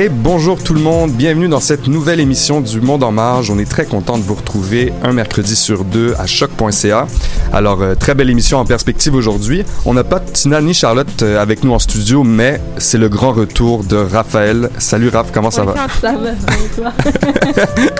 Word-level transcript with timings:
Et 0.00 0.08
bonjour 0.08 0.62
tout 0.62 0.74
le 0.74 0.80
monde, 0.80 1.10
bienvenue 1.10 1.48
dans 1.48 1.58
cette 1.58 1.88
nouvelle 1.88 2.20
émission 2.20 2.60
du 2.60 2.80
Monde 2.80 3.02
en 3.02 3.10
Marge. 3.10 3.50
On 3.50 3.58
est 3.58 3.68
très 3.68 3.84
content 3.84 4.16
de 4.16 4.22
vous 4.22 4.36
retrouver 4.36 4.92
un 5.02 5.12
mercredi 5.12 5.56
sur 5.56 5.84
deux 5.84 6.14
à 6.20 6.26
choc.ca. 6.26 7.08
Alors, 7.52 7.82
euh, 7.82 7.96
très 7.96 8.14
belle 8.14 8.30
émission 8.30 8.58
en 8.58 8.64
perspective 8.64 9.16
aujourd'hui. 9.16 9.64
On 9.84 9.94
n'a 9.94 10.04
pas 10.04 10.20
Tina 10.20 10.60
ni 10.60 10.72
Charlotte 10.72 11.22
euh, 11.22 11.42
avec 11.42 11.64
nous 11.64 11.72
en 11.72 11.80
studio, 11.80 12.22
mais 12.22 12.60
c'est 12.76 12.96
le 12.96 13.08
grand 13.08 13.32
retour 13.32 13.82
de 13.82 13.96
Raphaël. 13.96 14.70
Salut 14.78 15.08
Raph, 15.08 15.32
comment 15.32 15.50
ça 15.50 15.64
va? 15.64 15.74
Ça 16.00 16.12
va, 16.12 16.30
toi? 16.76 16.92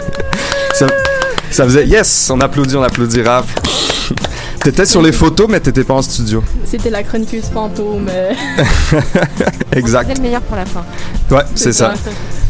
ça, 0.75 0.87
ça 1.51 1.65
faisait 1.65 1.89
yes, 1.89 2.31
on 2.33 2.41
applaudit, 2.41 2.77
on 2.77 2.83
applaudit 2.85 3.23
Raph. 3.23 3.57
T'étais 4.63 4.87
sur 4.87 5.01
les 5.01 5.13
photos, 5.13 5.47
mais 5.49 5.61
t'étais 5.61 5.85
pas 5.85 5.95
en 5.95 6.03
studio. 6.03 6.43
C'était 6.65 6.91
la 6.91 7.03
chroniqueuse 7.03 7.45
fantôme. 7.53 8.09
euh, 8.11 8.33
Exact. 9.73 10.07
C'est 10.09 10.17
le 10.17 10.23
meilleur 10.23 10.43
pour 10.43 10.57
la 10.57 10.67
fin. 10.67 10.85
Ouais, 11.31 11.43
c'est 11.55 11.73
ça. 11.73 11.95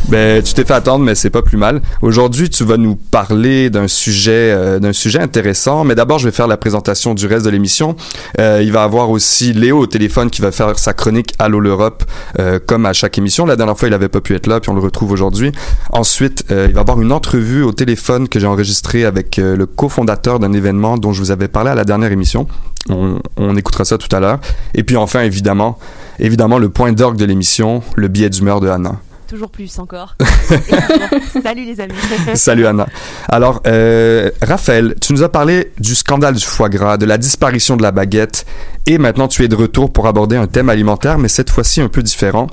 Ben, 0.09 0.43
tu 0.43 0.55
t'es 0.55 0.65
fait 0.65 0.73
attendre, 0.73 1.05
mais 1.05 1.15
c'est 1.15 1.29
pas 1.29 1.43
plus 1.43 1.59
mal. 1.59 1.83
Aujourd'hui, 2.01 2.49
tu 2.49 2.65
vas 2.65 2.79
nous 2.79 2.97
parler 2.97 3.69
d'un 3.69 3.89
sujet, 3.89 4.31
euh, 4.33 4.79
d'un 4.79 4.95
sujet 4.95 5.21
intéressant. 5.21 5.85
Mais 5.85 5.95
d'abord, 5.95 6.19
je 6.19 6.25
vais 6.27 6.35
faire 6.35 6.47
la 6.47 6.57
présentation 6.57 7.13
du 7.13 7.27
reste 7.27 7.45
de 7.45 7.51
l'émission. 7.51 7.95
Euh, 8.41 8.63
il 8.63 8.73
va 8.73 8.85
avoir 8.85 9.11
aussi 9.11 9.53
Léo 9.53 9.79
au 9.79 9.87
téléphone 9.87 10.31
qui 10.31 10.41
va 10.41 10.51
faire 10.51 10.79
sa 10.79 10.95
chronique 10.95 11.35
Allô 11.39 11.61
l'Europe, 11.61 12.05
euh, 12.39 12.59
comme 12.65 12.87
à 12.87 12.95
chaque 12.95 13.19
émission. 13.19 13.45
La 13.45 13.57
dernière 13.57 13.77
fois, 13.77 13.89
il 13.89 13.93
avait 13.93 14.09
pas 14.09 14.23
pu 14.23 14.35
être 14.35 14.47
là, 14.47 14.61
puis 14.61 14.71
on 14.71 14.75
le 14.75 14.81
retrouve 14.81 15.13
aujourd'hui. 15.13 15.53
Ensuite, 15.93 16.47
euh, 16.51 16.67
il 16.71 16.75
va 16.75 16.81
avoir 16.81 17.03
une 17.03 17.13
entrevue 17.13 17.63
au 17.63 17.73
téléphone 17.73 18.29
que 18.29 18.41
j'ai 18.41 18.47
enregistrée 18.47 19.05
avec 19.05 19.39
euh, 19.39 19.57
le 19.57 19.67
cofondateur 19.67 20.39
d'un 20.39 20.55
événement 20.55 20.97
dont 20.97 21.13
je 21.13 21.21
vous 21.21 21.33
avais 21.33 21.49
parlé 21.49 21.71
à 21.71 21.75
la 21.75 21.85
dernière 21.85 22.13
émission. 22.13 22.47
On, 22.89 23.19
on 23.37 23.57
écoutera 23.57 23.85
ça 23.85 23.99
tout 23.99 24.15
à 24.17 24.21
l'heure. 24.21 24.41
Et 24.75 24.85
puis 24.85 24.97
enfin, 24.97 25.21
évidemment, 25.21 25.79
évidemment, 26.19 26.59
le 26.59 26.71
point 26.71 26.93
d'orgue 26.93 27.19
de 27.19 27.27
l'émission, 27.27 27.83
le 27.95 28.09
billet 28.09 28.31
d'humeur 28.31 28.61
de 28.61 28.69
Anna. 28.69 29.01
Toujours 29.28 29.50
plus 29.50 29.78
encore. 29.78 30.16
Salut 31.43 31.66
les 31.66 31.81
amis. 31.81 31.93
Salut 32.34 32.66
Anna. 32.66 32.87
Alors, 33.28 33.61
euh, 33.66 34.31
Raphaël, 34.41 34.94
tu 35.03 35.12
nous 35.12 35.22
as 35.22 35.28
parlé 35.28 35.71
du 35.78 35.94
scandale 35.94 36.34
du 36.34 36.44
foie 36.47 36.71
gras, 36.71 36.97
de 36.97 37.05
la 37.05 37.19
disparition 37.19 37.77
de 37.77 37.83
la 37.83 37.93
baguette, 37.93 38.47
et 38.87 38.97
maintenant 38.97 39.28
tu 39.28 39.44
es 39.44 39.49
de 39.49 39.55
retour 39.55 39.93
pour 39.93 40.06
aborder 40.06 40.37
un 40.37 40.47
thème 40.47 40.71
alimentaire, 40.71 41.19
mais 41.19 41.28
cette 41.28 41.50
fois-ci 41.50 41.83
un 41.83 41.89
peu 41.89 42.03
différent. 42.03 42.47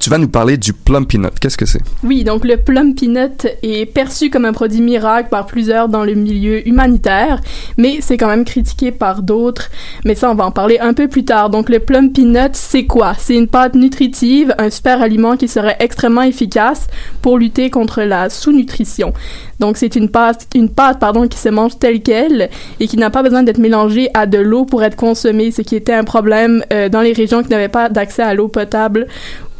Tu 0.00 0.08
vas 0.08 0.18
nous 0.18 0.28
parler 0.28 0.56
du 0.56 0.72
plum 0.72 1.06
peanut. 1.06 1.38
Qu'est-ce 1.38 1.58
que 1.58 1.66
c'est? 1.66 1.82
Oui, 2.02 2.24
donc 2.24 2.44
le 2.44 2.56
plum 2.56 2.94
peanut 2.94 3.46
est 3.62 3.86
perçu 3.86 4.30
comme 4.30 4.46
un 4.46 4.52
produit 4.52 4.80
miracle 4.80 5.28
par 5.28 5.46
plusieurs 5.46 5.88
dans 5.88 6.04
le 6.04 6.14
milieu 6.14 6.66
humanitaire, 6.66 7.40
mais 7.76 7.98
c'est 8.00 8.16
quand 8.16 8.28
même 8.28 8.44
critiqué 8.44 8.90
par 8.90 9.22
d'autres. 9.22 9.70
Mais 10.04 10.14
ça, 10.14 10.30
on 10.30 10.34
va 10.34 10.46
en 10.46 10.50
parler 10.50 10.78
un 10.80 10.94
peu 10.94 11.08
plus 11.08 11.24
tard. 11.24 11.50
Donc 11.50 11.68
le 11.68 11.78
plum 11.78 12.10
peanut, 12.10 12.54
c'est 12.54 12.86
quoi? 12.86 13.14
C'est 13.18 13.36
une 13.36 13.48
pâte 13.48 13.74
nutritive, 13.74 14.54
un 14.58 14.70
super 14.70 15.02
aliment 15.02 15.36
qui 15.36 15.46
serait 15.46 15.76
extrêmement 15.78 16.22
efficace 16.22 16.86
pour 17.20 17.38
lutter 17.38 17.68
contre 17.68 18.02
la 18.02 18.30
sous-nutrition. 18.30 19.12
Donc 19.62 19.76
c'est 19.76 19.94
une 19.96 20.08
pâte, 20.08 20.48
une 20.56 20.68
pâte 20.68 20.98
pardon, 20.98 21.26
qui 21.28 21.38
se 21.38 21.48
mange 21.48 21.78
telle 21.78 22.02
quelle 22.02 22.50
et 22.80 22.86
qui 22.88 22.96
n'a 22.96 23.10
pas 23.10 23.22
besoin 23.22 23.42
d'être 23.44 23.58
mélangée 23.58 24.08
à 24.12 24.26
de 24.26 24.38
l'eau 24.38 24.64
pour 24.64 24.82
être 24.82 24.96
consommée, 24.96 25.52
ce 25.52 25.62
qui 25.62 25.76
était 25.76 25.94
un 25.94 26.04
problème 26.04 26.64
euh, 26.72 26.88
dans 26.88 27.00
les 27.00 27.12
régions 27.12 27.42
qui 27.44 27.48
n'avaient 27.50 27.68
pas 27.68 27.88
d'accès 27.88 28.22
à 28.22 28.34
l'eau 28.34 28.48
potable 28.48 29.06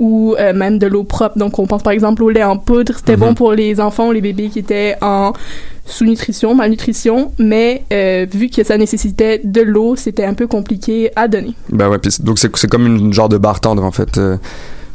ou 0.00 0.34
euh, 0.40 0.52
même 0.52 0.78
de 0.80 0.88
l'eau 0.88 1.04
propre. 1.04 1.38
Donc 1.38 1.58
on 1.60 1.66
pense 1.66 1.82
par 1.84 1.92
exemple 1.92 2.22
au 2.24 2.30
lait 2.30 2.42
en 2.42 2.58
poudre, 2.58 2.92
c'était 2.96 3.14
Mhm. 3.14 3.20
bon 3.20 3.34
pour 3.34 3.52
les 3.52 3.80
enfants 3.80 4.08
ou 4.08 4.12
les 4.12 4.20
bébés 4.20 4.48
qui 4.48 4.58
étaient 4.58 4.96
en 5.00 5.32
sous-nutrition, 5.84 6.54
malnutrition, 6.54 7.32
mais 7.38 7.82
euh, 7.92 8.26
vu 8.32 8.48
que 8.48 8.62
ça 8.64 8.76
nécessitait 8.78 9.40
de 9.44 9.60
l'eau, 9.60 9.96
c'était 9.96 10.24
un 10.24 10.34
peu 10.34 10.46
compliqué 10.46 11.10
à 11.16 11.28
donner. 11.28 11.54
Ben 11.70 11.88
ouais, 11.88 11.98
c'est- 12.08 12.22
donc 12.24 12.38
c'est 12.38 12.68
comme 12.68 12.86
une 12.86 13.12
genre 13.12 13.28
de 13.28 13.36
barre 13.38 13.60
tendre 13.60 13.84
en 13.84 13.90
fait. 13.92 14.18
euh, 14.18 14.36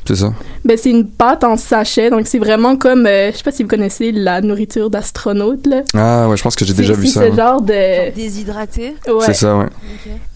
c'est 0.07 0.16
ça? 0.16 0.34
Ben 0.66 0.78
c'est 0.78 0.90
une 0.90 1.07
pâte 1.07 1.44
en 1.44 1.57
sachet, 1.57 2.09
donc 2.09 2.28
c'est 2.28 2.40
vraiment 2.40 2.75
comme, 2.78 3.06
euh, 3.06 3.31
je 3.31 3.38
sais 3.38 3.44
pas 3.44 3.51
si 3.51 3.63
vous 3.63 3.69
connaissez 3.69 4.12
la 4.12 4.41
nourriture 4.41 4.90
d'astronaute 4.90 5.68
là. 5.68 5.81
Ah 5.95 6.28
ouais, 6.29 6.38
je 6.38 6.44
pense 6.44 6.56
que 6.56 6.66
j'ai 6.66 6.73
déjà 6.73 6.94
C'est- 6.94 7.00
vu 7.01 7.07
c'est 7.07 7.13
ça. 7.13 7.25
ce 7.25 7.29
ouais. 7.29 7.35
genre 7.35 7.62
de, 7.62 8.12
Déshydraté. 8.16 8.95
ouais. 9.07 9.13
C'est 9.22 9.34
ça, 9.34 9.57
ouais. 9.57 9.66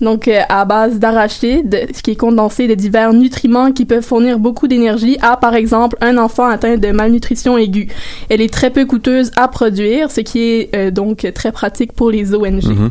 Donc, 0.02 0.28
euh, 0.28 0.42
à 0.50 0.66
base 0.66 1.00
d'arachide, 1.00 1.88
ce 1.96 2.02
qui 2.02 2.12
est 2.12 2.16
condensé 2.16 2.68
de 2.68 2.74
divers 2.76 3.14
nutriments 3.14 3.72
qui 3.72 3.86
peuvent 3.86 4.04
fournir 4.04 4.40
beaucoup 4.40 4.68
d'énergie 4.68 5.18
à, 5.22 5.38
par 5.38 5.56
exemple, 5.56 5.98
un 6.02 6.18
enfant 6.18 6.46
atteint 6.46 6.78
de 6.78 6.88
malnutrition 6.92 7.58
aiguë. 7.58 7.88
Elle 8.30 8.42
est 8.42 8.54
très 8.54 8.70
peu 8.70 8.86
coûteuse 8.86 9.32
à 9.36 9.48
produire, 9.48 10.12
ce 10.12 10.22
qui 10.22 10.40
est 10.42 10.76
euh, 10.76 10.92
donc 10.92 11.28
très 11.34 11.52
pratique 11.52 11.94
pour 11.94 12.12
les 12.12 12.34
ONG. 12.34 12.64
Mhm. 12.66 12.90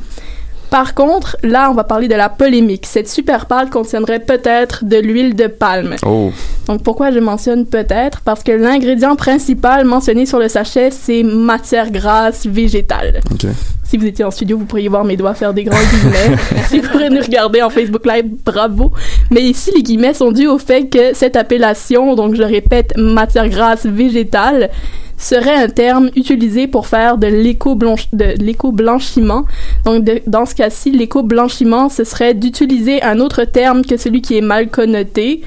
Par 0.71 0.95
contre, 0.95 1.37
là, 1.43 1.69
on 1.71 1.75
va 1.75 1.85
parler 1.85 2.07
de 2.07 2.15
la 2.15 2.29
polémique. 2.29 2.87
Cette 2.87 3.09
super 3.09 3.47
pâte 3.47 3.71
contiendrait 3.71 4.21
peut-être 4.21 4.85
de 4.85 4.97
l'huile 4.97 5.35
de 5.35 5.49
palme. 5.49 5.97
Oh, 6.07 6.31
Donc, 6.69 6.83
pourquoi 6.85 7.11
je 7.11 7.19
mentionne 7.19 7.67
peut-être? 7.67 8.21
Parce 8.21 8.45
que 8.45 8.53
l'ingrédient 8.53 9.17
principal 9.17 9.85
mentionné 9.85 10.27
sur 10.27 10.39
le 10.39 10.49
sachet, 10.49 10.91
c'est 10.93 11.25
matière 11.25 11.91
grasse 11.91 12.47
végétale. 12.47 13.21
ok. 13.33 13.51
Si 13.83 13.97
vous 13.97 14.07
étiez 14.07 14.25
en 14.25 14.31
studio, 14.31 14.57
vous 14.57 14.67
pourriez 14.67 14.87
voir 14.87 15.03
mes 15.05 15.17
doigts 15.17 15.35
faire 15.35 15.53
des 15.53 15.65
grands 15.65 15.77
guillemets. 15.77 16.37
si 16.69 16.79
vous 16.79 16.89
pourrez 16.89 17.11
nous 17.11 17.21
regarder 17.21 17.61
en 17.61 17.71
Facebook 17.71 18.07
Live, 18.07 18.27
bravo. 18.45 18.93
Mais 19.33 19.43
ici, 19.43 19.73
les 19.75 19.83
guillemets 19.83 20.15
sont 20.15 20.31
dus 20.31 20.47
au 20.47 20.59
fait 20.59 20.89
que 20.89 21.13
cette 21.13 21.35
appellation, 21.35 22.15
donc 22.15 22.37
je 22.37 22.45
répète, 22.45 22.93
matière 22.97 23.49
grasse 23.49 23.87
végétale, 23.87 24.71
serait 25.21 25.55
un 25.55 25.69
terme 25.69 26.11
utilisé 26.17 26.67
pour 26.67 26.87
faire 26.87 27.19
de 27.19 27.27
l'éco-blanchiment. 27.27 28.09
De 28.13 28.25
l'éco-blanchiment. 28.43 29.45
Donc, 29.85 30.05
de- 30.05 30.23
dans 30.27 30.47
ce 30.47 30.55
cas-ci, 30.55 30.91
l'éco-blanchiment, 30.91 31.89
ce 31.89 32.05
serait 32.05 32.35
d'utiliser 32.35 33.03
un 33.03 33.21
autre 33.21 33.45
terme 33.45 33.85
que 33.85 33.97
celui 33.97 34.23
qui 34.23 34.37
est 34.39 34.41
mal 34.43 34.69
connoté. 34.69 35.43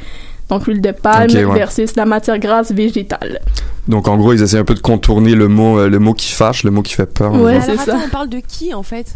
Donc, 0.49 0.67
l'huile 0.67 0.81
de 0.81 0.91
palme 0.91 1.31
ouais. 1.33 1.45
versus 1.55 1.95
la 1.95 2.05
matière 2.05 2.37
grasse 2.39 2.71
végétale. 2.71 3.39
Donc 3.87 4.07
en 4.07 4.15
gros, 4.15 4.31
ils 4.31 4.41
essaient 4.41 4.59
un 4.59 4.63
peu 4.63 4.75
de 4.75 4.79
contourner 4.79 5.35
le 5.35 5.49
mot, 5.49 5.77
euh, 5.77 5.89
le 5.89 5.99
mot 5.99 6.13
qui 6.13 6.31
fâche, 6.31 6.63
le 6.63 6.71
mot 6.71 6.81
qui 6.81 6.93
fait 6.93 7.05
peur. 7.05 7.33
Ouais, 7.33 7.59
c'est 7.59 7.71
attends, 7.73 7.83
ça. 7.83 7.99
on 8.05 8.09
parle 8.09 8.29
de 8.29 8.39
qui 8.39 8.73
en 8.73 8.83
fait? 8.83 9.15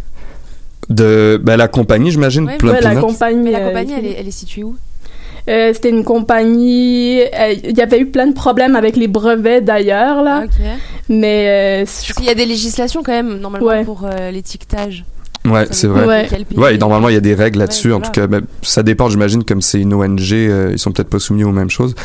De 0.90 1.40
ben, 1.42 1.56
la 1.56 1.68
compagnie, 1.70 2.12
j'imagine, 2.12 2.46
Ouais, 2.46 2.58
Ouais, 2.62 2.82
la 2.82 2.96
compagnie. 2.96 3.42
Mais 3.44 3.52
la 3.52 3.60
euh, 3.60 3.68
compagnie, 3.68 3.94
elle 3.98 4.06
est, 4.06 4.16
elle 4.20 4.28
est 4.28 4.32
située 4.32 4.64
où? 4.64 4.76
Euh, 5.50 5.72
c'était 5.74 5.90
une 5.90 6.04
compagnie. 6.04 7.22
euh, 7.22 7.54
Il 7.64 7.78
y 7.78 7.82
avait 7.82 8.00
eu 8.00 8.06
plein 8.08 8.28
de 8.28 8.34
problèmes 8.34 8.76
avec 8.76 8.96
les 8.98 9.08
brevets 9.08 9.62
d'ailleurs 9.64 10.22
là, 10.22 10.44
mais 11.10 11.48
euh, 11.84 11.86
je 11.86 12.14
qu'il 12.14 12.26
y 12.26 12.30
a 12.30 12.36
des 12.36 12.46
législations 12.46 13.02
quand 13.04 13.14
même 13.14 13.40
normalement 13.40 13.68
Ouais. 13.68 13.84
pour 13.86 14.06
l'étiquetage. 14.32 15.06
Ouais, 15.46 15.68
c'est 15.72 15.88
vrai. 15.88 16.06
Ouais. 16.06 16.28
Ouais, 16.56 16.76
et 16.76 16.78
normalement, 16.78 17.10
il 17.10 17.14
y 17.14 17.18
a 17.18 17.22
des 17.22 17.34
règles 17.34 17.60
là-dessus. 17.60 17.90
Ouais, 17.90 17.94
en 17.94 18.02
tout 18.02 18.12
cas, 18.12 18.28
mais 18.28 18.40
ça 18.62 18.84
dépend, 18.84 19.10
j'imagine, 19.10 19.44
comme 19.44 19.62
c'est 19.62 19.80
une 19.80 19.94
ONG, 19.94 20.34
euh, 20.34 20.72
ils 20.74 20.80
sont 20.80 20.92
peut-être 20.92 21.10
pas 21.10 21.20
soumis 21.20 21.44
aux 21.44 21.52
mêmes 21.52 21.70
choses. 21.70 21.96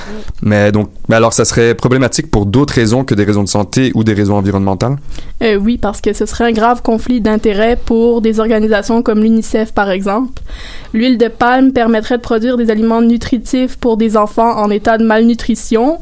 Mais 0.42 0.70
donc, 0.72 0.90
mais 1.08 1.16
alors, 1.16 1.32
ça 1.32 1.44
serait 1.44 1.74
problématique 1.74 2.30
pour 2.30 2.46
d'autres 2.46 2.74
raisons 2.74 3.04
que 3.04 3.14
des 3.14 3.24
raisons 3.24 3.42
de 3.42 3.48
santé 3.48 3.90
ou 3.94 4.04
des 4.04 4.14
raisons 4.14 4.36
environnementales? 4.36 4.96
Euh, 5.42 5.56
oui, 5.56 5.78
parce 5.78 6.00
que 6.00 6.12
ce 6.12 6.26
serait 6.26 6.44
un 6.44 6.52
grave 6.52 6.82
conflit 6.82 7.20
d'intérêts 7.20 7.76
pour 7.76 8.20
des 8.20 8.40
organisations 8.40 9.02
comme 9.02 9.20
l'UNICEF, 9.20 9.72
par 9.72 9.90
exemple. 9.90 10.42
L'huile 10.92 11.18
de 11.18 11.28
palme 11.28 11.72
permettrait 11.72 12.18
de 12.18 12.22
produire 12.22 12.56
des 12.56 12.70
aliments 12.70 13.02
nutritifs 13.02 13.76
pour 13.76 13.96
des 13.96 14.16
enfants 14.16 14.58
en 14.58 14.70
état 14.70 14.98
de 14.98 15.04
malnutrition, 15.04 15.98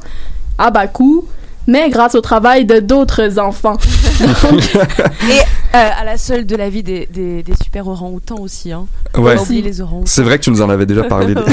à 0.59 0.71
bas 0.71 0.87
coût, 0.87 1.27
mais 1.67 1.89
grâce 1.91 2.15
au 2.15 2.21
travail 2.21 2.65
de 2.65 2.81
d'autres 2.81 3.39
enfants. 3.39 3.77
Et 5.31 5.41
à 5.73 6.05
la 6.05 6.17
seule 6.17 6.47
de 6.47 6.57
la 6.57 6.69
vie 6.69 6.83
des, 6.83 7.07
des, 7.13 7.43
des 7.43 7.53
super 7.63 7.87
orang-outans 7.87 8.41
aussi. 8.41 8.73
Hein. 8.73 8.87
Ouais. 9.17 9.37
Les 9.51 9.81
orang 9.81 10.03
C'est 10.05 10.23
vrai 10.23 10.39
que 10.39 10.45
tu 10.45 10.51
nous 10.51 10.63
en 10.63 10.71
avais 10.71 10.87
déjà 10.87 11.05
parlé. 11.05 11.35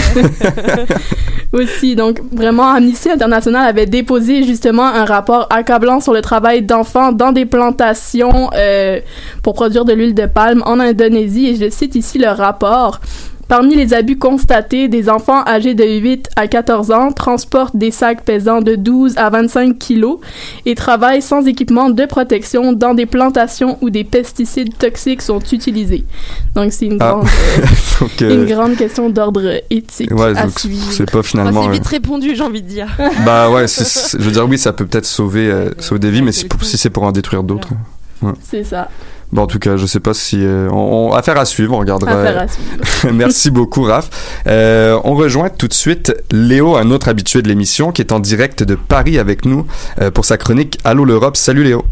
Aussi, 1.54 1.96
donc 1.96 2.20
vraiment, 2.32 2.70
Amnesty 2.70 3.10
International 3.10 3.68
avait 3.68 3.86
déposé 3.86 4.44
justement 4.44 4.86
un 4.86 5.06
rapport 5.06 5.48
accablant 5.50 6.02
sur 6.02 6.14
le 6.14 6.22
travail 6.22 6.62
d'enfants 6.62 7.14
dans 7.14 7.32
des 7.32 7.46
plantations 7.46 8.50
euh, 8.54 9.00
pour 9.44 9.54
produire 9.54 9.86
de 9.86 9.94
l'huile 9.94 10.14
de 10.14 10.26
palme 10.26 10.62
en 10.66 10.80
Indonésie. 10.80 11.48
Et 11.48 11.56
je 11.56 11.70
cite 11.70 11.96
ici 11.96 12.18
le 12.18 12.28
rapport. 12.28 13.00
Parmi 13.48 13.76
les 13.76 13.94
abus 13.94 14.18
constatés, 14.18 14.90
des 14.90 15.10
enfants 15.10 15.42
âgés 15.46 15.74
de 15.74 15.84
8 15.86 16.30
à 16.36 16.48
14 16.48 16.92
ans 16.92 17.12
transportent 17.14 17.78
des 17.78 17.92
sacs 17.92 18.24
pesant 18.26 18.60
de 18.62 18.76
12 18.76 19.18
à 19.18 19.30
25 19.30 19.78
kilos 19.78 20.20
et 20.66 20.76
travaillent 20.76 21.22
sans 21.22 21.46
équipement 21.48 21.90
de 21.90 22.06
protection 22.06 22.74
dans 22.74 22.94
des 22.94 23.06
plantations 23.06 23.78
où 23.82 23.90
des 23.90 24.04
pesticides 24.04 24.78
toxiques 24.78 25.22
sont 25.22 25.40
utilisés. 25.40 26.04
Donc 26.56 26.74
c'est 26.74 26.88
une, 26.88 26.98
Ah. 27.00 27.12
grande, 27.12 27.28
euh, 27.60 27.66
Donc, 28.02 28.22
euh, 28.22 28.34
une 28.36 28.46
grande 28.46 28.76
question 28.76 29.10
d'ordre 29.10 29.62
éthique 29.70 30.12
ouais, 30.12 30.38
à 30.38 30.44
donc 30.46 30.60
suivre. 30.60 30.92
c'est 30.92 31.10
pas 31.10 31.20
Oh, 31.20 31.24
finalement. 31.24 31.64
c'est 31.64 31.70
euh, 31.70 31.72
vite 31.72 31.88
répondu, 31.88 32.36
j'ai 32.36 32.44
envie 32.44 32.62
de 32.62 32.68
dire. 32.68 32.88
Bah 33.26 33.50
ouais, 33.50 33.68
c'est- 33.68 33.86
c'est- 33.86 34.20
je 34.20 34.24
veux 34.24 34.32
dire, 34.32 34.46
oui, 34.48 34.58
ça 34.58 34.74
peut 34.74 34.86
peut-être 34.86 35.06
sauver, 35.06 35.50
euh, 35.50 35.70
sauver 35.80 36.00
des 36.00 36.12
vies, 36.12 36.22
mais 36.22 36.34
si, 36.34 36.46
pour- 36.46 36.64
si 36.64 36.78
c'est 36.78 36.90
pour 36.90 37.04
en 37.04 37.12
détruire 37.14 37.44
d'autres. 37.44 37.70
C'est 38.44 38.64
ça. 38.64 38.90
Bon, 39.34 39.42
en 39.42 39.48
tout 39.48 39.60
cas, 39.60 39.76
je 39.76 39.86
sais 39.86 40.00
pas 40.00 40.14
si. 40.14 40.38
euh, 40.42 40.70
on, 40.72 41.10
on- 41.10 41.14
affaire 41.14 41.38
à 41.38 41.44
suivre, 41.46 41.74
on 41.74 41.80
regardera. 41.80 42.12
Affaire 42.22 42.40
à 42.44 42.48
suivre. 42.48 43.12
Merci 43.14 43.52
beaucoup, 43.52 43.84
Raph. 43.84 44.10
Euh, 44.48 44.98
on 45.04 45.16
rejoint 45.16 45.50
tout 45.50 45.68
de 45.68 45.74
suite 45.74 46.14
Léo, 46.32 46.78
un 46.78 46.92
autre 46.92 47.10
habitué 47.10 47.42
de 47.42 47.48
l'émission, 47.50 47.92
qui 47.92 48.02
est 48.02 48.14
en 48.14 48.20
direct 48.20 48.64
de 48.64 48.76
Paris 48.76 49.20
avec 49.20 49.44
nous 49.46 49.68
euh, 50.00 50.12
pour 50.12 50.24
sa 50.26 50.38
chronique 50.38 50.78
Allô 50.86 51.04
l'Europe. 51.04 51.36
Salut 51.36 51.64
Léo. 51.66 51.84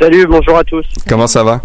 Salut, 0.00 0.26
bonjour 0.26 0.56
à 0.56 0.64
tous. 0.64 0.86
Comment 1.08 1.26
ça 1.26 1.42
va? 1.44 1.60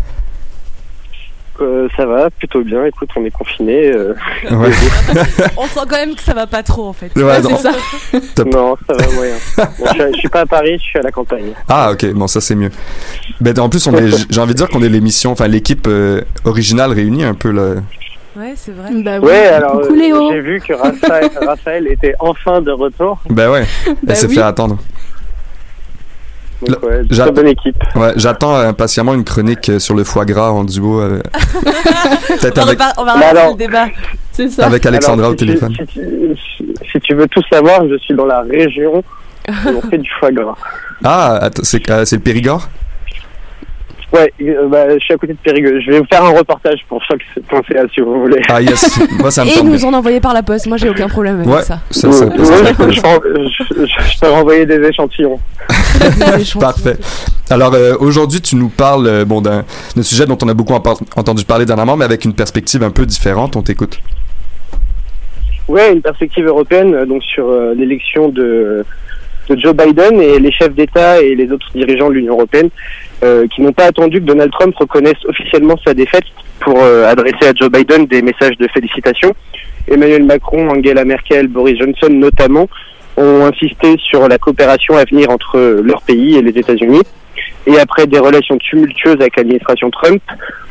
Euh, 1.63 1.87
ça 1.97 2.05
va 2.05 2.29
plutôt 2.29 2.61
bien. 2.63 2.85
Écoute, 2.85 3.09
on 3.15 3.23
est 3.25 3.31
confinés. 3.31 3.91
euh, 3.91 4.13
Ouais. 4.51 4.69
On 5.57 5.63
sent 5.65 5.79
quand 5.89 5.95
même 5.97 6.15
que 6.15 6.21
ça 6.21 6.33
va 6.33 6.45
pas 6.47 6.63
trop 6.63 6.87
en 6.87 6.93
fait. 6.93 7.11
Ouais, 7.15 7.23
Ouais, 7.23 7.41
non. 7.41 7.57
ça. 7.57 7.71
Non, 8.45 8.75
ça 8.87 8.93
va 8.93 9.11
moyen. 9.15 9.35
Bon, 9.57 9.65
je, 9.85 9.89
suis, 9.89 10.13
je 10.13 10.17
suis 10.19 10.29
pas 10.29 10.41
à 10.41 10.45
Paris, 10.45 10.77
je 10.77 10.83
suis 10.83 10.99
à 10.99 11.01
la 11.01 11.11
campagne. 11.11 11.53
Ah, 11.69 11.91
ok, 11.91 12.11
bon, 12.13 12.27
ça 12.27 12.41
c'est 12.41 12.55
mieux. 12.55 12.71
Ben, 13.41 13.57
en 13.59 13.69
plus, 13.69 13.85
on 13.87 13.95
est, 13.95 14.09
j'ai 14.31 14.41
envie 14.41 14.53
de 14.53 14.57
dire 14.57 14.69
qu'on 14.69 14.83
est 14.83 14.89
l'émission, 14.89 15.31
enfin 15.31 15.47
l'équipe 15.47 15.87
euh, 15.87 16.21
originale 16.45 16.91
réunie 16.91 17.23
un 17.23 17.33
peu 17.33 17.51
là. 17.51 17.75
Ouais, 18.35 18.53
c'est 18.55 18.71
vrai. 18.71 18.89
Bah 19.03 19.19
oui. 19.21 19.27
Ouais, 19.27 19.45
alors 19.45 19.81
Coucou 19.81 19.93
Léo. 19.93 20.31
j'ai 20.31 20.41
vu 20.41 20.59
que 20.59 20.73
Raphaël, 20.73 21.29
Raphaël 21.45 21.87
était 21.87 22.15
enfin 22.19 22.61
de 22.61 22.71
retour. 22.71 23.19
Ben 23.29 23.49
ouais, 23.51 23.63
elle 23.85 23.95
Ben 24.01 24.15
s'est 24.15 24.25
oui. 24.27 24.35
fait 24.35 24.41
attendre. 24.41 24.77
Donc 26.67 26.83
ouais, 26.83 27.01
j'a- 27.09 27.23
très 27.23 27.31
bonne 27.31 27.47
équipe. 27.47 27.75
Ouais, 27.95 28.13
j'attends 28.15 28.55
impatiemment 28.55 29.13
une 29.13 29.23
chronique 29.23 29.69
euh, 29.69 29.79
sur 29.79 29.95
le 29.95 30.03
foie 30.03 30.25
gras 30.25 30.49
en 30.51 30.63
duo. 30.63 30.99
euh, 31.01 31.21
Peut-être 32.41 32.57
On 32.61 32.65
va, 32.65 32.67
avec, 32.71 32.79
on 32.97 33.03
va 33.05 33.13
Bah 33.17 33.29
relancer 33.31 33.51
le 33.51 33.57
débat. 33.57 33.85
C'est 34.31 34.49
ça. 34.49 34.65
avec 34.65 34.85
Alexandra 34.85 35.25
Alors, 35.25 35.31
au 35.31 35.35
tu- 35.35 35.45
téléphone. 35.45 35.73
Si, 35.79 35.85
tu- 35.85 35.99
si- 36.57 36.73
si 36.91 36.99
tu 37.01 37.13
veux 37.13 37.27
tout 37.27 37.41
savoir, 37.51 37.87
je 37.87 37.97
suis 37.99 38.13
dans 38.15 38.25
la 38.25 38.41
région 38.41 39.03
où 39.47 39.69
on 39.69 39.81
fait 39.89 39.97
du 39.97 40.09
foie 40.19 40.31
gras. 40.31 40.55
Ah, 41.03 41.37
attends, 41.41 41.63
c'est 41.63 41.89
euh, 41.91 42.05
c'est 42.05 42.15
le 42.15 42.21
Périgord? 42.21 42.67
Ouais, 44.13 44.31
euh, 44.43 44.67
bah, 44.67 44.89
je 44.93 44.99
suis 45.03 45.13
à 45.13 45.17
côté 45.17 45.33
de 45.33 45.39
Périgueux. 45.39 45.81
Je 45.81 45.89
vais 45.91 45.99
vous 45.99 46.05
faire 46.05 46.23
un 46.23 46.29
reportage 46.37 46.79
pour 46.87 47.03
choc.ca 47.03 47.81
si 47.93 47.99
vous 48.01 48.21
voulez. 48.21 48.39
Ah 48.47 48.61
yes, 48.61 48.99
moi 49.19 49.31
ça 49.31 49.43
me 49.43 49.49
Et 49.49 49.63
nous 49.63 49.75
bien. 49.75 49.87
en 49.89 49.93
envoyer 49.95 50.19
par 50.19 50.35
la 50.35 50.43
poste. 50.43 50.67
Moi, 50.67 50.77
j'ai 50.77 50.87
aucun 50.89 51.07
problème 51.09 51.39
avec 51.41 51.47
Ouais, 51.51 51.63
ça. 51.63 51.79
ça, 51.89 52.11
ça, 52.11 52.25
Ouais, 52.27 52.45
ça, 52.45 52.57
je, 52.67 52.91
je, 52.93 53.85
je- 53.85 53.85
je 53.85 54.19
peux 54.19 54.29
renvoyer 54.29 54.67
des 54.67 54.75
échantillons. 54.87 55.39
Parfait. 56.59 56.97
Alors 57.49 57.73
euh, 57.73 57.95
aujourd'hui, 57.99 58.39
tu 58.39 58.55
nous 58.55 58.69
parles 58.69 59.07
euh, 59.07 59.25
bon 59.25 59.41
d'un 59.41 59.63
sujet 60.03 60.25
dont 60.27 60.37
on 60.43 60.47
a 60.47 60.53
beaucoup 60.53 60.73
entendu 60.73 61.43
parler 61.43 61.65
dernièrement, 61.65 61.97
mais 61.97 62.05
avec 62.05 62.23
une 62.23 62.33
perspective 62.33 62.83
un 62.83 62.91
peu 62.91 63.05
différente. 63.07 63.55
On 63.55 63.63
t'écoute. 63.63 63.99
Ouais, 65.67 65.91
une 65.93 66.01
perspective 66.01 66.45
européenne 66.45 67.05
donc 67.05 67.23
sur 67.23 67.47
euh, 67.47 67.73
l'élection 67.75 68.29
de, 68.29 68.85
de 69.49 69.59
Joe 69.59 69.75
Biden 69.75 70.21
et 70.21 70.39
les 70.39 70.51
chefs 70.51 70.73
d'État 70.73 71.21
et 71.21 71.35
les 71.35 71.51
autres 71.51 71.67
dirigeants 71.73 72.09
de 72.09 72.13
l'Union 72.13 72.33
européenne 72.33 72.69
euh, 73.23 73.47
qui 73.47 73.61
n'ont 73.61 73.73
pas 73.73 73.85
attendu 73.85 74.19
que 74.19 74.25
Donald 74.25 74.51
Trump 74.51 74.75
reconnaisse 74.75 75.17
officiellement 75.27 75.75
sa 75.85 75.93
défaite 75.93 76.25
pour 76.59 76.81
euh, 76.81 77.05
adresser 77.05 77.47
à 77.49 77.53
Joe 77.53 77.69
Biden 77.69 78.05
des 78.05 78.21
messages 78.21 78.57
de 78.57 78.67
félicitations. 78.73 79.33
Emmanuel 79.87 80.23
Macron, 80.23 80.69
Angela 80.69 81.03
Merkel, 81.03 81.47
Boris 81.47 81.77
Johnson 81.77 82.09
notamment 82.09 82.67
ont 83.17 83.45
insisté 83.45 83.95
sur 84.09 84.27
la 84.27 84.37
coopération 84.37 84.97
à 84.97 85.05
venir 85.05 85.29
entre 85.29 85.81
leur 85.83 86.01
pays 86.01 86.37
et 86.37 86.41
les 86.41 86.57
États-Unis. 86.57 87.03
Et 87.65 87.79
après 87.79 88.07
des 88.07 88.19
relations 88.19 88.57
tumultueuses 88.57 89.17
avec 89.19 89.35
l'administration 89.37 89.89
Trump, 89.89 90.21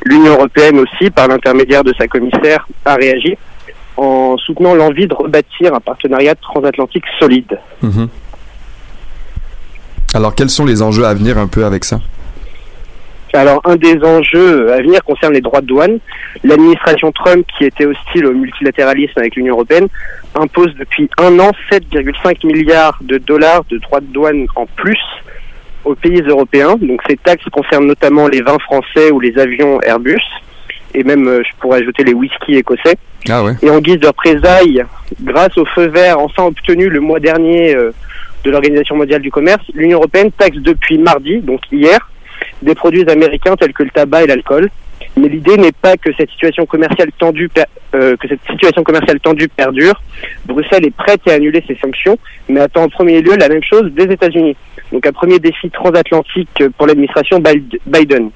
l'Union 0.04 0.32
européenne 0.32 0.78
aussi, 0.78 1.10
par 1.10 1.28
l'intermédiaire 1.28 1.84
de 1.84 1.92
sa 1.98 2.06
commissaire, 2.06 2.66
a 2.84 2.94
réagi 2.94 3.36
en 3.96 4.36
soutenant 4.38 4.74
l'envie 4.74 5.06
de 5.06 5.14
rebâtir 5.14 5.74
un 5.74 5.80
partenariat 5.80 6.34
transatlantique 6.34 7.04
solide. 7.18 7.58
Mhm. 7.82 8.08
Alors 10.14 10.34
quels 10.34 10.50
sont 10.50 10.64
les 10.64 10.82
enjeux 10.82 11.04
à 11.04 11.14
venir 11.14 11.38
un 11.38 11.46
peu 11.46 11.64
avec 11.64 11.84
ça 11.84 12.00
Alors, 13.32 13.62
un 13.64 13.76
des 13.76 13.98
enjeux 14.04 14.70
à 14.72 14.82
venir 14.82 15.02
concerne 15.04 15.32
les 15.32 15.40
droits 15.40 15.62
de 15.62 15.66
douane. 15.66 15.98
L'administration 16.44 17.12
Trump, 17.12 17.46
qui 17.56 17.64
était 17.64 17.86
hostile 17.86 18.26
au 18.26 18.32
multilatéralisme 18.32 19.18
avec 19.18 19.36
l'Union 19.36 19.54
européenne, 19.54 19.88
impose 20.34 20.74
depuis 20.78 21.08
un 21.18 21.38
an 21.38 21.50
7,5 21.70 22.46
milliards 22.46 22.98
de 23.02 23.18
dollars 23.18 23.64
de 23.70 23.78
droits 23.78 24.00
de 24.00 24.06
douane 24.06 24.46
en 24.54 24.66
plus 24.66 25.00
aux 25.84 25.94
pays 25.94 26.20
européens. 26.20 26.76
Donc, 26.80 27.00
ces 27.08 27.16
taxes 27.16 27.48
concernent 27.50 27.86
notamment 27.86 28.28
les 28.28 28.42
vins 28.42 28.58
français 28.58 29.10
ou 29.10 29.18
les 29.18 29.38
avions 29.38 29.80
Airbus, 29.80 30.22
et 30.94 31.04
même, 31.04 31.26
euh, 31.26 31.42
je 31.42 31.56
pourrais 31.58 31.80
ajouter 31.80 32.04
les 32.04 32.12
whisky 32.12 32.56
écossais. 32.56 32.96
Ah 33.30 33.42
ouais. 33.42 33.54
Et 33.62 33.70
en 33.70 33.78
guise 33.78 33.98
de 33.98 34.06
représailles, 34.06 34.84
grâce 35.22 35.56
au 35.56 35.64
feu 35.64 35.86
vert 35.86 36.18
enfin 36.18 36.44
obtenu 36.44 36.88
le 36.88 37.00
mois 37.00 37.18
dernier 37.18 37.74
euh, 37.74 37.92
de 38.44 38.50
l'Organisation 38.50 38.96
mondiale 38.96 39.22
du 39.22 39.30
commerce, 39.30 39.62
l'Union 39.74 39.98
européenne 39.98 40.30
taxe 40.32 40.56
depuis 40.58 40.98
mardi, 40.98 41.38
donc 41.40 41.60
hier, 41.70 42.10
des 42.62 42.74
produits 42.74 43.08
américains 43.08 43.56
tels 43.56 43.72
que 43.72 43.82
le 43.84 43.90
tabac 43.90 44.24
et 44.24 44.26
l'alcool. 44.26 44.68
Mais 45.16 45.28
l'idée 45.28 45.56
n'est 45.56 45.72
pas 45.72 45.96
que 45.96 46.10
cette 46.16 46.30
situation 46.30 46.64
commerciale 46.64 47.10
tendue, 47.18 47.50
euh, 47.94 48.16
que 48.16 48.28
cette 48.28 48.40
situation 48.48 48.82
commerciale 48.82 49.18
tendue 49.20 49.48
perdure. 49.48 50.00
Bruxelles 50.46 50.86
est 50.86 50.94
prête 50.94 51.20
à 51.28 51.32
annuler 51.34 51.62
ces 51.66 51.74
sanctions, 51.76 52.16
mais 52.48 52.60
attend 52.60 52.84
en 52.84 52.88
premier 52.88 53.20
lieu 53.20 53.34
la 53.36 53.48
même 53.48 53.62
chose 53.64 53.90
des 53.92 54.04
États-Unis. 54.04 54.56
Donc 54.92 55.04
un 55.06 55.12
premier 55.12 55.38
défi 55.38 55.70
transatlantique 55.70 56.62
pour 56.78 56.86
l'administration 56.86 57.40
Bi- 57.40 57.78
Biden. 57.86 58.30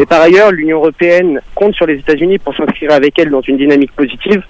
Mais 0.00 0.06
par 0.06 0.20
ailleurs, 0.22 0.50
l'Union 0.50 0.78
européenne 0.78 1.40
compte 1.54 1.74
sur 1.74 1.86
les 1.86 1.94
États-Unis 1.98 2.38
pour 2.38 2.54
s'inscrire 2.56 2.92
avec 2.92 3.18
elle 3.18 3.30
dans 3.30 3.40
une 3.42 3.56
dynamique 3.56 3.92
positive. 3.92 4.42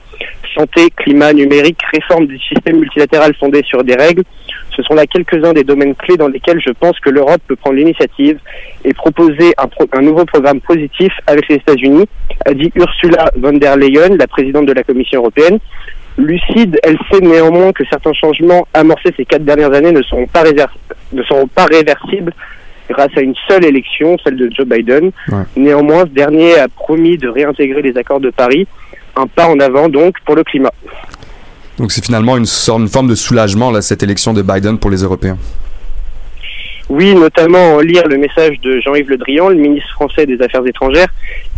Santé, 0.55 0.89
climat, 0.97 1.33
numérique, 1.33 1.79
réforme 1.93 2.27
du 2.27 2.39
système 2.39 2.79
multilatéral 2.81 3.35
fondé 3.39 3.63
sur 3.65 3.85
des 3.85 3.95
règles. 3.95 4.25
Ce 4.79 4.85
sont 4.85 4.95
là 4.95 5.07
quelques-uns 5.09 5.53
des 5.53 5.65
domaines 5.65 5.97
clés 5.97 6.17
dans 6.17 6.29
lesquels 6.29 6.61
je 6.65 6.71
pense 6.71 7.01
que 7.01 7.11
l'Europe 7.11 7.41
peut 7.49 7.57
prendre 7.57 7.75
l'initiative 7.77 8.39
et 8.85 8.95
proposer 8.95 9.53
un, 9.59 9.67
pro- 9.67 9.89
un 9.93 10.03
nouveau 10.03 10.25
programme 10.25 10.61
positif 10.61 11.13
avec 11.27 11.49
les 11.49 11.57
États-Unis, 11.57 12.07
a 12.47 12.55
dit 12.55 12.71
Ursula 12.77 13.25
von 13.37 13.55
der 13.55 13.77
Leyen, 13.77 14.17
la 14.17 14.29
présidente 14.29 14.67
de 14.67 14.73
la 14.73 14.85
Commission 14.85 15.19
européenne. 15.21 15.59
Lucide, 16.17 16.79
elle 16.85 16.97
sait 17.11 17.19
néanmoins 17.21 17.73
que 17.73 17.83
certains 17.91 18.13
changements 18.13 18.69
amorcés 18.73 19.13
ces 19.17 19.25
quatre 19.25 19.45
dernières 19.45 19.73
années 19.73 19.91
ne 19.91 20.03
seront 20.03 20.27
pas, 20.29 20.45
réser- 20.45 20.65
ne 21.13 21.25
seront 21.25 21.49
pas 21.49 21.65
réversibles 21.67 22.33
grâce 22.89 23.11
à 23.17 23.21
une 23.21 23.35
seule 23.49 23.65
élection, 23.65 24.17
celle 24.23 24.37
de 24.37 24.49
Joe 24.55 24.65
Biden. 24.67 25.11
Ouais. 25.29 25.39
Néanmoins, 25.57 26.03
ce 26.03 26.11
dernier 26.11 26.57
a 26.57 26.69
promis 26.69 27.19
de 27.19 27.29
réintégrer 27.29 27.83
les 27.83 27.97
accords 27.99 28.21
de 28.21 28.31
Paris, 28.31 28.69
un 29.17 29.27
pas 29.27 29.49
en 29.49 29.59
avant 29.59 29.89
donc 29.89 30.15
pour 30.25 30.37
le 30.37 30.45
climat. 30.45 30.71
Donc 31.79 31.93
c'est 31.93 32.05
finalement 32.05 32.37
une 32.37 32.47
forme 32.47 33.09
de 33.09 33.15
soulagement 33.15 33.81
cette 33.81 34.03
élection 34.03 34.33
de 34.33 34.43
Biden 34.43 34.79
pour 34.79 34.91
les 34.91 35.03
Européens. 35.03 35.39
Oui, 36.89 37.15
notamment 37.15 37.75
en 37.75 37.81
lire 37.81 38.09
le 38.09 38.17
message 38.17 38.59
de 38.63 38.81
Jean-Yves 38.81 39.11
Le 39.11 39.19
Drian, 39.19 39.51
le 39.51 39.57
ministre 39.57 39.91
français 39.93 40.25
des 40.25 40.41
Affaires 40.41 40.67
étrangères, 40.67 41.09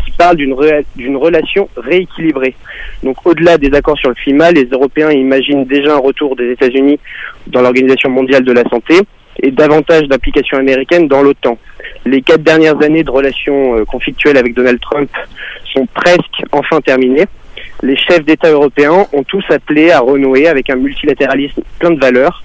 qui 0.04 0.10
parle 0.10 0.36
d'une 0.36 1.16
relation 1.16 1.68
rééquilibrée. 1.76 2.56
Donc 3.04 3.24
au-delà 3.24 3.56
des 3.56 3.72
accords 3.72 3.96
sur 3.96 4.08
le 4.08 4.16
climat, 4.16 4.50
les 4.50 4.64
Européens 4.64 5.10
imaginent 5.12 5.64
déjà 5.64 5.94
un 5.94 6.00
retour 6.00 6.34
des 6.34 6.50
États-Unis 6.50 6.98
dans 7.46 7.62
l'Organisation 7.62 8.10
mondiale 8.10 8.44
de 8.44 8.52
la 8.52 8.64
santé. 8.64 8.94
et 9.42 9.52
davantage 9.52 10.02
d'applications 10.08 10.58
américaines 10.58 11.08
dans 11.08 11.22
l'OTAN. 11.22 11.56
Les 12.04 12.20
quatre 12.20 12.42
dernières 12.42 12.82
années 12.82 13.04
de 13.04 13.10
relations 13.10 13.76
euh, 13.76 13.84
conflictuelles 13.84 14.36
avec 14.36 14.54
Donald 14.54 14.78
Trump 14.80 15.08
sont 15.72 15.86
presque 15.94 16.42
enfin 16.52 16.80
terminées. 16.80 17.26
Les 17.82 17.96
chefs 17.96 18.24
d'État 18.24 18.50
européens 18.50 19.06
ont 19.12 19.22
tous 19.22 19.44
appelé 19.48 19.90
à 19.90 20.00
renouer 20.00 20.48
avec 20.48 20.68
un 20.68 20.76
multilatéralisme 20.76 21.62
plein 21.78 21.90
de 21.90 22.00
valeurs. 22.00 22.42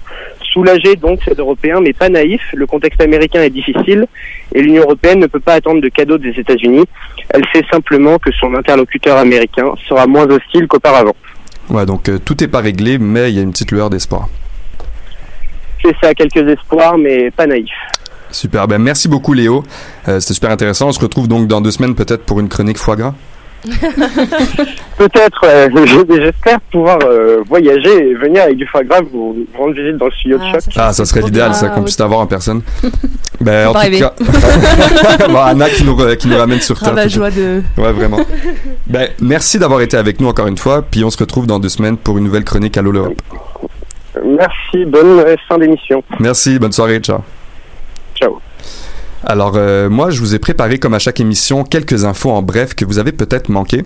Soulagés 0.52 0.96
donc 0.96 1.20
ces 1.26 1.34
Européens, 1.34 1.80
mais 1.80 1.92
pas 1.92 2.08
naïfs. 2.08 2.48
Le 2.54 2.66
contexte 2.66 3.00
américain 3.02 3.42
est 3.42 3.50
difficile 3.50 4.06
et 4.54 4.62
l'Union 4.62 4.82
européenne 4.84 5.18
ne 5.20 5.26
peut 5.26 5.40
pas 5.40 5.54
attendre 5.54 5.82
de 5.82 5.88
cadeaux 5.88 6.16
des 6.16 6.30
États-Unis. 6.30 6.84
Elle 7.30 7.44
sait 7.54 7.64
simplement 7.70 8.18
que 8.18 8.32
son 8.32 8.54
interlocuteur 8.54 9.18
américain 9.18 9.74
sera 9.86 10.06
moins 10.06 10.26
hostile 10.26 10.66
qu'auparavant. 10.68 11.14
Ouais, 11.68 11.84
donc 11.84 12.08
euh, 12.08 12.18
tout 12.18 12.42
est 12.42 12.48
pas 12.48 12.60
réglé, 12.60 12.96
mais 12.96 13.30
il 13.30 13.36
y 13.36 13.38
a 13.38 13.42
une 13.42 13.52
petite 13.52 13.72
lueur 13.72 13.90
d'espoir. 13.90 14.28
C'est 15.84 15.94
ça, 16.02 16.14
quelques 16.14 16.48
espoirs, 16.48 16.96
mais 16.96 17.30
pas 17.30 17.46
naïfs. 17.46 17.70
Super, 18.30 18.66
ben 18.66 18.78
merci 18.78 19.08
beaucoup 19.08 19.34
Léo. 19.34 19.64
Euh, 20.08 20.18
C'était 20.20 20.34
super 20.34 20.50
intéressant. 20.50 20.88
On 20.88 20.92
se 20.92 21.00
retrouve 21.00 21.28
donc 21.28 21.46
dans 21.46 21.60
deux 21.60 21.70
semaines 21.70 21.94
peut-être 21.94 22.24
pour 22.24 22.40
une 22.40 22.48
chronique 22.48 22.78
foie 22.78 22.96
gras. 22.96 23.14
Peut-être, 24.98 25.40
euh, 25.44 25.68
j'espère 26.08 26.60
pouvoir 26.72 26.98
euh, 27.04 27.42
voyager 27.48 28.10
et 28.10 28.14
venir 28.14 28.42
avec 28.44 28.56
du 28.56 28.66
foie 28.66 28.82
gras 28.84 29.00
vous, 29.12 29.34
vous 29.34 29.58
rendre 29.58 29.74
visite 29.74 29.96
dans 29.96 30.06
le 30.06 30.12
studio 30.12 30.38
de 30.38 30.42
Ah, 30.44 30.52
choc. 30.52 30.60
ça, 30.72 30.86
Ah, 30.88 30.92
ça 30.92 31.04
serait 31.04 31.20
l'idéal, 31.22 31.54
ça, 31.54 31.68
qu'on 31.68 31.82
puisse 31.82 31.96
t'avoir 31.96 32.20
en 32.20 32.26
personne. 32.26 32.62
ben, 33.40 33.68
en 33.68 33.72
tout 33.72 33.78
rêver. 33.78 33.98
cas, 33.98 34.14
bon, 35.28 35.36
Anna 35.38 35.68
qui 35.68 35.84
nous, 35.84 35.96
qui 36.16 36.28
nous 36.28 36.36
ramène 36.38 36.60
sur 36.60 36.76
Ah, 36.80 36.84
Terre. 36.86 36.94
la 36.94 37.04
de 37.04 37.10
joie 37.10 37.30
de. 37.30 37.62
Ouais, 37.76 37.92
vraiment. 37.92 38.20
Ben, 38.86 39.08
merci 39.20 39.58
d'avoir 39.58 39.80
été 39.82 39.96
avec 39.96 40.20
nous 40.20 40.28
encore 40.28 40.46
une 40.46 40.58
fois, 40.58 40.82
puis 40.82 41.04
on 41.04 41.10
se 41.10 41.18
retrouve 41.18 41.46
dans 41.46 41.58
deux 41.58 41.68
semaines 41.68 41.96
pour 41.96 42.18
une 42.18 42.24
nouvelle 42.24 42.44
chronique 42.44 42.76
à 42.78 42.82
l'Europe. 42.82 43.20
Merci, 44.24 44.84
bonne 44.86 45.20
euh, 45.20 45.36
fin 45.48 45.58
d'émission. 45.58 46.02
Merci, 46.20 46.58
bonne 46.58 46.72
soirée, 46.72 46.98
ciao. 47.00 47.18
Ciao. 48.14 48.40
Alors, 49.26 49.54
euh, 49.56 49.90
moi, 49.90 50.10
je 50.10 50.20
vous 50.20 50.36
ai 50.36 50.38
préparé, 50.38 50.78
comme 50.78 50.94
à 50.94 51.00
chaque 51.00 51.18
émission, 51.18 51.64
quelques 51.64 52.04
infos 52.04 52.30
en 52.30 52.42
bref 52.42 52.74
que 52.74 52.84
vous 52.84 52.98
avez 52.98 53.10
peut-être 53.10 53.48
manquées. 53.48 53.84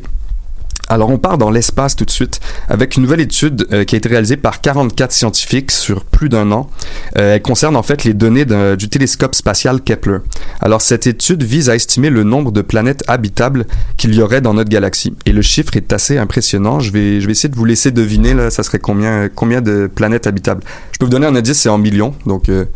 Alors, 0.86 1.08
on 1.08 1.16
part 1.16 1.38
dans 1.38 1.50
l'espace 1.50 1.96
tout 1.96 2.04
de 2.04 2.10
suite 2.10 2.40
avec 2.68 2.96
une 2.96 3.04
nouvelle 3.04 3.20
étude 3.20 3.66
euh, 3.72 3.84
qui 3.84 3.94
a 3.94 3.98
été 3.98 4.08
réalisée 4.08 4.36
par 4.36 4.60
44 4.60 5.12
scientifiques 5.12 5.70
sur 5.70 6.04
plus 6.04 6.28
d'un 6.28 6.52
an. 6.52 6.68
Euh, 7.16 7.36
elle 7.36 7.42
concerne 7.42 7.76
en 7.76 7.82
fait 7.82 8.04
les 8.04 8.12
données 8.12 8.44
du 8.44 8.88
télescope 8.90 9.34
spatial 9.34 9.80
Kepler. 9.80 10.18
Alors, 10.60 10.82
cette 10.82 11.06
étude 11.06 11.42
vise 11.42 11.70
à 11.70 11.74
estimer 11.74 12.10
le 12.10 12.22
nombre 12.22 12.52
de 12.52 12.60
planètes 12.60 13.02
habitables 13.06 13.64
qu'il 13.96 14.14
y 14.14 14.20
aurait 14.20 14.42
dans 14.42 14.52
notre 14.52 14.68
galaxie. 14.68 15.14
Et 15.24 15.32
le 15.32 15.42
chiffre 15.42 15.74
est 15.74 15.90
assez 15.94 16.18
impressionnant. 16.18 16.80
Je 16.80 16.92
vais, 16.92 17.20
je 17.22 17.26
vais 17.26 17.32
essayer 17.32 17.48
de 17.48 17.56
vous 17.56 17.64
laisser 17.64 17.92
deviner, 17.92 18.34
là, 18.34 18.50
ça 18.50 18.62
serait 18.62 18.78
combien, 18.78 19.30
combien 19.34 19.62
de 19.62 19.88
planètes 19.94 20.26
habitables. 20.26 20.62
Je 20.92 20.98
peux 20.98 21.06
vous 21.06 21.12
donner 21.12 21.26
un 21.26 21.34
indice, 21.34 21.60
c'est 21.60 21.70
en 21.70 21.78
millions, 21.78 22.14
donc 22.26 22.50
euh, 22.50 22.66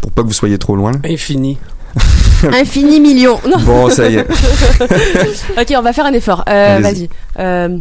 pour 0.00 0.10
pas 0.10 0.22
que 0.22 0.26
vous 0.26 0.32
soyez 0.32 0.58
trop 0.58 0.74
loin. 0.74 0.92
Infini. 1.04 1.58
Infini 2.52 3.00
million. 3.00 3.38
Non. 3.48 3.58
Bon, 3.60 3.90
ça 3.90 4.08
y 4.08 4.16
est. 4.16 4.26
ok, 5.58 5.74
on 5.76 5.82
va 5.82 5.92
faire 5.92 6.06
un 6.06 6.12
effort. 6.12 6.44
Euh. 6.48 6.78
Vas-y. 6.80 7.08
Euh, 7.38 7.78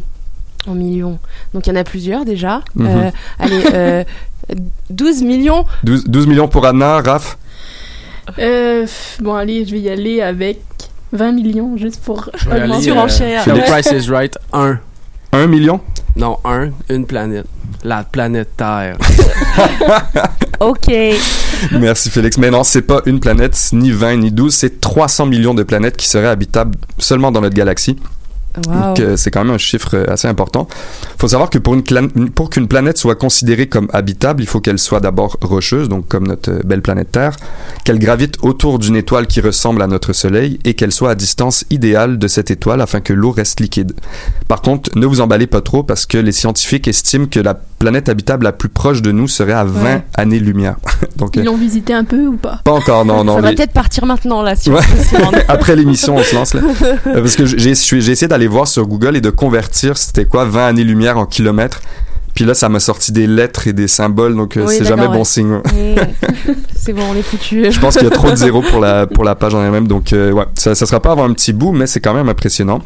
en 0.67 0.75
millions. 0.75 1.19
Donc 1.53 1.67
il 1.67 1.69
y 1.69 1.73
en 1.73 1.79
a 1.79 1.83
plusieurs 1.83 2.25
déjà. 2.25 2.61
Mhm. 2.75 2.87
Euh, 2.87 3.11
allez, 3.39 3.63
euh, 3.73 4.03
12 4.89 5.23
millions. 5.23 5.65
12, 5.83 6.05
12 6.05 6.27
millions 6.27 6.47
pour 6.47 6.65
Anna, 6.65 7.01
Raph. 7.01 7.37
Euh, 8.39 8.85
bon, 9.19 9.35
allez, 9.35 9.65
je 9.65 9.71
vais 9.71 9.79
y 9.79 9.89
aller 9.89 10.21
avec 10.21 10.59
20 11.13 11.31
millions 11.31 11.77
juste 11.77 12.01
pour 12.03 12.29
Je 12.37 12.49
vais 12.49 12.59
aller, 12.61 12.89
augmenter. 12.89 13.37
The 13.45 13.53
Ouais. 13.53 13.63
Price 13.65 13.91
is 13.91 14.09
Right 14.11 14.37
1. 14.51 14.79
1 15.31 15.47
million? 15.47 15.81
Non, 16.15 16.39
1, 16.45 16.69
une 16.89 17.05
planète. 17.05 17.45
La 17.83 18.03
planète 18.03 18.49
Terre. 18.57 18.97
Ok. 20.59 20.91
Merci 21.71 22.09
Félix. 22.09 22.37
Mais 22.39 22.49
non, 22.49 22.63
c'est 22.63 22.81
pas 22.81 23.01
une 23.05 23.19
planète, 23.19 23.55
ni 23.73 23.91
20, 23.91 24.17
ni 24.17 24.31
12, 24.31 24.53
c'est 24.53 24.81
300 24.81 25.27
millions 25.27 25.53
de 25.53 25.61
planètes 25.61 25.97
qui 25.97 26.07
seraient 26.07 26.27
habitables 26.27 26.75
seulement 26.97 27.31
dans 27.31 27.41
notre 27.41 27.55
galaxie. 27.55 27.97
Wow. 28.65 28.73
Donc 28.73 28.99
euh, 28.99 29.17
c'est 29.17 29.31
quand 29.31 29.43
même 29.43 29.53
un 29.53 29.57
chiffre 29.57 29.95
euh, 29.95 30.05
assez 30.07 30.27
important. 30.27 30.67
faut 31.19 31.27
savoir 31.27 31.49
que 31.49 31.57
pour 31.57 31.75
une 31.75 31.83
pour 32.31 32.49
qu'une 32.49 32.67
planète 32.67 32.97
soit 32.97 33.15
considérée 33.15 33.67
comme 33.67 33.87
habitable, 33.93 34.41
il 34.41 34.47
faut 34.47 34.59
qu'elle 34.59 34.79
soit 34.79 34.99
d'abord 34.99 35.37
rocheuse, 35.41 35.89
donc 35.89 36.07
comme 36.07 36.27
notre 36.27 36.51
euh, 36.51 36.61
belle 36.65 36.81
planète 36.81 37.11
Terre, 37.11 37.35
qu'elle 37.83 37.99
gravite 37.99 38.37
autour 38.41 38.79
d'une 38.79 38.95
étoile 38.95 39.27
qui 39.27 39.41
ressemble 39.41 39.81
à 39.81 39.87
notre 39.87 40.13
Soleil 40.13 40.59
et 40.65 40.73
qu'elle 40.73 40.91
soit 40.91 41.11
à 41.11 41.15
distance 41.15 41.65
idéale 41.69 42.17
de 42.17 42.27
cette 42.27 42.51
étoile 42.51 42.81
afin 42.81 42.99
que 42.99 43.13
l'eau 43.13 43.31
reste 43.31 43.59
liquide. 43.59 43.93
Par 44.47 44.61
contre, 44.61 44.89
ne 44.97 45.05
vous 45.05 45.21
emballez 45.21 45.47
pas 45.47 45.61
trop 45.61 45.83
parce 45.83 46.05
que 46.05 46.17
les 46.17 46.31
scientifiques 46.31 46.87
estiment 46.87 47.27
que 47.27 47.39
la 47.39 47.59
planète 47.79 48.09
habitable 48.09 48.43
la 48.43 48.51
plus 48.51 48.69
proche 48.69 49.01
de 49.01 49.11
nous 49.11 49.27
serait 49.27 49.53
à 49.53 49.63
20 49.63 49.83
Ouais. 49.83 50.03
années-lumière. 50.15 50.75
donc 51.17 51.35
Ils 51.35 51.41
euh, 51.41 51.45
l'ont 51.45 51.57
visité 51.57 51.93
un 51.93 52.03
peu 52.03 52.25
ou 52.27 52.37
pas 52.37 52.61
pas 52.63 52.71
encore, 52.71 53.05
non, 53.05 53.23
non. 53.23 53.35
Ça 53.35 53.41
va 53.41 53.53
peut-être 53.53 53.73
partir 53.73 54.05
maintenant 54.05 54.41
là 54.41 54.55
si 54.55 54.69
Ouais. 54.71 54.81
on 55.25 55.31
peut 55.31 55.37
après 55.47 55.75
l'émission, 55.75 56.15
on 56.15 56.23
se 56.23 56.35
lance 56.35 56.53
là. 56.53 56.61
Euh, 57.07 57.21
Parce 57.21 57.35
que 57.35 57.45
j'ai 57.45 57.57
je 57.69 57.73
suis- 57.73 58.01
j'ai 58.01 58.11
essayé 58.13 58.27
d'aller 58.27 58.47
voir 58.47 58.67
sur 58.67 58.85
Google 58.87 59.15
et 59.15 59.21
de 59.21 59.29
convertir 59.29 59.97
c'était 59.97 60.25
quoi 60.25 60.45
20 60.45 60.67
années-lumière 60.67 61.17
en 61.17 61.25
kilomètres. 61.25 61.81
Puis 62.33 62.45
là, 62.45 62.53
ça 62.53 62.69
m'a 62.69 62.79
sorti 62.79 63.11
des 63.11 63.25
lettres 63.25 63.65
et 63.67 63.73
des 63.73 63.87
symboles, 63.87 64.35
donc 64.35 64.57
euh, 64.57 64.65
Oui, 64.67 64.75
c'est 64.77 64.83
jamais 64.85 65.07
bon 65.07 65.19
ouais. 65.19 65.23
signe. 65.25 65.53
ouais. 65.53 65.95
C'est 66.75 66.93
bon, 66.93 67.01
on 67.11 67.15
est 67.15 67.23
foutu. 67.23 67.71
Je 67.71 67.79
pense 67.79 67.95
qu'il 67.95 68.03
y 68.03 68.07
a 68.07 68.11
trop 68.11 68.29
de 68.29 68.35
zéros 68.35 68.61
pour 68.61 68.79
la, 68.79 69.07
pour 69.07 69.23
la 69.23 69.33
page 69.33 69.55
en 69.55 69.63
elle-même, 69.63 69.87
donc 69.87 70.13
euh, 70.13 70.31
ouais, 70.31 70.45
ça, 70.53 70.75
ça 70.75 70.85
sera 70.85 70.99
pas 70.99 71.11
avant 71.13 71.23
un 71.27 71.33
petit 71.33 71.51
bout, 71.51 71.71
mais 71.71 71.87
c'est 71.87 71.99
quand 71.99 72.13
même 72.13 72.29
impressionnant. 72.29 72.79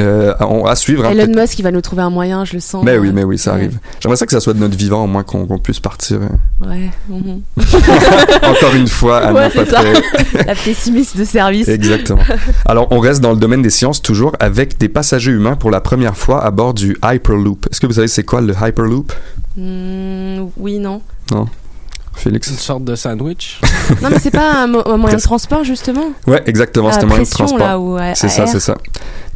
Euh, 0.00 0.32
on, 0.40 0.64
à 0.64 0.74
suivre. 0.74 1.04
hein, 1.04 1.10
Elon 1.10 1.26
peut-être- 1.26 1.40
Musk, 1.40 1.58
il 1.58 1.62
va 1.62 1.70
nous 1.70 1.80
trouver 1.82 2.02
un 2.02 2.08
moyen, 2.10 2.44
je 2.46 2.54
le 2.54 2.60
sens. 2.60 2.82
mais 2.84 2.96
oui, 2.96 3.10
mais 3.12 3.24
oui, 3.24 3.36
ça 3.36 3.50
Ouais. 3.52 3.56
arrive. 3.58 3.78
J'aimerais 4.00 4.16
ça 4.16 4.24
que 4.26 4.32
ça 4.32 4.40
soit 4.40 4.54
de 4.54 4.58
notre 4.58 4.76
vivant, 4.76 5.04
au 5.04 5.06
moins 5.06 5.22
qu'on 5.22 5.46
puisse 5.58 5.80
partir. 5.80 6.18
euh. 6.22 6.66
Ouais. 6.66 6.90
mhm. 7.08 7.42
Encore 8.42 8.74
une 8.74 8.88
fois, 8.88 9.18
Anna 9.18 9.48
Ouais. 9.48 9.52
La 10.46 10.54
pessimiste 10.54 11.16
de 11.16 11.24
service. 11.24 11.68
Exactement. 11.68 12.22
Alors, 12.66 12.88
on 12.90 13.00
reste 13.00 13.20
dans 13.20 13.32
le 13.32 13.36
domaine 13.38 13.62
des 13.62 13.70
sciences 13.70 14.00
toujours 14.00 14.32
avec 14.40 14.78
des 14.78 14.88
passagers 14.88 15.32
humains 15.32 15.56
pour 15.56 15.70
la 15.70 15.80
première 15.80 16.16
fois 16.16 16.44
à 16.44 16.50
bord 16.50 16.74
du 16.74 16.96
Hyperloop. 17.04 17.66
Est-ce 17.70 17.80
que 17.80 17.86
vous 17.86 17.92
savez 17.94 18.08
c'est 18.08 18.24
quoi 18.24 18.40
le 18.40 18.54
Hyperloop, 18.60 19.12
Mm, 19.56 20.46
oui, 20.56 20.78
non? 20.78 21.02
Félix 22.14 22.48
Une 22.50 22.56
sorte 22.56 22.84
de 22.84 22.94
sandwich. 22.94 23.60
Non, 24.02 24.08
mais 24.10 24.18
c'est 24.18 24.30
pas 24.30 24.62
un, 24.62 24.66
mo- 24.68 24.82
un 24.86 24.96
moyen 24.96 25.16
de 25.16 25.22
transport 25.22 25.64
justement. 25.64 26.12
Ouais, 26.26 26.42
exactement, 26.46 26.90
c'est 26.92 27.02
un 27.02 27.06
moyen 27.06 27.22
de 27.24 27.28
transport. 27.28 27.98
C'est 28.14 28.28
ça, 28.28 28.46
c'est 28.46 28.60
ça. 28.60 28.76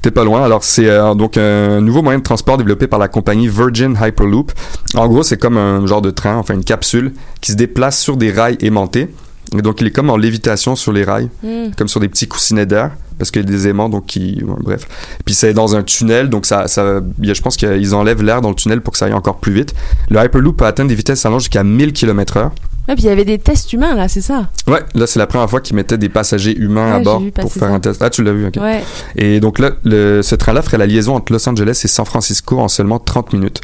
T'es 0.03 0.11
pas 0.11 0.25
loin. 0.25 0.45
Alors, 0.45 0.63
c'est 0.63 0.89
euh, 0.89 1.15
donc 1.15 1.37
un 1.37 1.81
nouveau 1.81 2.03
moyen 2.03 2.19
de 2.19 2.23
transport 2.25 2.57
développé 2.59 2.87
par 2.87 2.99
la 2.99 3.09
compagnie 3.09 3.49
Virgin 3.49 3.99
Hyperloop. 4.01 4.53
En 4.95 5.09
gros, 5.09 5.23
c'est 5.23 5.37
comme 5.37 5.57
un 5.57 5.85
genre 5.87 6.03
de 6.03 6.11
train, 6.11 6.37
enfin 6.37 6.55
une 6.55 6.65
capsule, 6.65 7.13
qui 7.41 7.53
se 7.53 7.57
déplace 7.57 7.99
sur 7.99 8.17
des 8.17 8.31
rails 8.31 8.57
aimantés. 8.61 9.09
Et 9.57 9.63
donc, 9.63 9.81
il 9.81 9.87
est 9.89 9.91
comme 9.91 10.11
en 10.11 10.17
lévitation 10.17 10.77
sur 10.77 10.93
les 10.93 11.05
rails, 11.05 11.29
Mm. 11.43 11.73
comme 11.77 11.89
sur 11.89 12.01
des 12.01 12.09
petits 12.09 12.29
coussinets 12.29 12.67
d'air, 12.67 12.91
parce 13.19 13.31
qu'il 13.31 13.43
y 13.43 13.45
a 13.45 13.49
des 13.49 13.69
aimants, 13.69 13.89
donc 13.89 14.07
qui... 14.07 14.43
ouais, 14.45 14.55
bref. 14.61 14.87
Puis 15.25 15.35
c'est 15.35 15.53
dans 15.55 15.75
un 15.77 15.83
tunnel, 15.83 16.29
donc 16.29 16.47
ça... 16.47 16.69
ça 16.69 17.01
il 17.21 17.27
y 17.29 17.31
a- 17.31 17.35
je 17.35 17.43
pense 17.43 17.57
qu'ils 17.57 17.95
enlèvent 17.95 18.23
l'air 18.23 18.41
dans 18.41 18.49
le 18.51 18.55
tunnel 18.55 18.81
pour 18.81 18.93
que 18.93 18.99
ça 18.99 19.07
aille 19.07 19.13
encore 19.13 19.37
plus 19.39 19.53
vite. 19.53 19.75
Le 20.11 20.23
Hyperloop 20.25 20.57
peut 20.57 20.67
atteindre 20.67 20.89
des 20.89 20.95
vitesses 20.95 21.25
allant 21.27 21.39
jusqu'à 21.39 21.63
1000 21.65 21.93
km 21.93 22.37
heure. 22.37 22.53
Ouais, 22.89 22.95
puis 22.95 23.03
il 23.03 23.07
y 23.09 23.11
avait 23.11 23.25
des 23.25 23.39
tests 23.39 23.73
humains 23.73 23.97
là, 23.97 24.07
c'est 24.07 24.21
ça? 24.21 24.49
Ouais, 24.69 24.79
là, 24.95 25.09
c'est 25.09 25.19
la 25.19 25.27
première 25.27 25.51
fois 25.51 25.61
qu'ils 25.61 25.75
mettaient 25.75 25.99
des 25.99 26.09
passagers 26.09 26.57
humains 26.57 26.91
Ouais, 26.93 26.97
à 26.97 27.01
bord 27.01 27.21
pour 27.41 27.53
faire 27.53 27.69
ça. 27.69 27.75
un 27.75 27.81
test. 27.81 28.01
Ah, 28.01 28.11
tu 28.11 28.23
l'as 28.23 28.33
vu, 28.33 28.47
ok. 28.47 28.59
Ouais. 28.61 28.85
Et 29.17 29.41
donc 29.41 29.59
là, 29.59 29.73
le, 29.83 30.23
ce 30.23 30.37
train-là 30.37 30.63
ferait 30.63 30.79
la 30.79 30.87
liaison 30.87 31.17
entre 31.17 31.33
Los 31.33 31.49
Angeles 31.49 31.81
et 31.85 31.89
San 31.89 32.07
Francisco 32.07 32.61
en 32.61 32.69
seulement 32.69 33.01
30 33.01 33.33
minutes. 33.33 33.61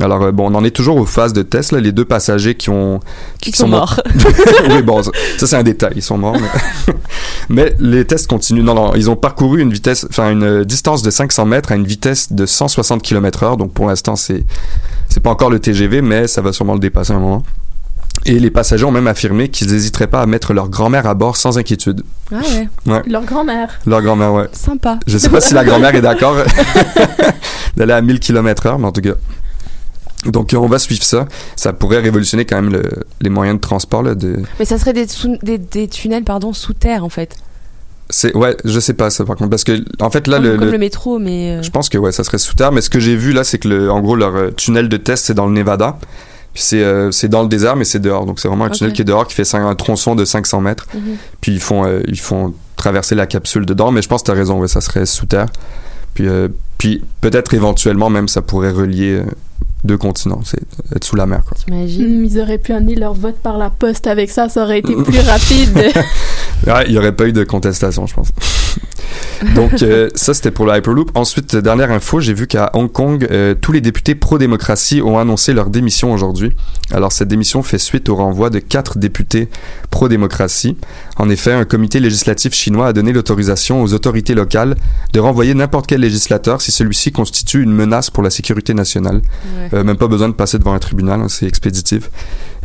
Alors, 0.00 0.22
euh, 0.22 0.32
bon, 0.32 0.50
on 0.50 0.54
en 0.54 0.64
est 0.64 0.70
toujours 0.70 0.96
aux 0.96 1.06
phases 1.06 1.32
de 1.32 1.42
test, 1.42 1.72
là, 1.72 1.80
les 1.80 1.92
deux 1.92 2.04
passagers 2.04 2.54
qui 2.54 2.70
ont... 2.70 3.00
Qui 3.40 3.52
sont 3.52 3.68
morts. 3.68 4.00
oui, 4.70 4.82
bon, 4.82 5.02
ça, 5.02 5.10
ça, 5.38 5.46
c'est 5.46 5.56
un 5.56 5.62
détail, 5.62 5.92
ils 5.96 6.02
sont 6.02 6.18
morts. 6.18 6.36
Mais... 6.88 6.94
mais 7.48 7.76
les 7.78 8.04
tests 8.04 8.26
continuent. 8.26 8.62
Non, 8.62 8.74
non, 8.74 8.94
ils 8.94 9.10
ont 9.10 9.16
parcouru 9.16 9.60
une 9.60 9.72
vitesse, 9.72 10.06
enfin 10.08 10.30
une 10.30 10.64
distance 10.64 11.02
de 11.02 11.10
500 11.10 11.44
mètres 11.46 11.72
à 11.72 11.76
une 11.76 11.86
vitesse 11.86 12.32
de 12.32 12.46
160 12.46 13.02
km 13.02 13.42
heure. 13.42 13.56
Donc 13.56 13.72
pour 13.72 13.86
l'instant, 13.86 14.16
c'est 14.16 14.44
c'est 15.08 15.20
pas 15.22 15.30
encore 15.30 15.50
le 15.50 15.58
TGV, 15.58 16.02
mais 16.02 16.26
ça 16.28 16.40
va 16.40 16.52
sûrement 16.52 16.74
le 16.74 16.80
dépasser 16.80 17.12
à 17.12 17.16
un 17.16 17.20
moment. 17.20 17.42
Et 18.26 18.38
les 18.38 18.50
passagers 18.50 18.84
ont 18.84 18.90
même 18.90 19.06
affirmé 19.06 19.48
qu'ils 19.48 19.68
n'hésiteraient 19.68 20.06
pas 20.06 20.20
à 20.20 20.26
mettre 20.26 20.52
leur 20.52 20.68
grand-mère 20.68 21.06
à 21.06 21.14
bord 21.14 21.36
sans 21.36 21.58
inquiétude. 21.58 22.02
Ah 22.32 22.40
ouais. 22.86 23.02
Leur 23.06 23.24
grand-mère. 23.24 23.68
Leur 23.86 24.02
grand-mère, 24.02 24.32
ouais. 24.34 24.48
Sympa. 24.52 24.98
Je 25.06 25.16
sais 25.16 25.30
pas 25.30 25.40
si 25.40 25.54
la 25.54 25.64
grand-mère 25.64 25.94
est 25.94 26.02
d'accord 26.02 26.36
d'aller 27.76 27.92
à 27.92 28.02
1000 28.02 28.20
km 28.20 28.66
heure, 28.66 28.78
mais 28.78 28.86
en 28.86 28.92
tout 28.92 29.00
cas. 29.00 29.14
Donc, 30.26 30.54
on 30.56 30.66
va 30.66 30.78
suivre 30.78 31.02
ça. 31.02 31.26
Ça 31.56 31.72
pourrait 31.72 32.00
révolutionner 32.00 32.44
quand 32.44 32.60
même 32.60 32.72
le- 32.72 32.82
les 33.22 33.30
moyens 33.30 33.56
de 33.56 33.60
transport. 33.60 34.02
Là, 34.02 34.14
de... 34.14 34.42
Mais 34.58 34.64
ça 34.66 34.78
serait 34.78 34.92
des, 34.92 35.06
sous- 35.08 35.38
des, 35.42 35.56
des 35.58 35.88
tunnels 35.88 36.24
pardon 36.24 36.52
sous 36.52 36.74
terre 36.74 37.04
en 37.04 37.08
fait. 37.08 37.34
C'est, 38.12 38.36
ouais, 38.36 38.56
je 38.64 38.80
sais 38.80 38.92
pas 38.94 39.08
ça 39.08 39.24
par 39.24 39.36
contre. 39.36 39.50
Parce 39.50 39.64
que, 39.64 39.82
en 40.00 40.10
fait, 40.10 40.26
là, 40.26 40.36
comme 40.38 40.44
le, 40.46 40.52
comme 40.56 40.64
le- 40.66 40.72
le 40.72 40.78
métro, 40.78 41.18
mais. 41.18 41.58
euh, 41.58 41.62
je 41.62 41.70
pense 41.70 41.88
que 41.88 41.96
ouais, 41.96 42.12
ça 42.12 42.24
serait 42.24 42.38
sous 42.38 42.54
terre. 42.54 42.72
Mais 42.72 42.80
ce 42.80 42.90
que 42.90 43.00
j'ai 43.00 43.16
vu 43.16 43.32
là, 43.32 43.44
c'est 43.44 43.58
que, 43.58 43.68
le, 43.68 43.90
en 43.90 44.00
gros, 44.00 44.14
leur 44.16 44.34
euh, 44.36 44.50
tunnel 44.50 44.88
de 44.88 44.96
test, 44.96 45.24
c'est 45.26 45.34
dans 45.34 45.46
le 45.46 45.52
Nevada. 45.52 45.96
Puis 46.52 46.64
c'est, 46.64 46.82
euh, 46.82 47.12
c'est 47.12 47.28
dans 47.28 47.42
le 47.42 47.48
désert, 47.48 47.76
mais 47.76 47.84
c'est 47.84 48.00
dehors. 48.00 48.26
Donc, 48.26 48.40
c'est 48.40 48.48
vraiment 48.48 48.64
un 48.64 48.70
tunnel 48.70 48.92
qui 48.92 49.02
est 49.02 49.04
dehors, 49.04 49.26
qui 49.26 49.34
fait 49.36 49.54
un 49.54 49.74
tronçon 49.76 50.16
de 50.16 50.24
500 50.24 50.60
mètres. 50.60 50.86
mhm. 50.92 51.16
Puis 51.40 51.52
ils 51.52 51.60
font, 51.60 51.86
euh, 51.86 52.00
ils 52.08 52.18
font 52.18 52.52
traverser 52.76 53.14
la 53.14 53.26
capsule 53.26 53.64
dedans, 53.64 53.92
mais 53.92 54.02
je 54.02 54.08
pense 54.08 54.22
que 54.22 54.26
tu 54.26 54.30
as 54.32 54.34
raison, 54.34 54.58
ouais, 54.60 54.66
ça 54.68 54.80
serait 54.80 55.06
sous 55.06 55.26
terre. 55.26 55.46
Puis, 56.14 56.26
puis 56.76 57.04
peut-être 57.20 57.54
éventuellement 57.54 58.10
même 58.10 58.26
ça 58.26 58.42
pourrait 58.42 58.72
relier 58.72 59.22
deux 59.84 59.96
continents, 59.96 60.40
c'est 60.44 60.60
être 60.94 61.04
sous 61.04 61.16
la 61.16 61.26
mer. 61.26 61.42
Quoi. 61.46 61.56
T'imagines? 61.64 62.24
Ils 62.24 62.38
auraient 62.40 62.58
pu 62.58 62.72
amener 62.72 62.94
leur 62.94 63.14
vote 63.14 63.36
par 63.42 63.56
la 63.58 63.70
poste 63.70 64.06
avec 64.06 64.30
ça, 64.30 64.48
ça 64.48 64.62
aurait 64.62 64.80
été 64.80 64.94
plus 64.94 65.20
rapide. 65.26 65.76
ouais, 66.66 66.84
il 66.86 66.92
n'y 66.92 66.98
aurait 66.98 67.12
pas 67.16 67.26
eu 67.26 67.32
de 67.32 67.44
contestation, 67.44 68.06
je 68.06 68.14
pense. 68.14 68.28
Donc 69.54 69.82
euh, 69.82 70.10
ça 70.14 70.34
c'était 70.34 70.50
pour 70.50 70.66
le 70.66 70.76
Hyperloop. 70.76 71.10
Ensuite 71.14 71.56
dernière 71.56 71.90
info, 71.90 72.20
j'ai 72.20 72.34
vu 72.34 72.46
qu'à 72.46 72.70
Hong 72.74 72.90
Kong, 72.90 73.26
euh, 73.30 73.54
tous 73.58 73.72
les 73.72 73.80
députés 73.80 74.14
pro-démocratie 74.14 75.00
ont 75.02 75.18
annoncé 75.18 75.52
leur 75.52 75.70
démission 75.70 76.12
aujourd'hui. 76.12 76.52
Alors 76.90 77.12
cette 77.12 77.28
démission 77.28 77.62
fait 77.62 77.78
suite 77.78 78.08
au 78.08 78.16
renvoi 78.16 78.50
de 78.50 78.58
quatre 78.58 78.98
députés 78.98 79.48
pro-démocratie. 79.90 80.76
En 81.16 81.30
effet, 81.30 81.52
un 81.52 81.64
comité 81.64 82.00
législatif 82.00 82.54
chinois 82.54 82.88
a 82.88 82.92
donné 82.92 83.12
l'autorisation 83.12 83.82
aux 83.82 83.94
autorités 83.94 84.34
locales 84.34 84.76
de 85.12 85.20
renvoyer 85.20 85.54
n'importe 85.54 85.86
quel 85.86 86.00
législateur 86.00 86.60
si 86.60 86.72
celui-ci 86.72 87.12
constitue 87.12 87.62
une 87.62 87.72
menace 87.72 88.10
pour 88.10 88.22
la 88.22 88.30
sécurité 88.30 88.74
nationale. 88.74 89.22
Euh, 89.72 89.84
même 89.84 89.96
pas 89.96 90.08
besoin 90.08 90.28
de 90.28 90.34
passer 90.34 90.58
devant 90.58 90.74
un 90.74 90.78
tribunal, 90.78 91.20
hein, 91.20 91.28
c'est 91.28 91.46
expéditif. 91.46 92.10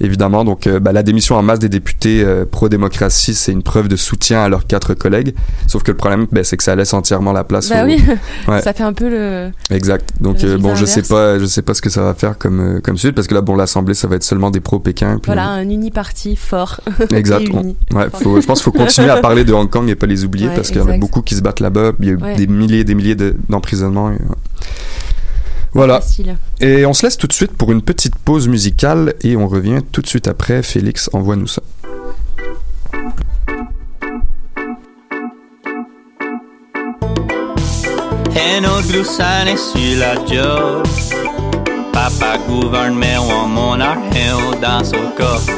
Évidemment, 0.01 0.43
donc 0.43 0.67
bah, 0.67 0.91
la 0.91 1.03
démission 1.03 1.35
en 1.35 1.41
masse 1.41 1.59
des 1.59 1.69
députés 1.69 2.25
pro-démocratie, 2.51 3.33
c'est 3.33 3.51
une 3.51 3.63
preuve 3.63 3.87
de 3.87 3.95
soutien 3.95 4.43
à 4.43 4.49
leurs 4.49 4.67
quatre 4.67 4.93
collègues. 4.93 5.35
Sauf 5.67 5.83
que 5.83 5.91
le 5.91 5.97
problème, 5.97 6.27
ben, 6.31 6.43
c'est 6.43 6.57
que 6.57 6.63
ça 6.63 6.75
laisse 6.75 6.93
entièrement 6.93 7.33
la 7.33 7.43
place. 7.43 7.69
Bah 7.69 7.85
oui, 7.85 8.01
ça 8.63 8.73
fait 8.73 8.83
un 8.83 8.93
peu 8.93 9.09
le. 9.09 9.51
Exact. 9.69 10.09
Donc 10.21 10.43
euh, 10.43 10.57
bon, 10.57 10.75
je 10.75 10.85
sais 10.85 11.01
pas, 11.01 11.39
je 11.39 11.45
sais 11.45 11.61
pas 11.61 11.73
ce 11.73 11.81
que 11.81 11.89
ça 11.89 12.01
va 12.01 12.13
faire 12.13 12.37
comme 12.37 12.59
euh, 12.59 12.79
comme 12.81 12.97
suite 12.97 13.15
parce 13.15 13.27
que 13.27 13.33
là, 13.33 13.41
bon, 13.41 13.55
l'Assemblée, 13.55 13.93
ça 13.93 14.07
va 14.07 14.15
être 14.15 14.23
seulement 14.23 14.51
des 14.51 14.59
pro 14.59 14.79
Pékin. 14.79 15.19
Voilà, 15.25 15.47
un 15.47 15.69
uniparti 15.69 16.35
fort. 16.35 16.81
Exact. 17.11 17.47
ouais, 17.49 18.07
faut, 18.13 18.41
je 18.41 18.45
pense 18.45 18.59
qu'il 18.59 18.71
faut 18.71 18.77
continuer 18.77 19.09
à 19.09 19.17
parler 19.17 19.43
de 19.43 19.53
Hong 19.53 19.69
Kong 19.69 19.89
et 19.89 19.95
pas 19.95 20.07
les 20.07 20.25
oublier 20.25 20.49
parce 20.55 20.69
qu'il 20.69 20.77
y 20.77 20.83
en 20.83 20.89
a 20.89 20.97
beaucoup 20.97 21.21
qui 21.21 21.35
se 21.35 21.41
battent 21.41 21.59
là-bas. 21.59 21.93
Il 21.99 22.07
y 22.07 22.11
a 22.11 22.35
des 22.35 22.47
milliers 22.47 22.79
et 22.79 22.83
des 22.83 22.95
milliers 22.95 23.15
d'emprisonnements. 23.49 24.11
Voilà. 25.75 25.99
Et 26.61 26.85
on 26.85 26.93
se 26.93 27.05
laisse 27.05 27.17
tout 27.17 27.27
de 27.27 27.33
suite 27.33 27.51
pour 27.51 27.69
une 27.73 27.81
petite 27.81 28.15
pause 28.15 28.47
musicale 28.47 29.13
et 29.21 29.35
on 29.35 29.49
revient 29.49 29.81
tout 29.91 30.01
de 30.01 30.07
suite 30.07 30.29
après. 30.29 30.63
Félix, 30.63 31.09
envoie-nous 31.11 31.47
ça. 31.47 31.61
Et 38.37 38.61
notre 38.61 38.87
gloussane 38.87 39.57
sur 39.57 39.99
la 39.99 40.15
job. 40.25 40.87
Papa 41.91 42.37
gouverne, 42.47 42.95
mais 42.95 43.17
on 43.17 43.45
mon 43.49 43.77
argent 43.81 44.57
dans 44.61 44.81
son 44.81 45.11
coffre. 45.17 45.51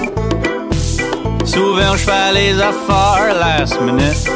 Souvent, 1.46 1.94
je 1.94 1.98
fais 1.98 2.34
les 2.34 2.60
affaires 2.60 3.36
last 3.40 3.80
minute. 3.82 4.28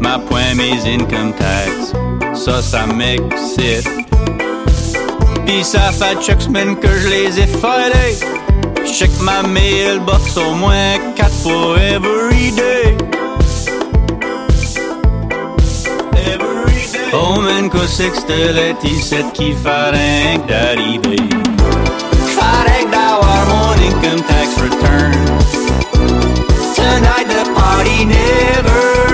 Ma 0.00 0.18
point 0.18 0.54
mes 0.54 0.84
income 0.84 1.32
tax. 1.32 1.92
Ça, 2.34 2.60
ça 2.60 2.86
m'excite. 2.86 4.09
Pis 5.50 5.64
ça 5.64 5.90
fait 5.90 6.16
chaque 6.22 6.42
semaine 6.42 6.76
que 6.76 6.86
je 6.86 7.08
les 7.08 7.40
ai 7.40 7.46
filés. 7.48 8.14
Check 8.86 9.10
ma 9.20 9.42
mailbox 9.42 10.36
au 10.36 10.54
moins 10.54 10.96
quatre 11.16 11.34
fois 11.42 11.76
every 11.80 12.52
day. 12.52 12.96
Omen 17.12 17.68
ko 17.68 17.82
sexteletiset 17.84 19.32
ki 19.34 19.50
fareng 19.64 20.46
d'arriver. 20.46 21.18
Fareng 22.36 22.88
d'avoir 22.94 23.42
mon 23.50 23.74
income 23.88 24.22
tax 24.30 24.54
return. 24.62 25.18
Tonight 26.76 27.26
the 27.26 27.42
party 27.58 28.04
never 28.04 29.09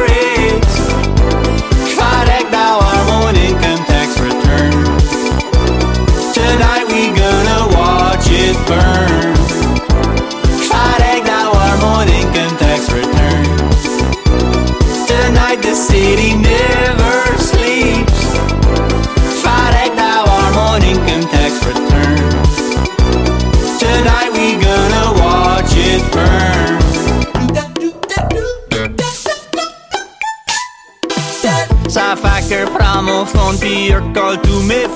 pis 33.61 33.93
recall 33.95 34.41
tous 34.43 34.63
mes. 34.63 34.87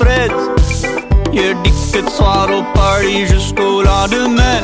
Y'a 1.33 1.55
dit 1.63 1.73
que 1.93 2.01
de 2.01 2.11
soir 2.11 2.49
au 2.51 2.63
party 2.77 3.27
jusqu'au 3.27 3.83
lendemain. 3.83 4.63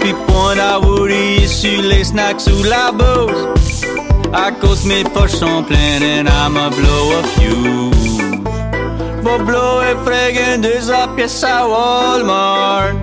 Pis 0.00 0.14
point 0.26 0.58
à 0.58 0.78
Woody 0.78 1.48
sur 1.48 1.82
les 1.82 2.04
snacks 2.04 2.46
ou 2.48 2.62
la 2.64 2.92
bouse. 2.92 3.48
À 4.32 4.50
cause 4.50 4.84
mes 4.84 5.04
poches 5.04 5.38
sont 5.38 5.62
pleines 5.62 6.02
and 6.02 6.28
I'ma 6.28 6.68
blow 6.70 7.12
a 7.18 7.22
few. 7.36 7.90
Va 9.22 9.38
blower 9.38 9.96
friggin' 10.04 10.60
200 10.60 11.16
pièces 11.16 11.42
à 11.42 11.66
Walmart. 11.66 12.94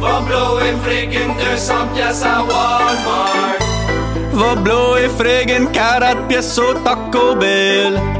Va 0.00 0.20
blower 0.20 0.72
friggin' 0.84 1.34
200 1.36 1.74
pièces 1.94 2.22
à 2.22 2.42
Walmart. 2.42 3.58
Va 4.32 4.54
blower 4.54 5.08
friggin' 5.18 5.66
40 5.72 6.28
pièces 6.28 6.58
au 6.58 6.74
Taco 6.84 7.34
Bell. 7.34 8.17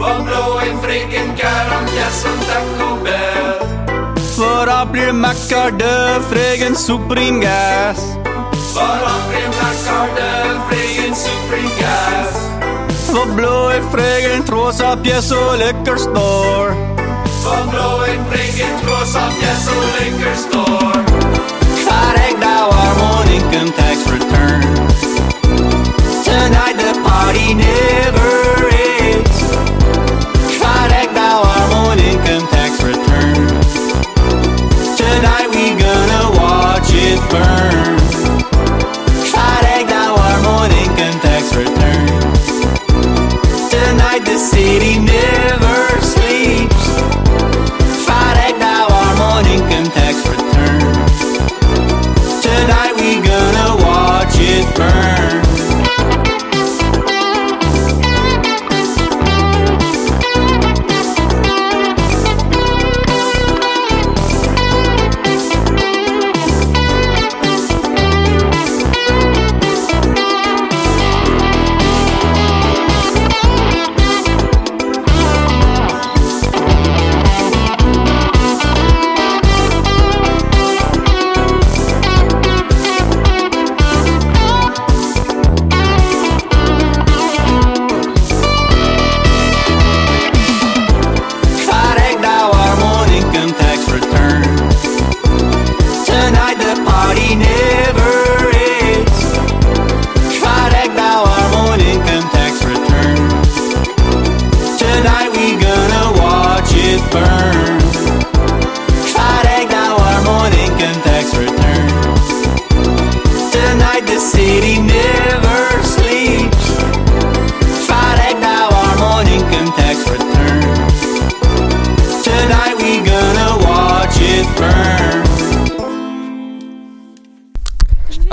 Va 0.00 0.12
blower 0.26 0.72
friggin' 0.82 1.34
40 1.36 1.90
pièces 1.90 2.24
au 2.24 2.36
Taco 2.48 2.88
Bell. 3.04 3.58
Va 4.38 4.64
remplir 4.64 5.12
ma 5.12 5.32
carte 5.48 5.76
de 5.78 6.20
friggin' 6.30 6.76
Supreme 6.76 7.40
Gas. 7.40 7.98
Va 8.74 8.88
remplir 9.04 9.48
ma 9.60 9.70
carte 9.84 10.20
de 10.20 10.58
friggin' 10.68 11.14
Supreme 11.14 11.72
Gas. 11.80 12.32
Va 13.12 13.24
blower 13.34 13.80
friggin' 13.92 14.44
300 14.44 14.96
pièces 15.02 15.32
au 15.32 15.56
liquor 15.56 15.98
store. 15.98 16.74
Va 17.44 17.56
blower 17.72 18.18
friggin' 18.30 18.76
300 18.84 19.20
pièces 19.40 19.68
au 19.76 19.80
liquor 19.96 20.36
store. 20.44 21.00
Farek 21.86 22.36
d'avoir 22.40 22.95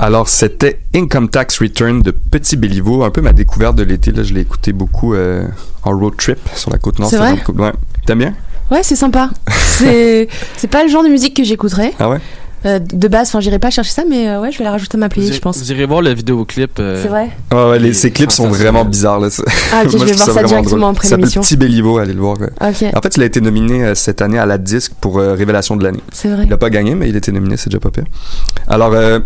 Alors, 0.04 0.28
c'était 0.28 0.80
Income 0.94 1.30
Tax 1.30 1.60
Return 1.60 2.02
de 2.02 2.10
Petit 2.10 2.56
Béliveau, 2.56 3.04
un 3.04 3.10
peu 3.10 3.22
ma 3.22 3.32
découverte 3.32 3.74
de 3.74 3.84
l'été. 3.84 4.12
Là, 4.12 4.22
je 4.22 4.34
l'ai 4.34 4.42
écouté 4.42 4.74
beaucoup 4.74 5.14
euh, 5.14 5.46
en 5.82 5.98
road 5.98 6.14
trip 6.18 6.38
sur 6.54 6.70
la 6.70 6.76
côte 6.76 6.98
nord. 6.98 7.08
C'est 7.08 7.16
vrai? 7.16 7.42
Ouais. 7.56 7.72
T'aimes 8.04 8.18
bien? 8.18 8.34
Ouais, 8.70 8.82
c'est 8.82 8.96
sympa. 8.96 9.30
c'est 9.50 10.28
c'est 10.58 10.68
pas 10.68 10.82
le 10.82 10.90
genre 10.90 11.04
de 11.04 11.08
musique 11.08 11.34
que 11.34 11.42
j'écouterais. 11.42 11.94
Ah 11.98 12.10
ouais? 12.10 12.18
Euh, 12.66 12.78
de 12.78 13.08
base, 13.08 13.28
enfin, 13.28 13.40
j'irai 13.40 13.58
pas 13.58 13.70
chercher 13.70 13.90
ça, 13.90 14.02
mais 14.08 14.28
euh, 14.28 14.40
ouais, 14.40 14.50
je 14.50 14.58
vais 14.58 14.64
la 14.64 14.70
rajouter 14.70 14.96
à 14.96 15.00
ma 15.00 15.08
playlist, 15.08 15.34
je 15.34 15.40
pense. 15.40 15.58
vous 15.58 15.70
irez 15.72 15.84
voir 15.86 16.00
le 16.02 16.14
vidéoclip. 16.14 16.78
euh, 16.80 17.02
C'est 17.02 17.08
vrai. 17.08 17.28
Ouais, 17.52 17.70
ouais, 17.70 17.78
les, 17.78 17.92
ces 17.92 18.10
clips 18.10 18.30
sont 18.30 18.44
sensationnel. 18.44 18.72
vraiment 18.72 18.84
bizarres. 18.84 19.20
Là. 19.20 19.28
Ah, 19.72 19.82
ok, 19.84 19.90
je 19.90 19.96
vais 20.04 20.12
voir 20.12 20.26
ça 20.30 20.42
directement 20.42 20.62
drôle. 20.78 20.90
après 20.90 21.02
Ça 21.04 21.10
s'appelle 21.10 21.20
l'émission. 21.24 21.40
Petit 21.42 21.56
Béliveau, 21.56 21.98
allez 21.98 22.12
le 22.14 22.20
voir. 22.20 22.38
ouais. 22.40 22.48
Ok, 22.60 22.84
En 22.96 23.00
fait, 23.02 23.16
il 23.16 23.22
a 23.22 23.26
été 23.26 23.40
nominé 23.40 23.84
euh, 23.84 23.94
cette 23.94 24.22
année 24.22 24.38
à 24.38 24.46
la 24.46 24.58
disque 24.58 24.92
pour 25.00 25.18
euh, 25.18 25.34
Révélation 25.34 25.76
de 25.76 25.84
l'année. 25.84 26.00
c'est 26.12 26.28
vrai. 26.28 26.44
Il 26.44 26.48
n'a 26.50 26.56
pas 26.56 26.70
gagné, 26.70 26.94
mais 26.94 27.08
il 27.08 27.14
a 27.14 27.18
été 27.18 27.32
nominé, 27.32 27.56
c'est 27.56 27.68
déjà 27.70 27.80
pas 27.80 27.90
pire. 27.90 28.04
Alors, 28.68 28.92
euh, 28.94 29.20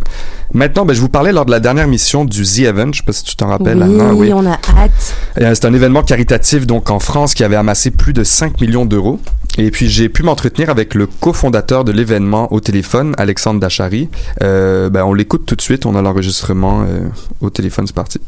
maintenant, 0.53 0.85
ben, 0.85 0.94
je 0.94 1.01
vous 1.01 1.09
parlais 1.09 1.33
lors 1.33 1.46
de 1.46 1.51
la 1.51 1.61
dernière 1.61 1.87
mission 1.87 2.24
du 2.24 2.42
The 2.42 2.59
Event, 2.61 2.90
je 2.92 2.98
sais 2.98 3.05
pas 3.07 3.12
si 3.12 3.22
tu 3.24 3.37
t'en 3.37 3.46
rappelles, 3.48 3.79
oui, 3.83 4.01
Anna, 4.01 4.14
oui. 4.14 4.33
on 4.35 4.46
a 4.46 4.59
hâte. 4.77 5.14
C'est 5.55 5.64
un 5.64 5.74
événement 5.74 6.03
caritatif 6.03 6.66
donc 6.66 6.90
en 6.90 6.98
France 6.98 7.35
qui 7.35 7.44
avait 7.44 7.57
amassé 7.57 7.90
plus 7.90 8.12
de 8.12 8.24
5 8.24 8.61
millions 8.61 8.85
d'euros. 8.85 9.20
Et 9.56 9.70
puis 9.72 9.88
j'ai 9.88 10.08
pu 10.08 10.22
m'entretenir 10.22 10.70
avec 10.70 10.94
le 10.94 11.06
cofondateur 11.06 11.84
de 11.84 11.90
l'événement 11.90 12.52
au 12.52 12.61
téléphone, 12.61 13.14
Alexandre 13.18 13.58
Dachary. 13.58 14.08
Euh, 14.42 14.88
ben, 14.90 15.04
on 15.04 15.14
l'écoute 15.14 15.46
tout 15.46 15.56
de 15.56 15.62
suite, 15.62 15.84
on 15.87 15.96
a 15.96 16.02
l'enregistrement 16.02 16.82
euh, 16.82 17.08
au 17.40 17.50
téléphone, 17.50 17.87
c'est 17.87 17.94
parti. 17.96 18.20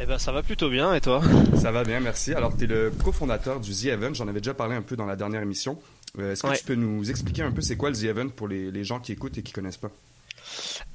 Eh 0.00 0.06
ben 0.06 0.18
ça 0.18 0.30
va 0.32 0.42
plutôt 0.42 0.68
bien 0.68 0.94
et 0.94 1.00
toi? 1.00 1.20
Ça 1.60 1.72
va 1.72 1.82
bien, 1.82 1.98
merci. 1.98 2.32
Alors 2.34 2.56
tu 2.56 2.64
es 2.64 2.66
le 2.66 2.92
cofondateur 3.04 3.58
du 3.58 3.72
The 3.72 3.86
Event, 3.86 4.14
j'en 4.14 4.28
avais 4.28 4.40
déjà 4.40 4.54
parlé 4.54 4.76
un 4.76 4.82
peu 4.82 4.96
dans 4.96 5.06
la 5.06 5.16
dernière 5.16 5.40
émission. 5.42 5.78
Euh, 6.20 6.32
Est-ce 6.32 6.42
que 6.42 6.48
Ouais. 6.48 6.56
tu 6.58 6.64
peux 6.64 6.74
nous 6.74 7.08
expliquer 7.10 7.42
un 7.42 7.50
peu 7.50 7.60
c'est 7.62 7.76
quoi 7.76 7.90
le 7.90 7.96
The 7.96 8.04
Event 8.04 8.28
pour 8.28 8.46
les, 8.46 8.70
les 8.70 8.84
gens 8.84 9.00
qui 9.00 9.12
écoutent 9.12 9.38
et 9.38 9.42
qui 9.42 9.52
connaissent 9.52 9.78
pas? 9.78 9.90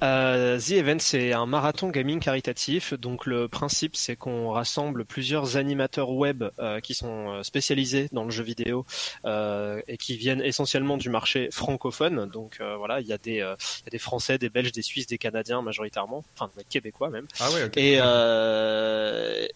Euh, 0.03 0.59
The 0.59 0.71
Event, 0.71 0.99
c'est 0.99 1.33
un 1.33 1.45
marathon 1.45 1.89
gaming 1.89 2.19
caritatif. 2.19 2.93
Donc 2.93 3.25
le 3.25 3.47
principe, 3.47 3.95
c'est 3.95 4.15
qu'on 4.15 4.51
rassemble 4.51 5.05
plusieurs 5.05 5.57
animateurs 5.57 6.11
web 6.11 6.43
euh, 6.59 6.79
qui 6.79 6.93
sont 6.93 7.29
euh, 7.29 7.43
spécialisés 7.43 8.09
dans 8.11 8.23
le 8.23 8.31
jeu 8.31 8.43
vidéo 8.43 8.85
euh, 9.25 9.81
et 9.87 9.97
qui 9.97 10.17
viennent 10.17 10.41
essentiellement 10.41 10.97
du 10.97 11.09
marché 11.09 11.49
francophone. 11.51 12.29
Donc 12.29 12.61
voilà, 12.77 13.01
il 13.01 13.07
y 13.07 13.13
a 13.13 13.17
des, 13.17 13.35
il 13.35 13.37
y 13.39 13.41
a 13.41 13.91
des 13.91 13.99
Français, 13.99 14.37
des 14.37 14.49
Belges, 14.49 14.71
des 14.71 14.81
Suisses, 14.81 15.07
des 15.07 15.17
Canadiens 15.17 15.61
majoritairement, 15.61 16.23
enfin 16.35 16.51
des 16.57 16.63
Québécois 16.63 17.09
même. 17.09 17.27
Ah 17.39 17.51
ouais, 17.51 17.63
ok. 17.63 17.77
Et, 17.77 17.99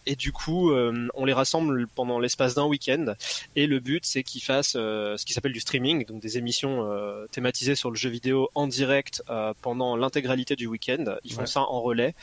et 0.06 0.16
du 0.16 0.32
coup, 0.32 0.72
on 0.72 1.24
les 1.24 1.32
rassemble 1.32 1.86
pendant 1.88 2.18
l'espace 2.18 2.54
d'un 2.54 2.64
week-end. 2.64 3.14
Et 3.56 3.66
le 3.66 3.80
but, 3.80 4.04
c'est 4.04 4.22
qu'ils 4.22 4.42
fassent 4.42 4.72
ce 4.72 5.24
qui 5.24 5.32
s'appelle 5.32 5.52
du 5.52 5.60
streaming, 5.60 6.06
donc 6.06 6.20
des 6.20 6.38
émissions 6.38 6.88
thématisées 7.30 7.74
sur 7.74 7.90
le 7.90 7.96
jeu 7.96 8.10
vidéo 8.10 8.48
en 8.54 8.66
direct 8.66 9.22
euh, 9.30 9.52
pendant 9.94 10.04
l'intégralité 10.06 10.56
du 10.56 10.66
week-end. 10.66 11.04
Ils 11.24 11.32
font 11.32 11.40
Ouais. 11.42 11.46
ça 11.46 11.60
en 11.60 11.80
relais. 11.80 12.14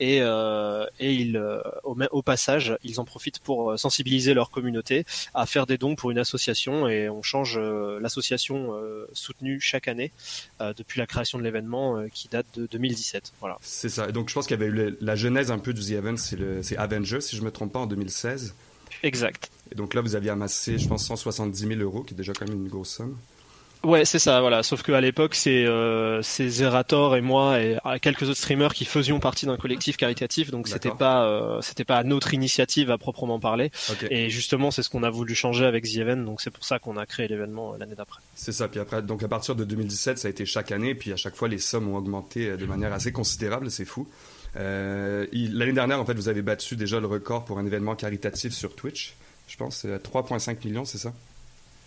Et, 0.00 0.18
euh, 0.22 0.86
et 1.00 1.12
ils, 1.12 1.36
euh, 1.36 1.60
au, 1.84 2.22
passage, 2.22 2.76
ils 2.84 3.00
en 3.00 3.04
profitent 3.04 3.40
pour 3.40 3.72
euh, 3.72 3.76
sensibiliser 3.76 4.32
leur 4.34 4.50
communauté 4.50 5.04
à 5.34 5.44
faire 5.46 5.66
des 5.66 5.76
dons 5.78 5.94
pour 5.94 6.10
une 6.10 6.18
association. 6.18 6.88
Et 6.88 7.08
on 7.08 7.22
change 7.22 7.58
l'association 7.58 8.72
soutenue 9.12 9.60
chaque 9.60 9.88
année 9.88 10.10
depuis 10.60 10.98
la 11.00 11.06
création 11.06 11.38
de 11.38 11.42
l'événement 11.44 12.04
qui 12.12 12.28
date 12.28 12.46
de 12.56 12.66
2017. 12.66 13.32
Voilà. 13.40 13.58
C'est 13.60 13.88
ça. 13.88 14.08
Et 14.08 14.12
donc 14.12 14.28
je 14.28 14.34
pense 14.34 14.46
qu'il 14.46 14.58
y 14.58 14.60
avait 14.62 14.70
eu 14.70 14.74
le- 14.74 14.98
la 15.00 15.16
genèse 15.16 15.50
un 15.50 15.58
peu 15.58 15.72
du 15.72 15.82
The 15.82 15.90
Event, 15.92 16.16
c'est 16.16 16.76
Avengers, 16.76 17.20
si 17.20 17.36
je 17.36 17.42
me 17.42 17.50
trompe 17.50 17.72
pas, 17.72 17.80
en 17.80 17.86
2016. 17.86 18.54
Exact. 19.02 19.50
Et 19.70 19.74
donc 19.74 19.94
là, 19.94 20.00
vous 20.00 20.16
aviez 20.16 20.30
amassé, 20.30 20.78
je 20.78 20.88
pense, 20.88 21.04
170 21.06 21.66
000 21.68 21.80
euros, 21.80 22.02
qui 22.02 22.14
est 22.14 22.16
déjà 22.16 22.32
quand 22.32 22.48
même 22.48 22.56
une 22.56 22.68
grosse 22.68 22.90
somme. 22.90 23.16
Ouais, 23.84 24.04
c'est 24.04 24.18
ça, 24.18 24.40
voilà. 24.40 24.62
Sauf 24.62 24.82
qu'à 24.82 25.00
l'époque, 25.00 25.34
c'est 25.34 25.64
euh, 25.64 26.20
c'est 26.22 26.48
Zerator 26.48 27.16
et 27.16 27.20
moi 27.20 27.60
et 27.60 27.76
euh, 27.86 27.98
quelques 28.00 28.24
autres 28.24 28.38
streamers 28.38 28.74
qui 28.74 28.84
faisions 28.84 29.20
partie 29.20 29.46
d'un 29.46 29.56
collectif 29.56 29.96
caritatif, 29.96 30.50
donc 30.50 30.68
c'était 30.68 30.90
pas 30.90 31.24
euh, 31.24 31.60
c'était 31.62 31.84
pas 31.84 32.02
notre 32.02 32.34
initiative 32.34 32.90
à 32.90 32.98
proprement 32.98 33.38
parler. 33.38 33.70
Et 34.10 34.30
justement, 34.30 34.70
c'est 34.70 34.82
ce 34.82 34.90
qu'on 34.90 35.02
a 35.02 35.10
voulu 35.10 35.34
changer 35.34 35.64
avec 35.64 35.84
The 35.84 35.98
Event, 35.98 36.18
donc 36.18 36.40
c'est 36.40 36.50
pour 36.50 36.64
ça 36.64 36.78
qu'on 36.78 36.96
a 36.96 37.06
créé 37.06 37.28
l'événement 37.28 37.76
l'année 37.78 37.94
d'après. 37.94 38.20
C'est 38.34 38.52
ça. 38.52 38.68
Puis 38.68 38.80
après, 38.80 39.02
donc 39.02 39.22
à 39.22 39.28
partir 39.28 39.54
de 39.54 39.64
2017, 39.64 40.18
ça 40.18 40.28
a 40.28 40.30
été 40.30 40.44
chaque 40.44 40.72
année. 40.72 40.94
Puis 40.94 41.12
à 41.12 41.16
chaque 41.16 41.36
fois, 41.36 41.48
les 41.48 41.58
sommes 41.58 41.88
ont 41.88 41.96
augmenté 41.96 42.56
de 42.56 42.66
manière 42.66 42.92
assez 42.92 43.12
considérable. 43.12 43.70
C'est 43.70 43.84
fou. 43.84 44.08
Euh, 44.56 45.26
L'année 45.32 45.72
dernière, 45.72 46.00
en 46.00 46.04
fait, 46.04 46.14
vous 46.14 46.28
avez 46.28 46.42
battu 46.42 46.76
déjà 46.76 47.00
le 47.00 47.06
record 47.06 47.44
pour 47.44 47.58
un 47.58 47.66
événement 47.66 47.94
caritatif 47.94 48.52
sur 48.52 48.74
Twitch. 48.74 49.14
Je 49.46 49.56
pense 49.56 49.76
c'est 49.78 49.92
à 49.92 49.98
3,5 49.98 50.66
millions, 50.66 50.84
c'est 50.84 50.98
ça? 50.98 51.12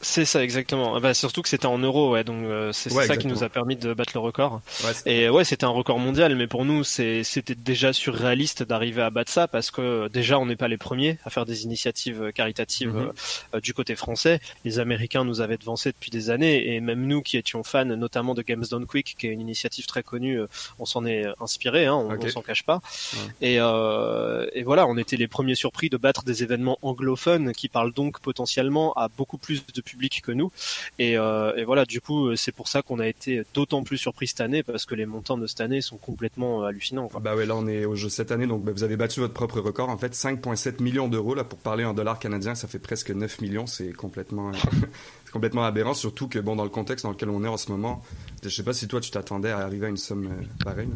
C'est 0.03 0.25
ça 0.25 0.43
exactement. 0.43 0.95
Ah 0.95 0.99
Bah, 0.99 1.13
surtout 1.13 1.41
que 1.43 1.49
c'était 1.49 1.67
en 1.67 1.77
euros, 1.77 2.11
ouais, 2.11 2.23
donc 2.23 2.43
euh, 2.45 2.71
c'est 2.71 2.91
Ouais, 2.91 3.05
ça 3.05 3.17
qui 3.17 3.27
nous 3.27 3.43
a 3.43 3.49
permis 3.49 3.75
de 3.75 3.93
battre 3.93 4.13
le 4.15 4.19
record. 4.19 4.61
Ouais, 4.83 4.91
Et 5.05 5.29
ouais, 5.29 5.43
c'était 5.43 5.63
un 5.65 5.69
record 5.69 5.99
mondial, 5.99 6.35
mais 6.35 6.47
pour 6.47 6.65
nous, 6.65 6.83
c'était 6.83 7.55
déjà 7.55 7.93
surréaliste 7.93 8.63
d'arriver 8.63 9.03
à 9.03 9.09
battre 9.11 9.31
ça 9.31 9.47
parce 9.47 9.69
que 9.69 9.81
euh, 9.81 10.09
déjà, 10.09 10.39
on 10.39 10.47
n'est 10.47 10.55
pas 10.55 10.67
les 10.67 10.77
premiers 10.77 11.19
à 11.23 11.29
faire 11.29 11.45
des 11.45 11.65
initiatives 11.65 12.23
euh, 12.23 12.31
caritatives 12.31 12.89
Mhm. 12.93 12.97
euh, 12.97 13.11
euh, 13.55 13.59
du 13.59 13.73
côté 13.75 13.95
français. 13.95 14.39
Les 14.65 14.79
Américains 14.79 15.23
nous 15.23 15.39
avaient 15.41 15.57
devancé 15.57 15.91
depuis 15.91 16.09
des 16.09 16.29
années, 16.31 16.73
et 16.73 16.79
même 16.81 17.05
nous 17.05 17.21
qui 17.21 17.37
étions 17.37 17.63
fans, 17.63 17.85
notamment 17.85 18.33
de 18.33 18.41
Games 18.41 18.65
Done 18.71 18.87
Quick, 18.87 19.15
qui 19.19 19.27
est 19.27 19.31
une 19.31 19.41
initiative 19.41 19.85
très 19.85 20.01
connue, 20.03 20.39
on 20.79 20.85
s'en 20.85 21.05
est 21.05 21.25
inspiré, 21.39 21.85
hein, 21.85 21.93
on, 21.95 22.11
Ok. 22.13 22.21
on 22.25 22.29
s'en 22.29 22.41
cache 22.41 22.63
pas. 22.63 22.81
Ouais. 23.13 23.19
Et, 23.51 23.57
euh, 23.59 24.47
et 24.53 24.63
voilà, 24.63 24.87
on 24.87 24.97
était 24.97 25.15
les 25.17 25.27
premiers 25.27 25.55
surpris 25.55 25.89
de 25.89 25.97
battre 25.97 26.23
des 26.23 26.41
événements 26.43 26.79
anglophones 26.81 27.51
qui 27.53 27.67
parlent 27.69 27.93
donc 27.93 28.19
potentiellement 28.19 28.93
à 28.93 29.07
beaucoup 29.09 29.37
plus 29.37 29.63
de 29.73 29.81
public 29.91 30.21
que 30.21 30.31
nous. 30.31 30.51
Et, 30.99 31.17
euh, 31.17 31.63
voilà, 31.65 31.85
du 31.85 32.01
coup, 32.01 32.27
euh, 32.27 32.35
c'est 32.35 32.51
pour 32.51 32.67
ça 32.67 32.81
qu'on 32.81 32.99
a 32.99 33.07
été 33.07 33.43
d'autant 33.53 33.83
plus 33.83 33.97
surpris 33.97 34.27
cette 34.27 34.41
année 34.41 34.63
parce 34.63 34.85
que 34.85 34.95
les 34.95 35.05
montants 35.05 35.37
de 35.37 35.47
cette 35.47 35.61
année 35.61 35.81
sont 35.81 35.97
complètement 35.97 36.63
euh, 36.63 36.67
hallucinants. 36.67 37.09
Quoi. 37.09 37.19
Bah 37.19 37.35
ouais, 37.35 37.45
là 37.45 37.55
on 37.55 37.67
est 37.67 37.85
au 37.85 37.95
jeu 37.95 38.09
cette 38.09 38.31
année, 38.31 38.47
donc 38.47 38.63
bah, 38.63 38.71
vous 38.71 38.83
avez 38.83 38.97
battu 38.97 39.19
votre 39.19 39.33
propre 39.33 39.59
record. 39.59 39.89
En 39.89 39.97
fait, 39.97 40.13
5,7 40.13 40.81
millions 40.81 41.07
d'euros 41.07 41.35
là 41.35 41.43
pour 41.43 41.59
parler 41.59 41.85
en 41.85 41.93
dollars 41.93 42.19
canadiens, 42.19 42.55
ça 42.55 42.67
fait 42.67 42.79
presque 42.79 43.11
9 43.11 43.41
millions. 43.41 43.67
C'est 43.67 43.93
complètement, 43.93 44.51
complètement 45.33 45.63
aberrant. 45.63 45.93
Surtout 45.93 46.27
que 46.27 46.39
bon, 46.39 46.55
dans 46.55 46.63
le 46.63 46.69
contexte 46.69 47.05
dans 47.05 47.11
lequel 47.11 47.29
on 47.29 47.43
est 47.43 47.49
en 47.49 47.57
ce 47.57 47.71
moment, 47.71 48.01
je 48.43 48.49
sais 48.49 48.63
pas 48.63 48.73
si 48.73 48.87
toi 48.87 49.01
tu 49.01 49.11
t'attendais 49.11 49.51
à 49.51 49.59
arriver 49.59 49.87
à 49.87 49.89
une 49.89 49.97
somme 49.97 50.29
pareille. 50.63 50.89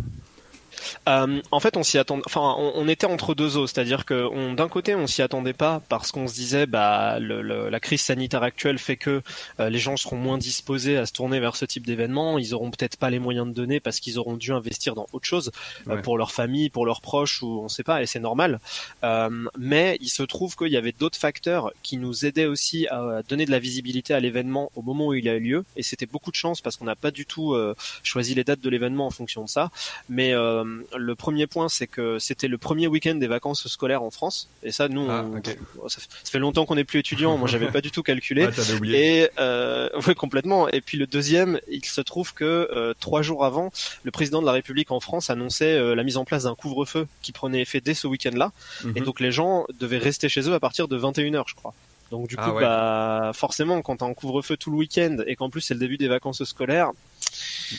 Euh, 1.08 1.41
en 1.52 1.60
fait, 1.60 1.78
on 1.78 1.84
s'y 1.84 1.98
attendait. 1.98 2.24
Enfin, 2.26 2.56
on, 2.58 2.71
on 2.76 2.88
était 2.88 3.08
entre 3.08 3.36
deux 3.36 3.58
eaux, 3.58 3.67
c'est-à-dire 3.67 4.06
que 4.06 4.54
d'un 4.56 4.67
côté, 4.67 4.95
on 4.95 5.08
s'y 5.08 5.21
attendait 5.21 5.54
pas 5.54 5.82
parce 5.89 6.12
qu'on 6.12 6.28
se 6.28 6.34
disait, 6.34 6.65
bah, 6.65 7.19
le, 7.19 7.41
le- 7.41 7.69
la 7.69 7.80
crise 7.80 8.02
sanitaire 8.02 8.43
actuelle 8.43 8.78
fait 8.78 8.98
que 8.98 9.21
euh, 9.60 9.69
les 9.69 9.80
gens 9.80 9.98
seront 9.98 10.17
moins 10.17 10.38
disposés 10.38 10.98
à 10.98 11.06
se 11.06 11.13
tourner 11.13 11.39
vers 11.39 11.56
ce 11.56 11.65
type 11.65 11.86
d'événement. 11.86 12.38
Ils 12.38 12.54
auront 12.54 12.71
peut-être 12.71 12.98
pas 12.98 13.10
les 13.10 13.19
moyens 13.19 13.48
de 13.48 13.54
donner 13.54 13.80
parce 13.80 14.00
qu'ils 14.00 14.19
auront 14.19 14.36
dû 14.36 14.52
investir 14.52 14.95
dans 14.95 15.08
autre 15.13 15.26
chose 15.26 15.52
euh, 15.88 16.02
pour 16.02 16.17
leur 16.17 16.32
famille, 16.32 16.69
pour 16.69 16.86
leurs 16.86 17.02
proches 17.02 17.41
ou 17.41 17.62
on 17.63 17.67
sait 17.69 17.84
pas, 17.84 18.02
et 18.02 18.06
c'est 18.06 18.19
normal. 18.19 18.60
Euh, 19.04 19.30
mais 19.58 19.98
il 20.02 20.10
se 20.10 20.24
trouve 20.24 20.56
qu'il 20.56 20.71
y 20.71 20.78
avait 20.78 20.91
d'autres 20.91 21.17
facteurs 21.17 21.71
qui 21.84 21.98
nous 21.98 22.26
aidaient 22.26 22.45
aussi 22.45 22.88
à 22.88 23.21
donner 23.28 23.45
de 23.45 23.52
la 23.52 23.60
visibilité 23.60 24.13
à 24.13 24.19
l'événement 24.19 24.71
au 24.76 24.82
moment 24.82 25.08
où 25.08 25.13
il 25.13 25.28
a 25.30 25.36
eu 25.36 25.39
lieu, 25.39 25.65
et 25.76 25.84
c'était 25.84 26.06
beaucoup 26.06 26.32
de 26.32 26.36
chance 26.36 26.62
parce 26.62 26.76
qu'on 26.78 26.86
n'a 26.86 26.95
pas 26.95 27.12
du 27.12 27.26
tout 27.26 27.54
euh, 27.54 27.76
choisi 28.04 28.36
les 28.36 28.43
dates 28.43 28.62
de 28.62 28.69
l'événement 28.69 29.08
en 29.08 29.12
fonction 29.12 29.43
de 29.43 29.50
ça. 29.50 29.71
Mais 30.10 30.34
euh, 30.34 30.74
le 30.97 31.15
premier 31.15 31.47
point, 31.47 31.69
c'est 31.69 31.88
que 31.88 32.19
c'était 32.19 32.47
le 32.47 32.57
premier 32.57 32.88
week-end 32.88 33.15
des 33.15 33.27
vacances 33.27 33.67
scolaires 33.67 34.03
en 34.03 34.11
France. 34.11 34.49
Et 34.63 34.71
ça, 34.71 34.88
nous, 34.88 35.07
Ah, 35.09 35.23
on- 35.25 35.38
ok. 35.38 35.57
ça, 35.89 35.99
fait- 36.31 36.39
longtemps 36.39 36.65
qu'on 36.65 36.75
n'est 36.75 36.83
plus 36.83 36.99
étudiant. 36.99 37.38
Moi, 37.38 37.47
j'avais 37.47 37.67
pas 37.71 37.81
du 37.81 37.91
tout 37.91 38.03
calculé. 38.03 38.47
Et 38.93 39.29
euh, 39.39 39.89
complètement. 40.17 40.67
Et 40.69 40.81
puis 40.81 40.97
le 40.97 41.07
deuxième, 41.07 41.59
il 41.69 41.83
se 41.85 42.01
trouve 42.01 42.33
que 42.33 42.43
euh, 42.45 42.93
trois 42.99 43.21
jours 43.21 43.45
avant, 43.45 43.71
le 44.03 44.11
président 44.11 44.41
de 44.41 44.45
la 44.45 44.51
République 44.51 44.91
en 44.91 44.99
France 44.99 45.29
annonçait 45.29 45.75
euh, 45.77 45.95
la 45.95 46.03
mise 46.03 46.17
en 46.17 46.25
place 46.25 46.43
d'un 46.43 46.55
couvre-feu 46.55 47.07
qui 47.21 47.31
prenait 47.31 47.61
effet 47.61 47.81
dès 47.81 47.93
ce 47.93 48.07
week-end-là. 48.07 48.51
Et 48.95 48.99
Mhm. 48.99 49.05
donc 49.05 49.19
les 49.19 49.31
gens 49.31 49.65
devaient 49.79 49.97
rester 49.97 50.29
chez 50.29 50.41
eux 50.49 50.53
à 50.53 50.59
partir 50.59 50.88
de 50.88 50.97
21h, 50.97 51.43
je 51.47 51.55
crois. 51.55 51.73
Donc 52.11 52.27
du 52.27 52.35
coup, 52.35 52.43
Ah 52.45 52.53
ouais. 52.53 52.61
bah, 52.61 53.31
forcément, 53.33 53.81
quand 53.81 53.97
t'as 53.97 54.05
un 54.05 54.13
couvre-feu 54.13 54.57
tout 54.57 54.69
le 54.69 54.77
week-end 54.77 55.17
et 55.25 55.35
qu'en 55.35 55.49
plus 55.49 55.61
c'est 55.61 55.73
le 55.73 55.79
début 55.79 55.97
des 55.97 56.07
vacances 56.07 56.43
scolaires, 56.43 56.91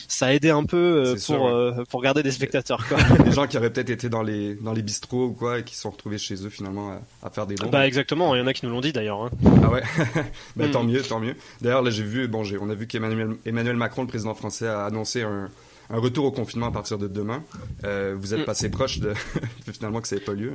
ça 0.07 0.27
a 0.27 0.33
aidé 0.33 0.49
un 0.49 0.63
peu 0.63 0.77
euh, 0.77 1.11
pour 1.13 1.21
sûr, 1.21 1.41
ouais. 1.41 1.51
euh, 1.51 1.83
pour 1.89 2.01
garder 2.01 2.23
des 2.23 2.31
spectateurs. 2.31 2.85
Quoi. 2.87 2.97
Des 3.23 3.31
gens 3.31 3.47
qui 3.47 3.57
auraient 3.57 3.69
peut-être 3.71 3.89
été 3.89 4.09
dans 4.09 4.21
les 4.23 4.55
dans 4.55 4.73
les 4.73 4.81
bistrots 4.81 5.25
ou 5.27 5.31
quoi 5.33 5.59
et 5.59 5.63
qui 5.63 5.75
se 5.75 5.81
sont 5.81 5.91
retrouvés 5.91 6.17
chez 6.17 6.35
eux 6.45 6.49
finalement 6.49 6.91
à, 6.91 7.27
à 7.27 7.29
faire 7.29 7.47
des 7.47 7.55
dons. 7.55 7.69
bah 7.69 7.87
exactement. 7.87 8.35
Il 8.35 8.39
y 8.39 8.41
en 8.41 8.47
a 8.47 8.53
qui 8.53 8.65
nous 8.65 8.71
l'ont 8.71 8.81
dit 8.81 8.93
d'ailleurs. 8.93 9.23
Hein. 9.23 9.29
Ah 9.63 9.69
ouais, 9.69 9.83
bah, 10.55 10.67
Mm. 10.67 10.71
tant 10.71 10.83
mieux, 10.83 11.01
tant 11.01 11.19
mieux. 11.19 11.35
D'ailleurs, 11.61 11.81
là, 11.81 11.89
j'ai 11.91 12.03
vu, 12.03 12.27
bon, 12.27 12.43
on 12.61 12.69
a 12.69 12.75
vu 12.75 12.87
qu'Emmanuel 12.87 13.35
Emmanuel 13.45 13.75
Macron, 13.75 14.01
le 14.03 14.07
président 14.07 14.33
français, 14.35 14.67
a 14.67 14.85
annoncé 14.85 15.23
un, 15.23 15.49
un 15.89 15.97
retour 15.99 16.25
au 16.25 16.31
confinement 16.31 16.67
à 16.67 16.71
partir 16.71 16.97
de 16.97 17.07
demain. 17.07 17.43
Euh, 17.83 18.15
vous 18.17 18.33
êtes 18.33 18.41
Mm. 18.41 18.45
passé 18.45 18.69
proche 18.69 18.99
de 18.99 19.13
finalement 19.71 20.01
que 20.01 20.07
ça 20.07 20.15
n'ait 20.15 20.21
pas 20.21 20.33
lieu. 20.33 20.51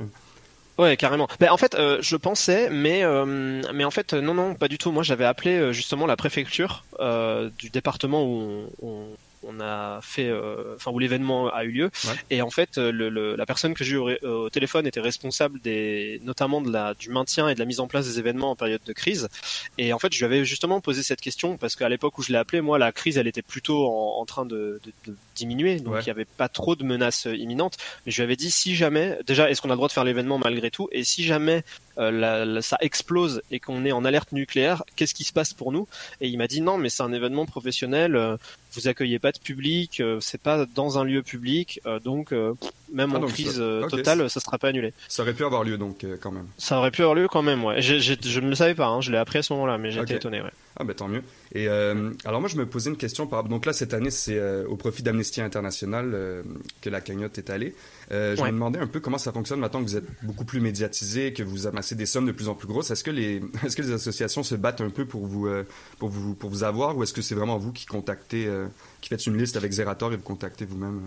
Ouais, 0.79 0.97
carrément. 0.97 1.27
Ben, 1.39 1.51
en 1.51 1.57
fait, 1.57 1.75
euh, 1.75 1.99
je 2.01 2.15
pensais, 2.15 2.69
mais 2.71 3.03
euh, 3.03 3.61
mais 3.73 3.83
en 3.85 3.91
fait, 3.91 4.13
non, 4.13 4.33
non, 4.33 4.55
pas 4.55 4.67
du 4.67 4.79
tout. 4.79 4.91
Moi, 4.91 5.03
j'avais 5.03 5.25
appelé 5.25 5.51
euh, 5.55 5.71
justement 5.71 6.07
la 6.07 6.15
préfecture 6.15 6.83
euh, 6.99 7.49
du 7.59 7.69
département 7.69 8.23
où 8.25 8.69
on- 8.81 9.15
on 9.45 9.59
a 9.59 9.99
fait, 10.01 10.29
euh, 10.29 10.75
enfin 10.75 10.91
où 10.91 10.99
l'événement 10.99 11.47
a 11.53 11.63
eu 11.63 11.71
lieu. 11.71 11.91
Et 12.29 12.41
en 12.41 12.49
fait, 12.49 12.77
le, 12.77 13.09
le, 13.09 13.35
la 13.35 13.45
personne 13.45 13.73
que 13.73 13.83
j'ai 13.83 13.93
eu 13.93 13.97
au, 13.97 14.09
au, 14.27 14.49
téléphone 14.49 14.87
était 14.87 14.99
responsable 14.99 15.59
des, 15.61 16.21
notamment 16.23 16.61
de 16.61 16.71
la, 16.71 16.93
du 16.93 17.09
maintien 17.09 17.49
et 17.49 17.55
de 17.55 17.59
la 17.59 17.65
mise 17.65 17.79
en 17.79 17.87
place 17.87 18.05
des 18.05 18.19
événements 18.19 18.51
en 18.51 18.55
période 18.55 18.81
de 18.85 18.93
crise. 18.93 19.29
Et 19.77 19.93
en 19.93 19.99
fait, 19.99 20.13
je 20.13 20.19
lui 20.19 20.25
avais 20.25 20.45
justement 20.45 20.81
posé 20.81 21.03
cette 21.03 21.21
question 21.21 21.57
parce 21.57 21.75
qu'à 21.75 21.89
l'époque 21.89 22.17
où 22.17 22.21
je 22.21 22.31
l'ai 22.31 22.37
appelé, 22.37 22.61
moi, 22.61 22.77
la 22.77 22.91
crise, 22.91 23.17
elle 23.17 23.27
était 23.27 23.41
plutôt 23.41 23.85
en, 23.87 24.21
en 24.21 24.25
train 24.25 24.45
de, 24.45 24.79
de, 24.83 25.11
de, 25.11 25.15
diminuer, 25.35 25.79
donc 25.79 25.95
il 26.01 26.05
n'y 26.05 26.11
avait 26.11 26.25
pas 26.25 26.47
trop 26.47 26.75
de 26.75 26.83
menaces 26.83 27.25
imminentes. 27.25 27.77
Mais 28.05 28.11
je 28.11 28.17
lui 28.17 28.23
avais 28.23 28.35
dit 28.35 28.51
si 28.51 28.75
jamais, 28.75 29.17
déjà, 29.25 29.49
est-ce 29.49 29.61
qu'on 29.61 29.69
a 29.69 29.73
le 29.73 29.77
droit 29.77 29.87
de 29.87 29.93
faire 29.93 30.03
l'événement 30.03 30.37
malgré 30.37 30.69
tout? 30.69 30.89
Et 30.91 31.03
si 31.03 31.23
jamais 31.23 31.63
euh, 31.97 32.11
la, 32.11 32.45
la, 32.45 32.61
ça 32.61 32.77
explose 32.81 33.41
et 33.51 33.59
qu'on 33.59 33.85
est 33.85 33.91
en 33.91 34.05
alerte 34.05 34.31
nucléaire, 34.31 34.83
qu'est-ce 34.95 35.13
qui 35.13 35.23
se 35.23 35.33
passe 35.33 35.53
pour 35.53 35.71
nous? 35.71 35.87
Et 36.21 36.27
il 36.27 36.37
m'a 36.37 36.47
dit 36.47 36.61
non, 36.61 36.77
mais 36.77 36.89
c'est 36.89 37.03
un 37.03 37.13
événement 37.13 37.45
professionnel. 37.45 38.15
Euh, 38.15 38.37
vous 38.73 38.87
accueillez 38.87 39.19
pas 39.19 39.31
de 39.31 39.37
public, 39.39 39.99
euh, 39.99 40.19
c'est 40.19 40.41
pas 40.41 40.65
dans 40.65 40.97
un 40.97 41.03
lieu 41.03 41.21
public, 41.21 41.79
euh, 41.85 41.99
donc 41.99 42.31
même 42.31 43.11
Ah, 43.13 43.17
en 43.17 43.19
donc 43.21 43.33
crise 43.33 43.57
ça- 43.57 43.81
ok. 43.81 43.89
totale, 43.89 44.29
ça 44.29 44.39
sera 44.39 44.57
pas 44.57 44.69
annulé. 44.69 44.93
Ça 45.07 45.21
aurait 45.23 45.33
pu 45.33 45.43
avoir 45.45 45.63
lieu 45.63 45.77
donc 45.77 46.03
euh, 46.03 46.17
quand 46.19 46.31
même. 46.31 46.47
Ça 46.57 46.77
aurait 46.79 46.91
pu 46.91 47.01
avoir 47.01 47.15
lieu 47.15 47.27
quand 47.27 47.43
même, 47.43 47.63
ouais. 47.63 47.81
Je 47.81 48.39
ne 48.39 48.49
le 48.49 48.55
savais 48.55 48.75
pas, 48.75 48.87
hein, 48.87 49.01
je 49.01 49.11
l'ai 49.11 49.17
appris 49.17 49.39
à 49.39 49.43
ce 49.43 49.53
moment-là, 49.53 49.77
mais 49.77 49.91
j'étais 49.91 50.13
Ok. 50.13 50.17
étonné, 50.17 50.41
ouais. 50.41 50.51
Ah 50.77 50.83
ben 50.83 50.95
tant 50.95 51.07
mieux. 51.07 51.21
Et 51.53 51.67
euh, 51.67 52.09
alors 52.25 52.39
moi 52.41 52.49
je 52.49 52.57
me 52.57 52.65
posais 52.65 52.89
une 52.89 52.97
question 52.97 53.27
par 53.27 53.43
donc 53.43 53.65
là 53.67 53.73
cette 53.73 53.93
année 53.93 54.09
c'est 54.09 54.37
euh, 54.37 54.65
au 54.67 54.75
profit 54.75 55.03
d'Amnesty 55.03 55.39
International 55.41 56.11
euh, 56.13 56.41
que 56.81 56.89
la 56.89 56.99
cagnotte 56.99 57.37
est 57.37 57.49
allée. 57.51 57.75
Euh, 58.11 58.35
je 58.35 58.41
Ouais. 58.41 58.47
me 58.47 58.53
demandais 58.53 58.79
un 58.79 58.87
peu 58.87 58.99
comment 58.99 59.17
ça 59.19 59.31
fonctionne 59.31 59.59
maintenant 59.59 59.79
que 59.83 59.85
vous 59.89 59.97
êtes 59.97 60.07
beaucoup 60.23 60.45
plus 60.45 60.59
médiatisé, 60.61 61.31
que 61.31 61.43
vous 61.43 61.67
amassez 61.67 61.93
des 61.95 62.05
sommes 62.07 62.25
de 62.25 62.31
plus 62.31 62.47
en 62.49 62.55
plus 62.55 62.67
grosses. 62.67 62.89
Est-ce 62.91 63.03
que 63.03 63.11
les 63.11 63.41
est-ce 63.65 63.75
que 63.75 63.81
les 63.83 63.91
associations 63.91 64.41
se 64.43 64.55
battent 64.55 64.81
un 64.81 64.89
peu 64.89 65.05
pour 65.05 65.27
vous 65.27 65.45
euh, 65.47 65.63
pour 65.99 66.09
vous 66.09 66.33
pour 66.33 66.49
vous 66.49 66.63
avoir 66.63 66.97
ou 66.97 67.03
est-ce 67.03 67.13
que 67.13 67.21
c'est 67.21 67.35
vraiment 67.35 67.57
vous 67.59 67.71
qui 67.71 67.85
contactez 67.85 68.47
euh, 68.47 68.65
qui 69.01 69.09
faites 69.09 69.25
une 69.27 69.37
liste 69.37 69.57
avec 69.57 69.71
Zerator 69.71 70.11
et 70.11 70.15
vous 70.17 70.23
contactez 70.23 70.65
vous-même 70.65 71.01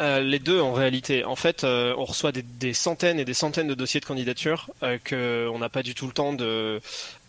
Euh, 0.00 0.20
les 0.20 0.38
deux 0.38 0.60
en 0.60 0.72
réalité. 0.72 1.24
En 1.24 1.36
fait, 1.36 1.62
euh, 1.62 1.94
on 1.98 2.04
reçoit 2.04 2.32
des, 2.32 2.42
des 2.42 2.72
centaines 2.72 3.20
et 3.20 3.24
des 3.24 3.34
centaines 3.34 3.68
de 3.68 3.74
dossiers 3.74 4.00
de 4.00 4.06
candidature 4.06 4.70
euh, 4.82 4.96
que 5.02 5.48
on 5.52 5.58
n'a 5.58 5.68
pas 5.68 5.82
du 5.82 5.94
tout 5.94 6.06
le 6.06 6.12
temps 6.12 6.32
de 6.32 6.80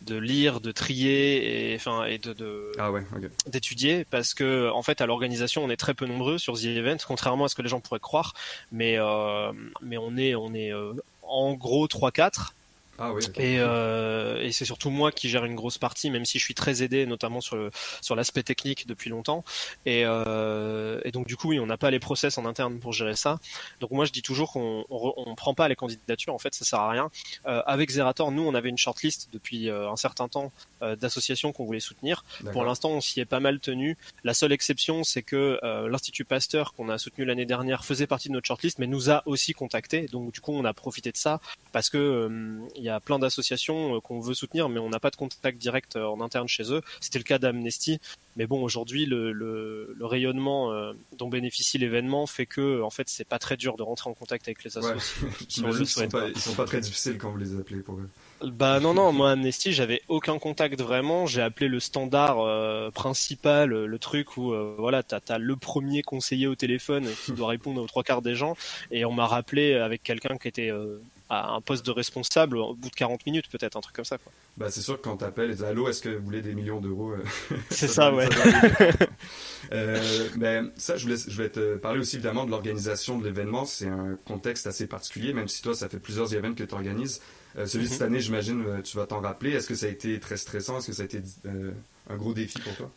de 0.04 0.16
lire, 0.16 0.62
de 0.62 0.72
trier 0.72 1.72
et 1.72 1.76
enfin 1.76 2.06
et 2.06 2.18
de, 2.18 2.34
de 2.34 2.72
Ah 2.80 2.92
ouais, 2.92 3.04
d'étudier 3.48 4.06
parce 4.10 4.34
que 4.34 4.70
en 4.72 4.82
fait 4.82 5.02
à 5.02 5.06
l'organisation 5.06 5.64
on 5.64 5.70
est 5.70 5.78
très 5.78 5.94
peu 5.94 6.06
nombreux 6.06 6.38
sur 6.38 6.58
The 6.58 6.66
Event 6.66 6.98
contrairement 7.06 7.46
à 7.46 7.50
ce 7.50 7.56
que 7.56 7.62
les 7.62 7.70
gens 7.70 7.82
pourraient 7.82 8.00
croire. 8.00 8.34
Mais 8.72 8.96
euh, 8.98 9.52
mais 9.82 9.98
on 9.98 10.16
est 10.18 10.34
on 10.36 10.54
est 10.54 10.72
en 11.24 11.54
gros 11.54 11.88
3 11.88 12.12
4 12.12 12.54
Ah 13.02 13.14
oui. 13.14 13.24
ok. 13.28 13.40
et, 13.40 13.58
euh, 13.60 14.42
et 14.42 14.52
c'est 14.52 14.66
surtout 14.66 14.90
moi 14.90 15.12
qui 15.12 15.28
gère 15.30 15.44
une 15.46 15.56
grosse 15.56 15.78
partie, 15.78 16.10
même 16.12 16.26
si 16.26 16.38
je 16.40 16.44
suis 16.44 16.54
très 16.54 16.84
aidé, 16.84 17.06
notamment 17.06 17.42
sur 17.42 17.56
le 17.56 17.72
sur 18.02 18.16
l'aspect 18.16 18.44
technique 18.44 18.88
depuis 18.88 19.10
longtemps. 19.10 19.44
Et, 19.86 20.04
euh, 20.06 21.02
et 21.04 21.12
donc 21.12 21.28
du 21.28 21.36
coup, 21.36 21.50
oui, 21.50 21.60
on 21.60 21.66
n'a 21.66 21.78
pas 21.78 21.92
les 21.92 22.00
process 22.00 22.38
en 22.38 22.46
interne 22.46 22.80
pour 22.80 22.94
gérer 22.94 23.16
ça. 23.16 23.40
Donc 23.80 23.92
moi, 23.92 24.06
je 24.06 24.12
dis 24.12 24.22
toujours 24.22 24.52
qu'on 24.54 24.86
on, 24.90 24.98
re- 24.98 25.14
on 25.18 25.36
prend 25.36 25.54
pas 25.54 25.68
les 25.68 25.76
candidatures. 25.76 26.34
En 26.34 26.40
fait, 26.40 26.54
ça 26.54 26.64
sert 26.66 26.80
à 26.80 26.90
rien. 26.90 27.10
Euh, 27.48 27.62
avec 27.66 27.90
Zerator, 27.90 28.32
nous, 28.32 28.44
on 28.44 28.54
avait 28.54 28.70
une 28.70 28.78
shortlist 28.78 29.30
depuis 29.34 29.70
un 29.70 29.96
certain 29.96 30.28
temps 30.28 30.52
d'associations 30.82 31.52
qu'on 31.54 31.66
voulait 31.66 31.80
soutenir. 31.80 32.24
Pour 32.54 32.64
l'instant, 32.64 32.90
on 32.92 33.02
s'y 33.02 33.20
est 33.20 33.26
pas 33.26 33.40
mal 33.40 33.60
tenu. 33.60 33.98
La 34.24 34.34
seule 34.34 34.52
exception, 34.52 35.04
c'est 35.04 35.22
que 35.22 35.60
l'Institut 35.88 36.26
Pasteur, 36.26 36.74
qu'on 36.74 36.90
a 36.90 36.98
soutenu 36.98 37.26
l'année 37.26 37.46
dernière, 37.46 37.86
faisait 37.86 38.08
partie 38.08 38.30
de 38.30 38.34
notre 38.34 38.48
shortlist, 38.48 38.80
mais 38.80 38.88
nous 38.88 39.10
a 39.10 39.24
aussi 39.26 39.54
contacté. 39.54 40.08
Donc, 40.12 40.32
du 40.34 40.42
coup, 40.42 40.52
on 40.54 40.66
a 40.66 40.74
profité 40.74 41.12
de 41.12 41.18
ça 41.18 41.40
parce 41.72 41.90
que 41.90 42.30
il 42.76 42.84
y 42.84 42.90
a 42.90 42.91
plein 43.00 43.20
d'associations 43.20 43.96
euh, 43.96 44.00
qu'on 44.00 44.20
veut 44.20 44.34
soutenir, 44.34 44.70
mais 44.70 44.80
on 44.80 44.90
n'a 44.90 45.00
pas 45.00 45.10
de 45.12 45.16
contact 45.16 45.58
direct 45.58 45.96
euh, 45.96 46.06
en 46.06 46.20
interne 46.22 46.48
chez 46.48 46.72
eux. 46.74 46.82
C'était 47.00 47.20
le 47.20 47.24
cas 47.24 47.40
d'Amnesty. 47.40 48.00
Mais 48.38 48.48
bon, 48.48 48.64
aujourd'hui, 48.64 49.06
le, 49.06 49.32
le, 49.32 49.94
le 49.98 50.06
rayonnement 50.06 50.72
euh, 50.72 50.94
dont 51.18 51.28
bénéficie 51.28 51.78
l'événement 51.78 52.26
fait 52.28 52.46
que, 52.46 52.82
en 52.82 52.90
fait, 52.90 53.10
c'est 53.10 53.28
pas 53.28 53.40
très 53.40 53.58
dur 53.58 53.76
de 53.78 53.84
rentrer 53.84 54.10
en 54.10 54.14
contact 54.14 54.48
avec 54.48 54.64
les 54.64 54.78
Ouais. 54.78 54.86
associations. 54.86 55.28
si 55.50 55.60
on 55.64 55.72
J'imagine 55.72 55.80
le 55.80 55.86
qu'ils 55.86 55.88
sont 56.04 56.08
pas, 56.10 56.28
ils 56.30 56.40
sont 56.40 56.54
pas 56.56 56.66
très 56.66 56.80
difficiles 56.82 57.18
quand 57.18 57.30
vous 57.32 57.38
les 57.38 57.56
appelez 57.58 57.80
pour 57.82 57.96
eux. 57.96 58.10
Bah 58.44 58.80
non 58.80 58.96
non 58.96 59.12
moi 59.14 59.30
Amnesty 59.34 59.72
j'avais 59.72 60.02
aucun 60.08 60.40
contact 60.40 60.82
vraiment 60.82 61.28
j'ai 61.28 61.44
appelé 61.44 61.68
le 61.68 61.80
standard 61.80 62.40
euh, 62.40 62.90
principal 62.90 63.70
le 63.70 64.00
truc 64.00 64.36
où 64.36 64.52
euh, 64.52 64.74
voilà 64.80 65.04
t'as 65.04 65.20
as 65.30 65.38
le 65.38 65.56
premier 65.56 66.02
conseiller 66.02 66.48
au 66.48 66.56
téléphone 66.56 67.08
qui 67.24 67.34
doit 67.34 67.50
répondre 67.50 67.80
aux 67.80 67.86
trois 67.86 68.02
quarts 68.02 68.24
des 68.24 68.34
gens 68.34 68.58
et 68.90 69.06
on 69.06 69.12
m'a 69.12 69.28
rappelé 69.28 69.76
avec 69.76 70.02
quelqu'un 70.02 70.38
qui 70.38 70.48
était 70.48 70.72
euh, 70.72 71.00
à 71.34 71.54
un 71.54 71.62
poste 71.62 71.86
de 71.86 71.92
responsable 71.92 72.58
au 72.58 72.74
bout 72.76 72.90
de 72.90 72.96
40 72.96 73.26
minutes 73.26 73.50
peut-être 73.50 73.78
un 73.78 73.82
truc 73.82 73.96
comme 73.96 74.06
ça 74.06 74.18
quoi. 74.18 74.32
Bah, 74.58 74.70
c'est 74.70 74.82
sûr 74.82 74.98
que 74.98 75.04
quand 75.04 75.18
t'appelles 75.18 75.64
allô, 75.64 75.88
est-ce 75.88 76.02
que 76.02 76.10
vous 76.10 76.26
voulez 76.26 76.42
des 76.42 76.54
millions 76.54 76.82
d'euros 76.82 77.12
euh, 77.12 77.24
C'est 77.70 77.88
ça, 77.88 78.12
doit- 78.12 78.20
ouais. 78.26 78.30
arriver. 78.36 78.92
euh, 79.72 80.30
ben, 80.36 80.72
ça, 80.76 80.98
je 80.98 81.04
voulais, 81.06 81.18
je 81.18 81.42
vais 81.42 81.50
te 81.50 81.78
parler 81.78 82.00
aussi 82.02 82.18
évidemment 82.18 82.46
de 82.46 82.52
l'organisation 82.52 83.18
de 83.18 83.24
l'événement. 83.24 83.66
C'est 83.66 83.88
un 83.88 84.18
contexte 84.26 84.68
assez 84.68 84.88
particulier, 84.88 85.34
même 85.34 85.48
si 85.48 85.62
toi, 85.62 85.74
ça 85.74 85.88
fait 85.90 86.00
plusieurs 86.00 86.34
événements 86.34 86.56
que 86.56 86.64
tu 86.64 86.74
organises. 86.74 87.22
Euh, 87.58 87.66
celui 87.66 87.86
de 87.88 87.92
cette 87.92 88.02
année, 88.02 88.20
j'imagine, 88.20 88.82
tu 88.84 88.98
vas 88.98 89.06
t'en 89.08 89.22
rappeler. 89.22 89.52
Est-ce 89.52 89.68
que 89.68 89.76
ça 89.76 89.86
a 89.86 89.90
été 89.90 90.20
très 90.20 90.38
stressant? 90.38 90.78
Est-ce 90.78 90.88
que 90.88 90.94
ça 90.94 91.04
a 91.04 91.06
été 91.06 91.22
euh, 91.46 91.72
un 92.10 92.16
gros 92.18 92.34
défi 92.34 92.60
pour 92.60 92.76
toi? 92.76 92.92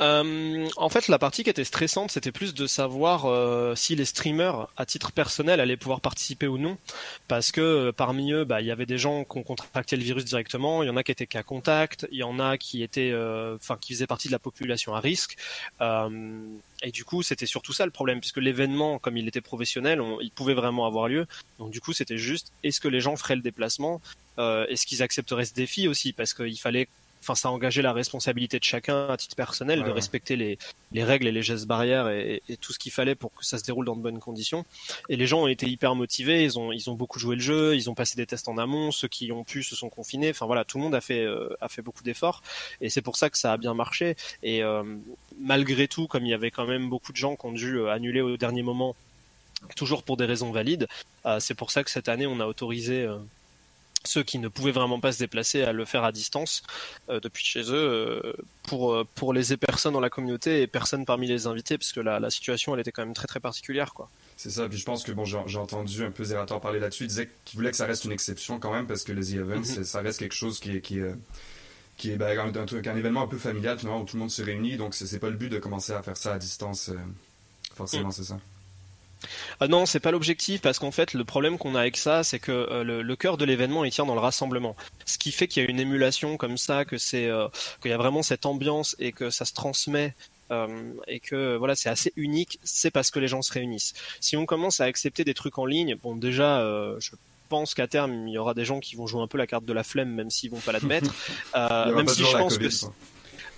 Euh, 0.00 0.68
en 0.76 0.88
fait, 0.88 1.06
la 1.06 1.20
partie 1.20 1.44
qui 1.44 1.50
était 1.50 1.62
stressante, 1.62 2.10
c'était 2.10 2.32
plus 2.32 2.52
de 2.52 2.66
savoir 2.66 3.26
euh, 3.26 3.76
si 3.76 3.94
les 3.94 4.04
streamers, 4.04 4.66
à 4.76 4.86
titre 4.86 5.12
personnel, 5.12 5.60
allaient 5.60 5.76
pouvoir 5.76 6.00
participer 6.00 6.48
ou 6.48 6.58
non, 6.58 6.76
parce 7.28 7.52
que 7.52 7.60
euh, 7.60 7.92
parmi 7.92 8.32
eux, 8.32 8.44
bah, 8.44 8.60
il 8.60 8.66
y 8.66 8.72
avait 8.72 8.86
des 8.86 8.98
gens 8.98 9.22
qui 9.24 9.38
ont 9.38 9.44
contracté 9.44 9.96
le 9.96 10.02
virus 10.02 10.24
directement, 10.24 10.82
il 10.82 10.86
y 10.86 10.90
en 10.90 10.96
a 10.96 11.04
qui 11.04 11.12
étaient 11.12 11.28
cas 11.28 11.44
contact, 11.44 12.08
il 12.10 12.18
y 12.18 12.22
en 12.24 12.40
a 12.40 12.58
qui 12.58 12.82
étaient, 12.82 13.12
euh, 13.12 13.54
enfin, 13.54 13.78
qui 13.80 13.92
faisaient 13.92 14.08
partie 14.08 14.26
de 14.26 14.32
la 14.32 14.40
population 14.40 14.96
à 14.96 15.00
risque. 15.00 15.36
Euh, 15.80 16.44
et 16.82 16.90
du 16.90 17.04
coup, 17.04 17.22
c'était 17.22 17.46
surtout 17.46 17.72
ça 17.72 17.84
le 17.84 17.92
problème, 17.92 18.18
puisque 18.18 18.38
l'événement, 18.38 18.98
comme 18.98 19.16
il 19.16 19.28
était 19.28 19.40
professionnel, 19.40 20.00
on- 20.00 20.20
il 20.20 20.32
pouvait 20.32 20.54
vraiment 20.54 20.86
avoir 20.86 21.06
lieu. 21.06 21.26
Donc 21.60 21.70
du 21.70 21.80
coup, 21.80 21.92
c'était 21.92 22.18
juste, 22.18 22.50
est-ce 22.64 22.80
que 22.80 22.88
les 22.88 23.00
gens 23.00 23.14
feraient 23.16 23.36
le 23.36 23.42
déplacement? 23.42 24.00
Est-ce 24.36 24.84
qu'ils 24.86 25.00
accepteraient 25.04 25.44
ce 25.44 25.54
défi 25.54 25.86
aussi? 25.86 26.12
Parce 26.12 26.34
qu'il 26.34 26.58
fallait 26.58 26.88
enfin 27.24 27.34
ça 27.34 27.50
engageait 27.50 27.82
la 27.82 27.92
responsabilité 27.92 28.58
de 28.58 28.64
chacun 28.64 29.08
à 29.08 29.16
titre 29.16 29.36
personnel 29.36 29.80
Ouais, 29.80 29.86
de 29.86 29.90
respecter 29.90 30.36
les, 30.36 30.58
les 30.92 31.04
règles 31.04 31.26
et 31.26 31.32
les 31.32 31.42
gestes 31.42 31.66
barrières 31.66 32.08
et, 32.08 32.42
et 32.48 32.56
tout 32.56 32.72
ce 32.72 32.78
qu'il 32.78 32.92
fallait 32.92 33.14
pour 33.14 33.32
que 33.34 33.44
ça 33.44 33.58
se 33.58 33.64
déroule 33.64 33.86
dans 33.86 33.96
de 33.96 34.02
bonnes 34.02 34.20
conditions. 34.20 34.64
Et 35.08 35.16
les 35.16 35.26
gens 35.26 35.42
ont 35.42 35.48
été 35.48 35.66
hyper 35.66 35.94
motivés, 35.94 36.44
ils 36.44 36.58
ont 36.58 36.70
ils 36.70 36.90
ont 36.90 36.94
beaucoup 36.94 37.18
joué 37.18 37.34
le 37.36 37.42
jeu, 37.42 37.74
ils 37.74 37.90
ont 37.90 37.94
passé 37.94 38.16
des 38.16 38.26
tests 38.26 38.48
en 38.48 38.58
amont, 38.58 38.92
ceux 38.92 39.08
qui 39.08 39.32
ont 39.32 39.44
pu 39.44 39.62
se 39.62 39.74
sont 39.74 39.88
confinés. 39.88 40.30
Enfin 40.30 40.46
voilà, 40.46 40.64
tout 40.64 40.78
le 40.78 40.84
monde 40.84 40.94
a 40.94 41.00
fait 41.00 41.24
euh, 41.24 41.48
a 41.60 41.68
fait 41.68 41.82
beaucoup 41.82 42.02
d'efforts 42.02 42.42
et 42.80 42.90
c'est 42.90 43.02
pour 43.02 43.16
ça 43.16 43.30
que 43.30 43.38
ça 43.38 43.52
a 43.52 43.56
bien 43.56 43.74
marché. 43.74 44.16
Et 44.42 44.62
euh, 44.62 44.82
malgré 45.38 45.88
tout, 45.88 46.06
comme 46.06 46.24
il 46.24 46.30
y 46.30 46.34
avait 46.34 46.50
quand 46.50 46.66
même 46.66 46.88
beaucoup 46.88 47.12
de 47.12 47.16
gens 47.16 47.36
qui 47.36 47.46
ont 47.46 47.52
dû 47.52 47.78
euh, 47.78 47.90
annuler 47.90 48.20
au 48.20 48.36
dernier 48.36 48.62
moment, 48.62 48.94
toujours 49.76 50.02
pour 50.02 50.16
des 50.16 50.26
raisons 50.26 50.52
valides, 50.52 50.86
euh, 51.26 51.40
c'est 51.40 51.54
pour 51.54 51.70
ça 51.70 51.84
que 51.84 51.90
cette 51.90 52.08
année 52.08 52.26
on 52.26 52.40
a 52.40 52.46
autorisé 52.46 53.08
ceux 54.06 54.22
qui 54.22 54.38
ne 54.38 54.48
pouvaient 54.48 54.72
vraiment 54.72 55.00
pas 55.00 55.12
se 55.12 55.18
déplacer 55.18 55.62
à 55.62 55.72
le 55.72 55.84
faire 55.84 56.04
à 56.04 56.12
distance 56.12 56.62
euh, 57.08 57.20
depuis 57.20 57.44
chez 57.44 57.62
eux 57.62 57.74
euh, 57.74 58.32
pour 58.64 58.92
euh, 58.94 59.04
pour 59.14 59.32
les 59.32 59.56
personnes 59.56 59.94
dans 59.94 60.00
la 60.00 60.10
communauté 60.10 60.62
et 60.62 60.66
personne 60.66 61.04
parmi 61.04 61.26
les 61.26 61.46
invités 61.46 61.78
parce 61.78 61.92
que 61.92 62.00
la, 62.00 62.20
la 62.20 62.30
situation 62.30 62.74
elle 62.74 62.80
était 62.80 62.92
quand 62.92 63.04
même 63.04 63.14
très 63.14 63.26
très 63.26 63.40
particulière 63.40 63.94
quoi. 63.94 64.08
C'est 64.36 64.50
ça, 64.50 64.68
puis 64.68 64.76
je 64.78 64.84
pense 64.84 65.04
que 65.04 65.12
bon, 65.12 65.24
j'ai 65.24 65.58
entendu 65.58 66.04
un 66.04 66.10
peu 66.10 66.24
Zerator 66.24 66.60
parler 66.60 66.80
là-dessus. 66.80 67.04
Il 67.04 67.08
disait 67.08 67.30
qu'il 67.44 67.56
voulait 67.56 67.70
que 67.70 67.76
ça 67.76 67.86
reste 67.86 68.04
une 68.04 68.10
exception 68.12 68.58
quand 68.58 68.72
même, 68.72 68.86
parce 68.86 69.04
que 69.04 69.12
les 69.12 69.36
Events, 69.36 69.62
c'est- 69.62 69.84
ça 69.84 70.00
reste 70.00 70.18
quelque 70.18 70.34
chose 70.34 70.58
qui 70.58 70.76
est, 70.76 70.80
qui 70.80 70.98
est, 70.98 71.14
qui 71.96 72.10
est 72.10 72.16
ben, 72.16 72.36
un, 72.38 72.66
truc- 72.66 72.84
un 72.88 72.96
événement 72.96 73.22
un 73.22 73.26
peu 73.28 73.38
familial, 73.38 73.78
finalement, 73.78 74.00
où 74.00 74.04
tout 74.04 74.16
le 74.16 74.20
monde 74.20 74.32
se 74.32 74.42
réunit. 74.42 74.76
Donc, 74.76 74.94
c'est 74.94 75.20
pas 75.20 75.30
le 75.30 75.36
but 75.36 75.50
de 75.50 75.60
commencer 75.60 75.92
à 75.92 76.02
faire 76.02 76.16
ça 76.16 76.34
à 76.34 76.38
distance. 76.38 76.88
euh, 76.88 76.96
forcément, 77.76 78.06
Mhm. 78.06 78.12
c'est 78.12 78.24
ça. 78.24 78.40
Ah 79.60 79.68
non, 79.68 79.86
c'est 79.86 80.00
pas 80.00 80.10
l'objectif 80.10 80.60
parce 80.60 80.78
qu'en 80.78 80.90
fait 80.90 81.14
le 81.14 81.24
problème 81.24 81.58
qu'on 81.58 81.74
a 81.74 81.80
avec 81.80 81.96
ça, 81.96 82.24
c'est 82.24 82.38
que 82.38 82.52
euh, 82.52 82.84
le, 82.84 83.02
le 83.02 83.16
cœur 83.16 83.36
de 83.36 83.44
l'événement 83.44 83.84
il 83.84 83.90
tient 83.92 84.06
dans 84.06 84.14
le 84.14 84.20
rassemblement. 84.20 84.76
Ce 85.06 85.18
qui 85.18 85.32
fait 85.32 85.48
qu'il 85.48 85.62
y 85.62 85.66
a 85.66 85.70
une 85.70 85.80
émulation 85.80 86.36
comme 86.36 86.56
ça, 86.58 86.84
que 86.84 86.98
c'est 86.98 87.26
euh, 87.26 87.48
qu'il 87.82 87.90
y 87.90 87.94
a 87.94 87.96
vraiment 87.98 88.22
cette 88.22 88.46
ambiance 88.46 88.96
et 88.98 89.12
que 89.12 89.30
ça 89.30 89.44
se 89.44 89.52
transmet. 89.52 90.14
euh, 90.50 90.66
et 91.08 91.20
que 91.20 91.56
voilà 91.56 91.74
c'est 91.74 91.88
assez 91.88 92.12
unique, 92.16 92.58
c'est 92.62 92.90
parce 92.90 93.10
que 93.10 93.18
les 93.18 93.28
gens 93.28 93.42
se 93.42 93.52
réunissent. 93.52 93.94
Si 94.20 94.36
on 94.36 94.44
commence 94.46 94.80
à 94.80 94.84
accepter 94.84 95.24
des 95.24 95.34
trucs 95.34 95.58
en 95.58 95.66
ligne, 95.66 95.96
bon 96.02 96.16
déjà 96.16 96.60
je 96.98 97.10
pense 97.48 97.74
qu'à 97.74 97.86
terme 97.86 98.28
il 98.28 98.32
y 98.34 98.38
aura 98.38 98.52
des 98.54 98.64
gens 98.64 98.80
qui 98.80 98.94
vont 98.96 99.06
jouer 99.06 99.22
un 99.22 99.26
peu 99.26 99.38
la 99.38 99.46
carte 99.46 99.64
de 99.64 99.72
la 99.72 99.82
flemme 99.84 100.10
même 100.10 100.30
s'ils 100.30 100.50
vont 100.50 100.60
pas 100.60 100.72
l'admettre. 100.72 101.12
Même 101.54 102.08
si 102.08 102.24
je 102.24 102.36
pense 102.36 102.58
que. 102.58 102.68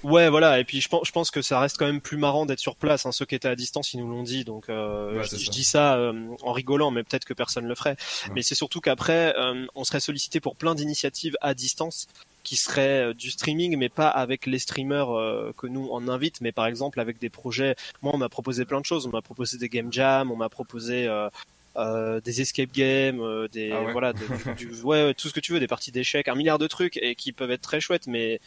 Ouais, 0.03 0.29
voilà. 0.29 0.61
Et 0.61 0.65
puis 0.65 0.81
je 0.81 0.89
pense, 0.89 1.07
je 1.07 1.13
pense 1.13 1.31
que 1.31 1.43
ça 1.43 1.59
reste 1.59 1.79
quand 1.79 1.87
même 1.87 2.01
plus 2.01 2.17
marrant 2.17 2.47
d'être 2.47 2.61
sur 2.61 2.77
place. 2.77 3.07
Hein. 3.07 3.13
Ceux 3.13 3.25
qui 3.25 3.35
étaient 3.35 3.49
à 3.49 3.57
distance, 3.57 3.93
ils 3.93 3.99
nous 4.01 4.09
l'ont 4.09 4.23
dit. 4.23 4.45
Donc 4.45 4.69
euh, 4.69 5.19
Ouais, 5.19 5.25
je, 5.25 5.51
dis 5.51 5.65
ça 5.65 5.97
euh, 5.97 6.13
en 6.43 6.53
rigolant, 6.53 6.91
mais 6.91 7.03
peut-être 7.03 7.25
que 7.25 7.35
personne 7.35 7.67
le 7.67 7.75
ferait. 7.75 7.97
Ouais. 8.27 8.33
Mais 8.37 8.43
c'est 8.43 8.55
surtout 8.55 8.81
qu'après, 8.81 9.35
euh, 9.37 9.67
on 9.75 9.85
serait 9.85 10.01
sollicité 10.01 10.41
pour 10.41 10.57
plein 10.57 10.75
d'initiatives 10.75 11.37
à 11.41 11.55
distance 11.55 12.07
qui 12.45 12.55
seraient 12.57 13.09
euh, 13.11 13.15
du 13.15 13.31
streaming, 13.31 13.77
mais 13.77 13.89
pas 13.89 14.09
avec 14.09 14.47
les 14.47 14.61
streamers 14.61 15.11
euh, 15.17 15.53
que 15.57 15.67
nous 15.67 15.89
on 15.91 16.07
invite, 16.09 16.41
mais 16.41 16.53
par 16.53 16.67
exemple 16.67 17.01
avec 17.01 17.19
des 17.19 17.31
projets. 17.31 17.75
Moi, 18.03 18.13
on 18.15 18.19
m'a 18.19 18.29
proposé 18.29 18.65
plein 18.65 18.81
de 18.81 18.87
choses. 18.87 19.07
On 19.07 19.11
m'a 19.11 19.23
proposé 19.23 19.59
des 19.59 19.69
game 19.69 19.93
jams, 19.93 20.31
on 20.31 20.37
m'a 20.37 20.49
proposé 20.49 21.09
euh, 21.09 21.29
euh, 21.77 22.21
des 22.21 22.41
escape 22.41 22.71
games, 22.73 23.21
euh, 23.21 23.49
des 23.49 23.73
Ah 23.73 23.83
ouais. 23.83 23.93
voilà, 23.93 24.13
de- 24.13 24.55
du, 24.57 24.69
ouais, 24.83 25.05
ouais, 25.07 25.15
tout 25.15 25.29
ce 25.29 25.33
que 25.35 25.41
tu 25.41 25.53
veux, 25.53 25.61
des 25.61 25.67
parties 25.67 25.91
d'échecs, 25.91 26.29
un 26.29 26.35
milliard 26.37 26.59
de 26.59 26.67
trucs 26.69 26.97
et 26.99 27.15
qui 27.17 27.33
peuvent 27.33 27.51
être 27.51 27.63
très 27.63 27.81
chouettes, 27.81 28.07
mais 28.07 28.41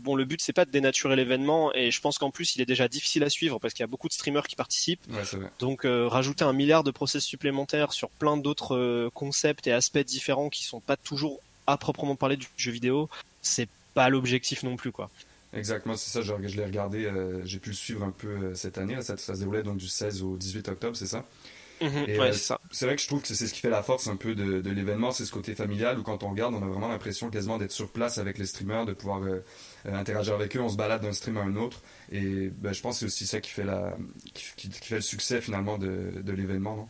bon, 0.00 0.14
le 0.14 0.24
but 0.24 0.40
c'est 0.40 0.52
pas 0.52 0.64
de 0.64 0.70
dénaturer 0.70 1.16
l'événement 1.16 1.72
et 1.74 1.90
je 1.90 2.00
pense 2.00 2.18
qu'en 2.18 2.30
plus 2.30 2.56
il 2.56 2.62
est 2.62 2.66
déjà 2.66 2.88
difficile 2.88 3.24
à 3.24 3.30
suivre 3.30 3.58
parce 3.58 3.74
qu'il 3.74 3.82
y 3.82 3.84
a 3.84 3.88
beaucoup 3.88 4.08
de 4.08 4.12
streamers 4.12 4.46
qui 4.46 4.56
participent. 4.56 5.00
Donc 5.58 5.84
euh, 5.84 6.08
rajouter 6.08 6.44
un 6.44 6.52
milliard 6.52 6.84
de 6.84 6.90
process 6.90 7.24
supplémentaires 7.24 7.92
sur 7.92 8.10
plein 8.10 8.36
d'autres 8.36 8.76
euh, 8.76 9.10
concepts 9.14 9.66
et 9.66 9.72
aspects 9.72 9.98
différents 9.98 10.48
qui 10.48 10.64
sont 10.64 10.80
pas 10.80 10.96
toujours 10.96 11.40
à 11.66 11.76
proprement 11.76 12.16
parler 12.16 12.36
du 12.36 12.46
jeu 12.56 12.70
vidéo, 12.70 13.08
c'est 13.42 13.68
pas 13.94 14.08
l'objectif 14.08 14.62
non 14.62 14.76
plus 14.76 14.92
quoi. 14.92 15.10
Exactement, 15.52 15.96
c'est 15.96 16.10
ça, 16.10 16.22
je, 16.22 16.48
je 16.48 16.56
l'ai 16.56 16.64
regardé, 16.64 17.06
euh, 17.06 17.44
j'ai 17.44 17.58
pu 17.58 17.70
le 17.70 17.76
suivre 17.76 18.04
un 18.04 18.10
peu 18.10 18.54
cette 18.54 18.78
année, 18.78 19.00
ça, 19.00 19.16
ça, 19.16 19.34
se 19.34 19.38
déroulait 19.38 19.62
donc 19.62 19.78
du 19.78 19.88
16 19.88 20.22
au 20.22 20.36
18 20.36 20.68
octobre, 20.68 20.96
c'est 20.96 21.06
ça? 21.06 21.24
Mhm, 21.80 22.06
c'est 22.70 22.86
vrai 22.86 22.96
que 22.96 23.02
je 23.02 23.06
trouve 23.06 23.20
que 23.20 23.28
c'est 23.28 23.46
ce 23.46 23.52
qui 23.52 23.60
fait 23.60 23.70
la 23.70 23.82
force 23.82 24.08
un 24.08 24.16
peu 24.16 24.34
de, 24.34 24.70
l'événement, 24.70 25.12
c'est 25.12 25.24
ce 25.24 25.32
côté 25.32 25.54
familial 25.54 25.98
où 25.98 26.02
quand 26.02 26.22
on 26.22 26.30
regarde, 26.30 26.54
on 26.54 26.62
a 26.62 26.66
vraiment 26.66 26.88
l'impression 26.88 27.30
quasiment 27.30 27.58
d'être 27.58 27.72
sur 27.72 27.90
place 27.90 28.18
avec 28.18 28.38
les 28.38 28.46
streamers, 28.46 28.86
de 28.86 28.92
pouvoir 28.92 29.22
euh, 29.22 29.44
euh, 29.86 29.94
interagir 29.94 30.34
avec 30.34 30.56
eux, 30.56 30.60
on 30.60 30.68
se 30.68 30.76
balade 30.76 31.02
d'un 31.02 31.12
stream 31.12 31.36
à 31.36 31.42
un 31.42 31.56
autre. 31.56 31.82
Et 32.10 32.48
ben, 32.48 32.72
je 32.72 32.80
pense 32.80 32.96
que 32.96 33.00
c'est 33.00 33.06
aussi 33.06 33.26
ça 33.26 33.40
qui 33.40 33.50
fait, 33.50 33.64
la, 33.64 33.96
qui, 34.32 34.70
fait 34.70 34.96
le 34.96 35.00
succès 35.00 35.40
finalement 35.40 35.78
de, 35.78 36.22
de 36.22 36.32
l'événement. 36.32 36.88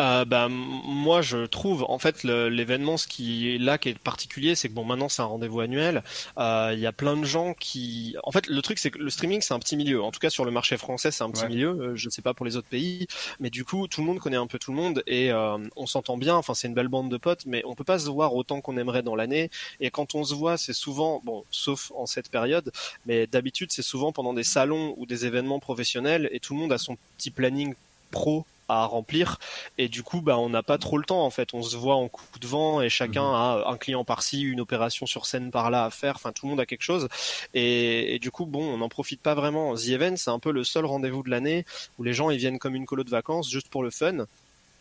Euh, 0.00 0.24
bah, 0.24 0.48
moi 0.48 1.20
je 1.20 1.44
trouve 1.44 1.84
en 1.88 1.98
fait 1.98 2.24
l'événement 2.24 2.96
ce 2.96 3.06
qui 3.06 3.54
est 3.54 3.58
là 3.58 3.76
qui 3.76 3.90
est 3.90 3.98
particulier 3.98 4.54
c'est 4.54 4.68
que 4.68 4.72
bon 4.72 4.84
maintenant 4.84 5.08
c'est 5.10 5.20
un 5.20 5.26
rendez-vous 5.26 5.60
annuel. 5.60 6.02
Euh, 6.38 6.70
il 6.72 6.80
y 6.80 6.86
a 6.86 6.92
plein 6.92 7.16
de 7.16 7.24
gens 7.24 7.52
qui 7.54 8.16
en 8.24 8.32
fait 8.32 8.46
le 8.46 8.62
truc 8.62 8.78
c'est 8.78 8.90
que 8.90 8.98
le 8.98 9.10
streaming 9.10 9.42
c'est 9.42 9.52
un 9.52 9.58
petit 9.58 9.76
milieu. 9.76 10.02
En 10.02 10.10
tout 10.10 10.18
cas 10.18 10.30
sur 10.30 10.44
le 10.44 10.50
marché 10.50 10.78
français 10.78 11.10
c'est 11.10 11.22
un 11.22 11.30
petit 11.30 11.46
milieu. 11.46 11.68
Euh, 11.68 11.96
je 11.96 12.06
ne 12.06 12.10
sais 12.10 12.22
pas 12.22 12.32
pour 12.32 12.46
les 12.46 12.56
autres 12.56 12.68
pays. 12.68 13.06
Mais 13.38 13.50
du 13.50 13.64
coup 13.64 13.86
tout 13.86 14.00
le 14.00 14.06
monde 14.06 14.18
connaît 14.18 14.36
un 14.36 14.46
peu 14.46 14.58
tout 14.58 14.72
le 14.72 14.78
monde 14.78 15.02
et 15.06 15.30
euh, 15.30 15.58
on 15.76 15.86
s'entend 15.86 16.16
bien. 16.16 16.36
Enfin 16.36 16.54
c'est 16.54 16.68
une 16.68 16.74
belle 16.74 16.88
bande 16.88 17.10
de 17.10 17.18
potes 17.18 17.44
mais 17.46 17.62
on 17.66 17.74
peut 17.74 17.84
pas 17.84 17.98
se 17.98 18.08
voir 18.08 18.34
autant 18.34 18.60
qu'on 18.62 18.78
aimerait 18.78 19.02
dans 19.02 19.14
l'année. 19.14 19.50
Et 19.80 19.90
quand 19.90 20.14
on 20.14 20.24
se 20.24 20.34
voit 20.34 20.56
c'est 20.56 20.72
souvent 20.72 21.20
bon 21.24 21.44
sauf 21.50 21.92
en 21.94 22.06
cette 22.06 22.30
période 22.30 22.72
mais 23.04 23.26
d'habitude 23.26 23.72
c'est 23.72 23.82
souvent 23.82 24.12
pendant 24.12 24.32
des 24.32 24.44
salons 24.44 24.94
ou 24.96 25.04
des 25.04 25.26
événements 25.26 25.60
professionnels 25.60 26.30
et 26.32 26.40
tout 26.40 26.54
le 26.54 26.60
monde 26.60 26.72
a 26.72 26.78
son 26.78 26.96
petit 27.18 27.30
planning 27.30 27.74
pro 28.10 28.46
à 28.72 28.86
remplir. 28.86 29.38
Et 29.78 29.88
du 29.88 30.02
coup 30.02 30.20
bah 30.20 30.38
on 30.38 30.48
n'a 30.48 30.62
pas 30.62 30.78
trop 30.78 30.98
le 30.98 31.04
temps 31.04 31.24
en 31.24 31.30
fait. 31.30 31.54
On 31.54 31.62
se 31.62 31.76
voit 31.76 31.96
en 31.96 32.08
coup 32.08 32.38
de 32.40 32.46
vent 32.46 32.80
et 32.80 32.88
chacun 32.88 33.22
mhm. 33.22 33.34
a 33.34 33.64
un 33.68 33.76
client 33.76 34.04
par-ci 34.04 34.42
une 34.42 34.60
opération 34.60 35.06
sur 35.06 35.26
scène 35.26 35.50
par 35.50 35.70
là 35.70 35.84
à 35.84 35.90
faire. 35.90 36.16
Enfin 36.16 36.32
tout 36.32 36.46
le 36.46 36.50
monde 36.50 36.60
a 36.60 36.66
quelque 36.66 36.82
chose. 36.82 37.08
Et, 37.54 38.18
du 38.20 38.30
coup 38.30 38.46
bon 38.46 38.62
on 38.62 38.78
n'en 38.78 38.88
profite 38.88 39.20
pas 39.20 39.34
vraiment. 39.34 39.74
The 39.74 39.88
Event 39.88 40.16
c'est 40.16 40.30
un 40.30 40.38
peu 40.38 40.52
le 40.52 40.64
seul 40.64 40.84
rendez-vous 40.84 41.22
de 41.22 41.30
l'année 41.30 41.64
où 41.98 42.02
les 42.04 42.12
gens 42.12 42.30
ils 42.30 42.38
viennent 42.38 42.58
comme 42.58 42.74
une 42.74 42.86
colo 42.86 43.04
de 43.04 43.10
vacances 43.10 43.50
juste 43.50 43.68
pour 43.68 43.82
le 43.82 43.90
fun. 43.90 44.26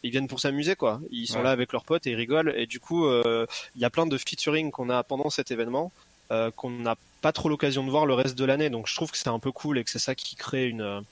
Ils 0.03 0.11
viennent 0.11 0.27
pour 0.27 0.39
s'amuser 0.39 0.75
quoi. 0.75 0.99
Ils 1.11 1.27
sont 1.27 1.43
là 1.43 1.51
avec 1.51 1.73
leurs 1.73 1.83
potes 1.83 2.07
et 2.07 2.11
ils 2.11 2.15
rigolent. 2.15 2.53
Et 2.55 2.65
du 2.65 2.79
coup 2.79 3.05
euh, 3.05 3.45
il 3.75 3.81
y 3.81 3.85
a 3.85 3.89
plein 3.89 4.05
de 4.05 4.17
featuring 4.17 4.71
qu'on 4.71 4.89
a 4.89 5.03
pendant 5.03 5.29
cet 5.29 5.51
événement 5.51 5.91
euh, 6.31 6.49
qu'on 6.49 6.69
n'a 6.69 6.95
pas 7.21 7.33
trop 7.33 7.49
l'occasion 7.49 7.83
de 7.83 7.89
voir 7.89 8.05
le 8.05 8.13
reste 8.13 8.37
de 8.37 8.45
l'année. 8.45 8.69
Donc 8.69 8.87
je 8.87 8.95
trouve 8.95 9.11
que 9.11 9.17
c'est 9.17 9.27
un 9.27 9.39
peu 9.39 9.51
cool 9.51 9.77
et 9.77 9.83
que 9.83 9.89
c'est 9.89 9.99
ça 9.99 10.15
qui 10.15 10.35
crée 10.35 10.67
une 10.67 11.03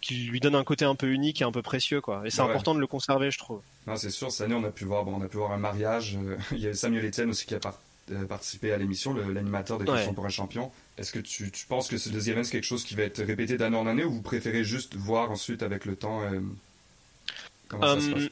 qui 0.00 0.14
lui 0.24 0.40
donne 0.40 0.54
un 0.54 0.64
côté 0.64 0.84
un 0.84 0.94
peu 0.94 1.08
unique 1.08 1.40
et 1.40 1.44
un 1.44 1.52
peu 1.52 1.62
précieux 1.62 2.00
quoi. 2.00 2.22
Et 2.24 2.30
c'est 2.30 2.42
important 2.42 2.74
de 2.74 2.80
le 2.80 2.86
conserver 2.86 3.30
je 3.30 3.38
trouve. 3.38 3.60
Non 3.86 3.96
c'est 3.96 4.10
sûr 4.10 4.30
cette 4.30 4.46
année 4.46 4.54
on 4.54 4.64
a 4.64 4.70
pu 4.70 4.84
voir 4.84 5.04
bon 5.04 5.16
on 5.16 5.22
a 5.22 5.28
pu 5.28 5.36
voir 5.36 5.52
un 5.52 5.58
mariage. 5.58 6.16
Euh, 6.16 6.36
il 6.52 6.58
y 6.58 6.66
a 6.66 6.74
Samuel 6.74 7.06
Etienne 7.06 7.30
aussi 7.30 7.46
qui 7.46 7.54
a 7.54 7.60
euh, 8.12 8.26
participé 8.26 8.72
à 8.72 8.76
l'émission 8.78 9.14
l'animateur 9.14 9.78
de 9.78 9.84
Questions 9.84 10.14
pour 10.14 10.26
un 10.26 10.30
champion. 10.30 10.70
Est-ce 10.98 11.12
que 11.12 11.18
tu, 11.18 11.50
tu, 11.50 11.66
penses 11.66 11.88
que 11.88 11.98
ce 11.98 12.08
deuxième 12.08 12.36
event 12.36 12.44
c'est 12.44 12.52
quelque 12.52 12.64
chose 12.64 12.84
qui 12.84 12.94
va 12.94 13.02
être 13.02 13.22
répété 13.22 13.56
d'année 13.56 13.76
en 13.76 13.86
année 13.86 14.04
ou 14.04 14.12
vous 14.12 14.22
préférez 14.22 14.64
juste 14.64 14.96
voir 14.96 15.30
ensuite 15.30 15.62
avec 15.62 15.84
le 15.84 15.96
temps 15.96 16.22
euh, 16.22 16.40
comment 17.68 17.94
ça 17.94 18.00
se 18.00 18.10
passe? 18.10 18.28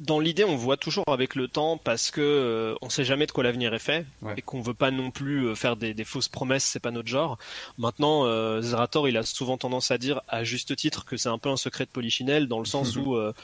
Dans 0.00 0.18
l'idée, 0.18 0.44
on 0.44 0.56
voit 0.56 0.78
toujours 0.78 1.04
avec 1.08 1.34
le 1.34 1.46
temps 1.46 1.76
parce 1.76 2.10
que 2.10 2.22
euh, 2.22 2.74
on 2.80 2.88
sait 2.88 3.04
jamais 3.04 3.26
de 3.26 3.32
quoi 3.32 3.44
l'avenir 3.44 3.74
est 3.74 3.78
fait 3.78 4.06
et 4.36 4.42
qu'on 4.42 4.62
veut 4.62 4.74
pas 4.74 4.90
non 4.90 5.10
plus 5.10 5.46
euh, 5.46 5.54
faire 5.54 5.76
des, 5.76 5.94
fausses 6.04 6.28
promesses, 6.28 6.64
c'est 6.64 6.80
pas 6.80 6.90
notre 6.90 7.08
genre. 7.08 7.38
Maintenant, 7.76 8.24
euh, 8.24 8.62
Zerator, 8.62 9.08
il 9.08 9.16
a 9.18 9.22
souvent 9.22 9.58
tendance 9.58 9.90
à 9.90 9.98
dire 9.98 10.22
à 10.26 10.42
juste 10.42 10.74
titre 10.74 11.04
que 11.04 11.18
c'est 11.18 11.28
un 11.28 11.38
peu 11.38 11.50
un 11.50 11.58
secret 11.58 11.84
de 11.84 11.90
polichinelle 11.90 12.48
dans 12.48 12.58
le 12.58 12.64
sens 12.66 12.96
où 12.96 13.14
euh, 13.14 13.34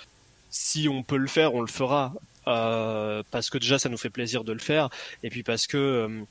si 0.49 0.89
on 0.89 1.03
peut 1.03 1.19
le 1.19 1.29
faire, 1.29 1.55
on 1.55 1.61
le 1.61 1.67
fera 1.67 2.15
parce 2.45 3.51
que 3.51 3.59
déjà 3.59 3.77
ça 3.77 3.89
nous 3.89 3.97
fait 3.97 4.09
plaisir 4.09 4.45
de 4.45 4.53
le 4.53 4.61
faire 4.61 4.89
et 5.25 5.31
puis 5.31 5.43
parce 5.43 5.67
que 5.67 6.25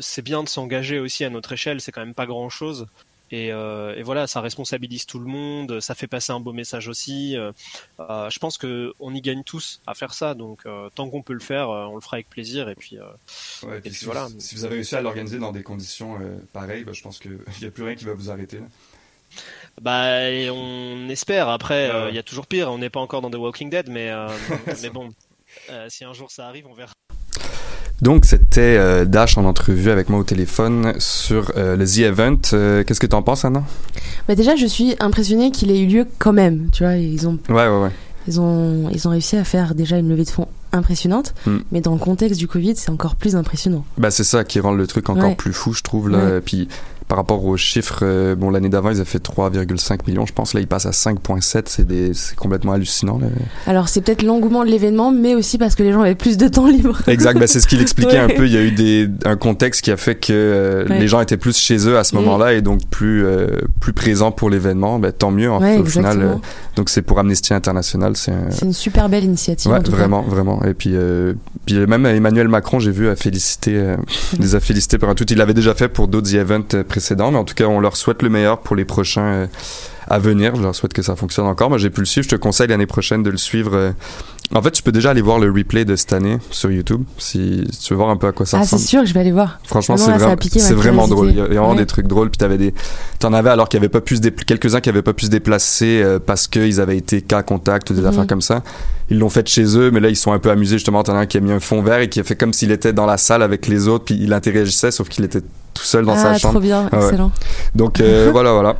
c'est 0.00 0.22
bien 0.22 0.42
de 0.42 0.48
s'engager 0.48 0.98
aussi 0.98 1.24
à 1.24 1.30
notre 1.30 1.52
échelle, 1.52 1.82
c'est 1.82 1.92
quand 1.92 2.00
même 2.00 2.14
pas 2.14 2.24
grand 2.24 2.48
chose. 2.48 2.86
Euh, 3.32 3.94
et, 3.96 4.02
voilà, 4.02 4.26
ça 4.26 4.40
responsabilise 4.40 5.06
tout 5.06 5.18
le 5.18 5.26
monde, 5.26 5.80
ça 5.80 5.94
fait 5.94 6.06
passer 6.06 6.32
un 6.32 6.40
beau 6.40 6.52
message 6.52 6.88
aussi. 6.88 7.36
Euh, 7.36 7.52
euh, 8.00 8.30
je 8.30 8.38
pense 8.38 8.56
que 8.58 8.94
on 9.00 9.14
y 9.14 9.20
gagne 9.20 9.42
tous 9.42 9.80
à 9.86 9.94
faire 9.94 10.14
ça, 10.14 10.34
donc 10.34 10.64
tant 10.94 11.10
qu'on 11.10 11.22
peut 11.22 11.32
le 11.32 11.40
faire, 11.40 11.68
on 11.68 11.94
le 11.94 12.00
fera 12.00 12.16
avec 12.16 12.28
plaisir. 12.28 12.68
Et 12.68 12.74
puis, 12.74 12.98
si, 13.90 14.04
voilà. 14.04 14.26
Vous, 14.26 14.40
si 14.40 14.54
vous 14.54 14.64
avez 14.64 14.76
réussi 14.76 14.94
à 14.94 15.00
l'organiser 15.00 15.38
dans 15.38 15.52
des 15.52 15.62
conditions 15.62 16.18
pareilles, 16.52 16.84
bah, 16.84 16.92
je 16.92 17.02
pense 17.02 17.18
qu'il 17.18 17.38
n'y 17.60 17.66
a 17.66 17.70
plus 17.70 17.84
rien 17.84 17.94
qui 17.94 18.04
va 18.04 18.14
vous 18.14 18.30
arrêter. 18.30 18.60
Bah, 19.80 20.20
on 20.52 21.08
espère. 21.08 21.48
Après, 21.48 21.90
il 22.10 22.14
y 22.14 22.18
a 22.18 22.22
toujours 22.22 22.46
pire. 22.46 22.70
On 22.70 22.78
n'est 22.78 22.90
pas 22.90 23.00
encore 23.00 23.22
dans 23.22 23.30
The 23.30 23.36
Walking 23.36 23.70
Dead, 23.70 23.88
mais 23.88 24.12
mais 24.82 24.90
bon, 24.90 25.10
si 25.88 26.04
un 26.04 26.12
jour 26.12 26.30
ça 26.30 26.46
arrive, 26.46 26.66
on 26.66 26.74
verra. 26.74 26.92
Donc, 28.02 28.26
c'était 28.26 28.76
euh, 28.78 29.04
Dash 29.04 29.38
en 29.38 29.44
entrevue 29.44 29.90
avec 29.90 30.10
moi 30.10 30.20
au 30.20 30.24
téléphone 30.24 30.92
sur 30.98 31.52
euh, 31.56 31.76
le 31.76 31.86
The 31.86 31.98
Event. 32.00 32.38
Euh, 32.52 32.84
qu'est-ce 32.84 33.00
que 33.00 33.06
tu 33.06 33.16
en 33.16 33.22
penses, 33.22 33.44
Anna? 33.44 33.62
Bah 34.28 34.34
Déjà, 34.34 34.54
je 34.54 34.66
suis 34.66 34.96
impressionnée 35.00 35.50
qu'il 35.50 35.70
ait 35.70 35.80
eu 35.80 35.86
lieu 35.86 36.06
quand 36.18 36.32
même. 36.32 36.68
Tu 36.72 36.82
vois, 36.82 36.96
ils 36.96 37.26
ont, 37.26 37.38
ouais, 37.48 37.54
ouais, 37.68 37.82
ouais. 37.82 37.90
Ils, 38.28 38.40
ont, 38.40 38.90
ils 38.92 39.06
ont 39.06 39.12
réussi 39.12 39.36
à 39.36 39.44
faire 39.44 39.74
déjà 39.74 39.96
une 39.98 40.08
levée 40.08 40.24
de 40.24 40.30
fonds 40.30 40.48
impressionnante, 40.72 41.32
hmm. 41.46 41.58
mais 41.70 41.80
dans 41.80 41.92
le 41.92 41.98
contexte 41.98 42.38
du 42.38 42.48
Covid, 42.48 42.74
c'est 42.76 42.90
encore 42.90 43.14
plus 43.14 43.34
impressionnant. 43.34 43.84
Bah, 43.96 44.10
c'est 44.10 44.24
ça 44.24 44.44
qui 44.44 44.60
rend 44.60 44.72
le 44.72 44.86
truc 44.86 45.08
encore 45.08 45.36
plus 45.36 45.52
fou, 45.52 45.72
je 45.72 45.82
trouve. 45.82 46.10
Là. 46.10 46.40
Puis 46.44 46.68
par 47.08 47.18
rapport 47.18 47.44
aux 47.44 47.56
chiffres, 47.56 48.00
euh, 48.02 48.34
bon, 48.34 48.50
l'année 48.50 48.68
d'avant, 48.68 48.90
ils 48.90 48.96
avaient 48.96 49.04
fait 49.04 49.22
3,5 49.22 50.00
millions, 50.08 50.26
je 50.26 50.32
pense. 50.32 50.54
Là, 50.54 50.60
ils 50.60 50.66
passent 50.66 50.86
à 50.86 50.90
5,7. 50.90 51.64
C'est, 51.66 52.36
complètement 52.36 52.72
hallucinant. 52.72 53.20
Alors, 53.66 53.88
c'est 53.88 54.00
peut-être 54.00 54.22
l'engouement 54.22 54.64
de 54.64 54.70
l'événement, 54.70 55.12
mais 55.12 55.34
aussi 55.34 55.56
parce 55.56 55.76
que 55.76 55.84
les 55.84 55.92
gens 55.92 56.00
avaient 56.00 56.16
plus 56.16 56.36
de 56.36 56.48
temps 56.48 56.66
libre. 56.66 56.98
Exact. 57.06 57.38
Ben, 57.38 57.46
c'est 57.46 57.60
ce 57.60 57.68
qu'il 57.68 57.80
expliquait 57.80 58.18
un 58.18 58.28
peu. 58.28 58.46
Il 58.46 58.52
y 58.52 58.56
a 58.56 58.62
eu 58.62 58.72
des, 58.72 59.08
un 59.24 59.36
contexte 59.36 59.82
qui 59.82 59.92
a 59.92 59.96
fait 59.96 60.16
que 60.16 60.32
euh, 60.32 60.84
les 60.88 61.06
gens 61.06 61.20
étaient 61.20 61.36
plus 61.36 61.56
chez 61.56 61.88
eux 61.88 61.96
à 61.96 62.02
ce 62.02 62.16
moment-là 62.16 62.54
et 62.54 62.62
donc 62.62 62.84
plus, 62.88 63.24
euh, 63.24 63.46
plus 63.78 63.92
présents 63.92 64.32
pour 64.32 64.50
l'événement. 64.50 64.98
Ben, 64.98 65.12
tant 65.12 65.30
mieux, 65.30 65.50
en 65.50 65.60
fait, 65.60 65.78
au 65.78 65.84
final. 65.84 66.38
donc, 66.74 66.88
c'est 66.88 67.02
pour 67.02 67.20
Amnesty 67.20 67.54
International. 67.54 68.16
C'est, 68.16 68.32
une 68.62 68.72
super 68.72 69.08
belle 69.08 69.24
initiative. 69.24 69.70
Vraiment, 69.86 70.22
vraiment. 70.22 70.62
Et 70.64 70.74
puis, 70.74 70.94
puis 71.66 71.86
même 71.86 72.04
Emmanuel 72.04 72.48
Macron, 72.48 72.80
j'ai 72.80 72.90
vu, 72.90 73.08
a 73.08 73.14
félicité, 73.14 73.94
les 74.40 74.56
a 74.56 74.60
félicités 74.60 74.98
pour 74.98 75.08
un 75.08 75.14
tout. 75.14 75.26
Il 75.30 75.38
l'avait 75.38 75.54
déjà 75.54 75.74
fait 75.74 75.88
pour 75.88 76.08
d'autres 76.08 76.34
events 76.34 76.82
précédents, 76.96 77.30
mais 77.30 77.36
en 77.36 77.44
tout 77.44 77.54
cas, 77.54 77.66
on 77.66 77.78
leur 77.78 77.94
souhaite 77.94 78.22
le 78.22 78.30
meilleur 78.30 78.60
pour 78.60 78.74
les 78.74 78.86
prochains 78.86 79.26
euh, 79.26 79.46
à 80.08 80.18
venir. 80.18 80.56
Je 80.56 80.62
leur 80.62 80.74
souhaite 80.74 80.94
que 80.94 81.02
ça 81.02 81.14
fonctionne 81.14 81.46
encore. 81.46 81.68
Moi, 81.68 81.76
j'ai 81.76 81.90
pu 81.90 82.00
le 82.00 82.06
suivre. 82.06 82.24
Je 82.24 82.30
te 82.34 82.40
conseille 82.40 82.68
l'année 82.68 82.86
prochaine 82.86 83.22
de 83.22 83.28
le 83.28 83.36
suivre. 83.36 83.92
En 84.54 84.62
fait, 84.62 84.70
tu 84.70 84.82
peux 84.82 84.92
déjà 84.92 85.10
aller 85.10 85.22
voir 85.22 85.38
le 85.38 85.50
replay 85.50 85.84
de 85.84 85.96
cette 85.96 86.12
année 86.12 86.38
sur 86.50 86.70
YouTube 86.70 87.02
si 87.18 87.64
tu 87.82 87.92
veux 87.92 87.96
voir 87.96 88.10
un 88.10 88.16
peu 88.16 88.28
à 88.28 88.32
quoi 88.32 88.46
ça 88.46 88.58
ressemble. 88.58 88.78
Ah, 88.78 88.78
c'est 88.78 88.88
sûr 88.88 89.00
que 89.00 89.06
je 89.08 89.14
vais 89.14 89.20
aller 89.20 89.32
voir. 89.32 89.58
Franchement, 89.64 89.96
c'est 89.96 90.12
vraiment, 90.12 90.36
c'est 90.40 90.74
vraiment 90.74 91.08
drôle. 91.08 91.30
Il 91.30 91.36
y 91.36 91.40
a 91.40 91.46
vraiment 91.46 91.74
des 91.74 91.86
trucs 91.86 92.06
drôles. 92.06 92.30
Puis 92.30 92.38
t'avais 92.38 92.58
des, 92.58 92.72
t'en 93.18 93.32
avais 93.32 93.50
alors 93.50 93.68
qu'il 93.68 93.78
y 93.78 93.80
avait 93.80 93.88
pas 93.88 94.00
pu 94.00 94.16
se 94.16 94.22
quelques-uns 94.22 94.80
qui 94.80 94.88
avaient 94.88 95.02
pas 95.02 95.14
pu 95.14 95.26
se 95.26 95.30
déplacer 95.30 96.00
euh, 96.02 96.18
parce 96.24 96.46
qu'ils 96.46 96.80
avaient 96.80 96.96
été 96.96 97.22
cas 97.22 97.42
contact 97.42 97.90
ou 97.90 97.94
des 97.94 98.02
mhm. 98.02 98.06
affaires 98.06 98.26
comme 98.26 98.40
ça. 98.40 98.62
Ils 99.10 99.18
l'ont 99.18 99.30
fait 99.30 99.48
chez 99.48 99.76
eux, 99.76 99.90
mais 99.90 100.00
là 100.00 100.08
ils 100.08 100.16
sont 100.16 100.32
un 100.32 100.38
peu 100.38 100.50
amusés 100.50 100.76
justement. 100.76 101.02
T'en 101.02 101.14
as 101.14 101.20
un 101.20 101.26
qui 101.26 101.38
a 101.38 101.40
mis 101.40 101.52
un 101.52 101.60
fond 101.60 101.82
vert 101.82 101.98
et 101.98 102.08
qui 102.08 102.20
a 102.20 102.24
fait 102.24 102.36
comme 102.36 102.52
s'il 102.52 102.70
était 102.70 102.92
dans 102.92 103.06
la 103.06 103.16
salle 103.18 103.42
avec 103.42 103.66
les 103.66 103.88
autres, 103.88 104.04
puis 104.04 104.18
il 104.20 104.32
interagissait, 104.32 104.90
sauf 104.90 105.08
qu'il 105.08 105.24
était 105.24 105.40
tout 105.40 105.82
seul 105.82 106.04
dans 106.04 106.16
sa 106.16 106.30
ah, 106.30 106.38
chambre. 106.38 106.54
Trop 106.54 106.60
bien, 106.60 106.88
ah 106.92 106.96
excellent. 106.96 107.32
Donc 107.74 108.00
euh, 108.00 108.28
voilà, 108.32 108.52
voilà. 108.52 108.76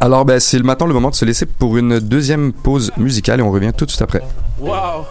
Alors 0.00 0.24
ben, 0.24 0.38
c'est 0.38 0.62
maintenant 0.62 0.86
le 0.86 0.94
moment 0.94 1.10
de 1.10 1.14
se 1.14 1.24
laisser 1.24 1.46
pour 1.46 1.76
une 1.76 1.98
deuxième 1.98 2.52
pause 2.52 2.92
musicale 2.96 3.40
et 3.40 3.42
on 3.42 3.50
revient 3.50 3.72
tout 3.76 3.84
de 3.84 3.90
suite 3.90 4.02
après. 4.02 4.22
Wow. 4.60 5.06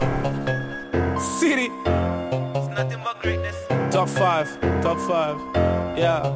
City. 1.40 1.70
Top 3.92 4.10
5, 4.10 4.82
top 4.82 4.98
5. 5.00 5.98
Yeah. 5.98 6.32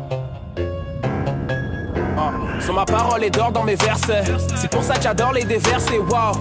Sur 2.60 2.74
ma 2.74 2.86
parole 2.86 3.24
et 3.24 3.30
d'or 3.30 3.52
dans 3.52 3.64
mes 3.64 3.76
versets. 3.76 4.24
C'est 4.56 4.70
pour 4.70 4.84
ça 4.84 4.96
que 4.96 5.04
j'adore 5.04 5.34
les 5.34 5.44
déverser. 5.44 6.00
Wow. 6.00 6.34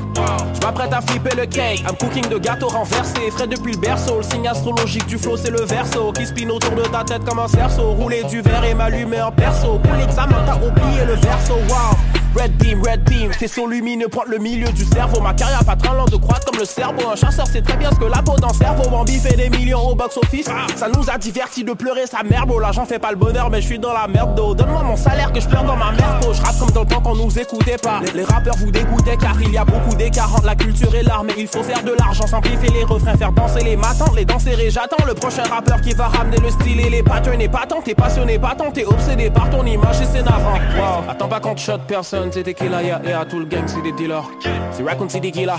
Je 0.55 0.67
m'apprête 0.67 0.93
à 0.93 1.01
flipper 1.01 1.35
le 1.37 1.47
cake. 1.47 1.81
I'm 1.81 1.97
cooking 1.97 2.29
de 2.29 2.39
gâteau 2.39 2.69
renversé. 2.69 3.31
Frais 3.31 3.47
depuis 3.47 3.73
le 3.73 3.79
berceau. 3.79 4.19
Le 4.19 4.23
signe 4.23 4.49
astrologique 4.49 5.07
du 5.07 5.19
flow, 5.19 5.37
c'est 5.37 5.51
le 5.51 5.63
verso. 5.63 6.13
Qui 6.13 6.27
spin 6.27 6.49
autour 6.49 6.73
de 6.73 6.83
ta 6.83 7.05
tête 7.05 7.25
comme 7.25 7.39
un 7.39 7.49
cerceau. 7.49 7.93
Rouler 7.93 8.25
du 8.25 8.41
verre 8.43 8.65
et 8.65 8.75
m'allumer 8.75 9.23
en 9.23 9.33
perso. 9.33 9.79
Pour 9.79 9.95
l'examen, 9.95 10.37
t'as 10.47 10.57
oublié 10.57 11.05
le 11.07 11.15
verso. 11.15 11.55
Wow. 11.69 11.97
Red 12.37 12.59
beam, 12.59 12.81
red 12.81 13.03
beam, 13.11 13.33
faisceau 13.33 13.67
lumineux 13.67 14.07
pointe 14.07 14.29
le 14.29 14.39
milieu 14.39 14.69
du 14.69 14.85
cerveau. 14.85 15.21
Ma 15.21 15.35
carrière 15.35 15.65
pas 15.65 15.75
très 15.75 15.91
de 15.91 16.17
croître 16.17 16.47
comme 16.47 16.61
le 16.61 16.65
cerveau. 16.65 17.09
Un 17.13 17.17
chasseur 17.17 17.45
sait 17.47 17.61
très 17.61 17.77
bien 17.77 17.91
ce 17.91 17.97
que 17.97 18.05
la 18.05 18.23
peau 18.23 18.37
dans 18.37 18.49
le 18.49 18.55
cerveau. 18.55 18.89
Bambi 18.89 19.19
fait 19.19 19.35
des 19.35 19.51
millions 19.51 19.81
au 19.81 19.97
box 19.97 20.17
office. 20.17 20.49
Ça 20.77 20.89
nous 20.89 21.11
a 21.11 21.19
diverti 21.19 21.65
de 21.65 21.73
pleurer 21.73 22.07
sa 22.07 22.23
merde. 22.23 22.53
Là 22.61 22.71
j'en 22.71 22.85
fais 22.85 23.01
pas 23.01 23.11
le 23.11 23.17
bonheur, 23.17 23.51
mais 23.51 23.61
je 23.61 23.67
suis 23.67 23.81
dans 23.81 23.93
la 23.93 24.07
merde. 24.07 24.37
Donne-moi 24.37 24.83
mon 24.85 24.95
salaire 24.95 25.33
que 25.33 25.41
je 25.41 25.49
dans 25.65 25.77
ma 25.77 25.93
merde. 25.93 26.25
Je 26.33 26.43
rap 26.43 26.59
comme 26.59 26.71
dans 26.71 26.81
le 26.83 26.87
temps 26.87 27.01
qu'on 27.01 27.17
nous 27.17 27.39
écoutait 27.39 27.77
pas. 27.77 28.01
Les, 28.15 28.25
rappeurs 28.25 28.57
vous 28.57 28.71
dégoûtaient 28.71 29.17
car 29.17 29.41
il 29.41 29.53
y 29.53 29.59
a 29.59 29.65
beaucoup 29.65 29.95
d'écart 29.97 30.35
entre 30.35 30.47
la 30.47 30.55
culture 30.55 30.95
et 30.95 31.03
l'art. 31.03 31.25
Mais 31.25 31.35
il 31.39 31.47
faut 31.47 31.63
faire 31.63 31.83
de 31.83 31.93
l'argent, 31.93 32.27
simplifier 32.27 32.71
les 32.71 32.85
refrains, 32.85 33.17
faire 33.17 33.33
danser 33.33 33.65
les 33.65 33.77
matins, 33.77 34.07
les 34.15 34.25
danser 34.25 34.55
et 34.61 34.71
j'attends 34.71 35.05
le 35.07 35.15
prochain 35.15 35.43
rappeur 35.43 35.81
qui 35.81 35.93
va 35.93 36.09
ramener 36.09 36.39
le 36.39 36.51
style 36.51 36.81
et 36.81 36.91
les 36.91 37.03
patterns. 37.03 37.41
Et 37.41 37.49
pas 37.49 37.67
tant, 37.69 37.81
t'es 37.81 37.95
passionné, 37.95 38.39
pas 38.39 38.55
tant, 38.57 38.71
t'es 38.71 38.85
obsédé 38.85 39.31
par 39.31 39.51
ton 39.51 39.65
image 39.65 40.01
et 40.01 40.07
c'est 40.07 40.23
navrant. 40.23 40.59
Wow. 40.77 41.11
Attends 41.11 41.29
pas 41.29 41.41
qu'on 41.41 41.55
te 41.55 41.61
shot 41.61 41.79
personne, 41.87 42.31
c'est 42.33 42.43
tequila, 42.43 42.83
ya, 42.83 43.01
et 43.05 43.13
à 43.13 43.25
tout 43.25 43.39
le 43.39 43.47
gang, 43.47 43.65
c'est 43.67 43.83
des 43.83 43.93
dealers. 43.93 44.29
C'est 44.73 44.83
Raccoon, 44.85 45.09
c'est 45.09 45.21
des 45.21 45.31
killers. 45.31 45.51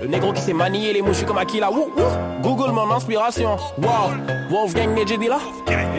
Le 0.00 0.06
négro 0.06 0.32
qui 0.32 0.40
sait 0.40 0.52
manier 0.52 0.92
les 0.92 1.02
mouches 1.02 1.24
comme 1.24 1.36
wouh. 1.36 1.92
Google 2.42 2.72
mon 2.72 2.90
inspiration. 2.92 3.56
Wow, 3.78 4.12
Wolfgang 4.50 4.94
Nedjedila. 4.94 5.38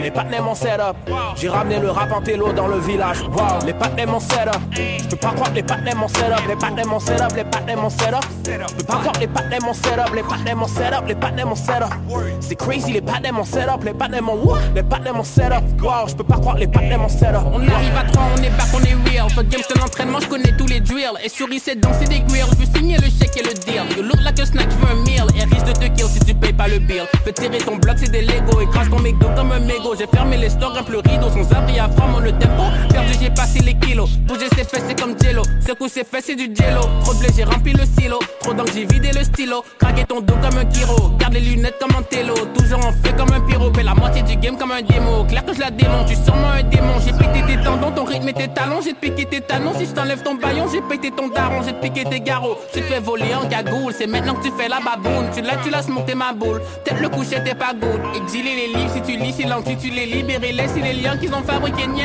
Les 0.02 0.10
partenaires 0.10 0.42
mon 0.42 0.54
setup. 0.54 0.96
J'ai 1.36 1.48
ramené 1.48 1.78
le 1.78 1.90
rap 1.90 2.12
en 2.12 2.20
télo 2.20 2.52
dans 2.52 2.68
le 2.68 2.78
village. 2.78 3.18
Les 3.66 3.72
partenaires 3.72 4.08
mon 4.08 4.20
setup. 4.20 4.60
Je 4.74 5.08
peux 5.08 5.16
pas 5.16 5.30
croire 5.30 5.50
que 5.50 5.56
les 5.56 5.62
partenaires 5.62 5.96
mon 5.96 6.08
setup. 6.08 6.46
Les 6.48 6.56
partenaires 6.56 6.86
mon 6.86 7.00
setup. 7.00 7.36
Les 7.36 7.44
partenaires 7.44 7.76
mon 7.78 7.90
setup. 7.90 8.24
Je 8.44 8.74
peux 8.74 8.84
pas 8.84 8.96
croire 8.96 9.12
que 9.12 9.20
les 9.20 9.26
partenaires 9.26 9.62
mon 9.64 9.74
setup. 9.74 10.14
Les 10.14 10.22
partenaires 10.22 10.56
mon 10.56 10.66
setup. 10.66 11.08
Les 11.08 11.14
partenaires 11.14 11.46
mon 11.46 11.54
setup. 11.54 11.94
C'est 12.40 12.54
crazy, 12.56 12.92
les 12.92 13.00
partenaires 13.00 13.32
mon 13.34 13.44
setup. 13.44 13.84
Les 13.84 13.92
partenaires 13.92 14.22
mon 14.22 14.34
wouh. 14.34 14.56
Les 14.74 14.82
partenaires 14.82 15.14
mon 15.14 15.24
setup. 15.24 15.62
Wow, 15.82 16.08
je 16.08 16.14
peux 16.14 16.24
pas 16.24 16.36
croire 16.36 16.54
que 16.56 16.60
les 16.60 16.66
partenaires 16.66 16.98
mon 16.98 17.08
setup. 17.08 17.42
On 17.52 17.60
arrive 17.60 17.96
à 17.96 18.04
3, 18.10 18.22
on 18.36 18.42
est 18.42 18.50
back, 18.50 18.68
on 18.74 18.82
est 18.84 19.10
real. 19.10 19.30
Fuck 19.30 19.48
game, 19.48 19.60
c'est 19.66 19.78
l'entraînement, 19.78 20.20
je 20.20 20.28
connais 20.28 20.56
tous 20.56 20.66
les 20.66 20.80
drills. 20.80 21.18
Et 21.24 21.28
souris, 21.28 21.60
c'est 21.60 21.76
danser 21.76 22.04
des 22.04 22.20
grills. 22.20 22.44
Je 22.52 22.64
veux 22.64 22.78
signer 22.78 22.96
le 22.96 23.08
chèque 23.08 23.36
et 23.36 23.42
le 23.42 23.54
deal. 23.54 23.82
You 23.96 24.02
look 24.02 24.20
like 24.22 24.38
a 24.40 24.46
snack, 24.46 24.68
je 24.70 24.76
veux 24.76 24.92
un 24.92 25.02
meal. 25.04 25.26
Et 25.36 25.44
risque 25.44 25.66
de 25.66 25.72
te 25.72 25.86
kill 25.92 26.06
si 26.08 26.20
tu 26.20 26.34
payes 26.34 26.52
pas 26.52 26.68
le 26.68 26.78
bill. 26.78 27.04
Fais 27.24 27.32
tirer 27.32 27.58
ton 27.58 27.76
bloc, 27.76 27.96
c'est 27.98 28.10
des 28.10 28.22
Lego. 28.22 28.60
Écrase 28.60 28.88
ton 28.88 29.00
McDo 29.00 29.28
comme 29.36 29.52
un 29.52 29.60
mégot. 29.60 29.94
J'ai 29.98 30.06
fermé 30.06 30.36
les 30.36 30.50
stores, 30.50 30.72
grimpe 30.72 30.88
le 30.88 30.98
rideau. 30.98 31.28
Sans 31.30 31.52
abri 31.56 31.78
à 31.78 31.88
femme, 31.88 32.18
le 32.22 32.32
tempo. 32.32 32.64
Perdu, 32.90 33.12
j'ai 33.26 33.34
passé 33.34 33.58
les 33.60 33.74
kilos. 33.74 34.10
Bouger 34.26 34.46
ses 34.54 34.64
fesses, 34.64 34.84
c'est 34.88 35.00
comme 35.00 35.14
Jello. 35.20 35.42
Secoue 35.66 35.88
ses 35.88 36.04
fesses, 36.04 36.26
c'est 36.26 36.36
du 36.36 36.48
Jello. 36.54 36.82
Trop 37.02 37.14
de 37.14 37.26
j'ai 37.36 37.44
rempli 37.44 37.72
le 37.72 37.84
silo. 37.98 38.18
Trop 38.40 38.52
d'encre, 38.52 38.72
j'ai 38.74 38.86
vidé 38.86 39.10
le 39.12 39.24
stylo. 39.24 39.64
Craquer 39.78 40.04
ton 40.04 40.20
dos 40.20 40.34
comme 40.34 40.58
un 40.58 40.64
kiro. 40.64 41.10
Garde 41.18 41.34
les 41.34 41.40
lunettes 41.40 41.76
comme 41.80 41.96
un 41.98 42.02
télo. 42.02 42.34
Toujours 42.56 42.78
en 42.78 42.92
feu 42.92 43.12
comme 43.16 43.32
un 43.32 43.40
pyro. 43.40 43.72
Fais 43.74 43.82
la 43.82 43.94
moitié 43.94 44.22
du 44.22 44.36
game 44.36 44.56
comme 44.56 44.70
un 44.70 44.82
démo. 44.82 45.24
Claire 45.28 45.44
que 45.44 45.54
je 45.54 45.60
la 45.60 45.70
démonte, 45.70 46.06
tu 46.06 46.14
sûrement 46.14 46.50
un 46.50 46.62
démon. 46.62 46.94
J'ai 47.04 47.12
pété 47.12 47.42
tes 47.46 47.62
tendons, 47.64 47.90
ton 47.90 48.04
rythme 48.04 48.28
et 48.28 48.32
tes 48.32 48.48
talons. 48.48 48.80
J'ai 48.82 48.94
piqué 48.94 49.26
tes 49.26 49.40
talons. 49.40 49.72
Si 49.76 49.86
je 49.86 49.90
t'enlève 49.90 50.22
ton 50.22 50.34
baillon, 50.36 50.66
j'ai 50.72 50.82
pété 50.82 51.10
ton 51.10 51.28
daron. 51.28 51.62
J'ai 51.64 51.72
piqué 51.72 52.04
tes 52.04 52.20
garrots. 52.20 52.58
J'ai 52.74 52.82
fait 52.82 53.00
voler 53.00 53.34
en 53.34 53.48
cagoule. 53.48 53.92
C'est 53.96 54.06
maintenant 54.06 54.34
que 54.34 54.44
tu 54.44 54.52
fais 54.56 54.68
la 54.68 54.78
baboune. 54.78 55.30
Tu 55.34 55.42
l'as, 55.42 55.56
tu 55.56 55.70
laisses 55.70 55.88
monter 55.88 56.14
ma 56.14 56.32
boule. 56.32 56.60
Peut-être 56.84 57.00
le 57.00 57.08
coucher 57.08 57.42
t'es 57.44 57.54
pas 57.54 57.74
good. 57.74 58.00
Exiler 58.14 58.54
les 58.54 58.78
livres 58.78 58.92
si 58.94 59.02
tu 59.02 59.18
lis, 59.18 59.32
si 59.32 59.76
tu 59.76 59.90
les 59.90 60.06
libérer. 60.06 60.52
Laisse 60.52 60.76
les 60.76 60.92
liens 60.92 61.16
qu'ils 61.16 61.34
ont 61.34 61.42
fabriqués, 61.42 61.88
nya. 61.88 62.04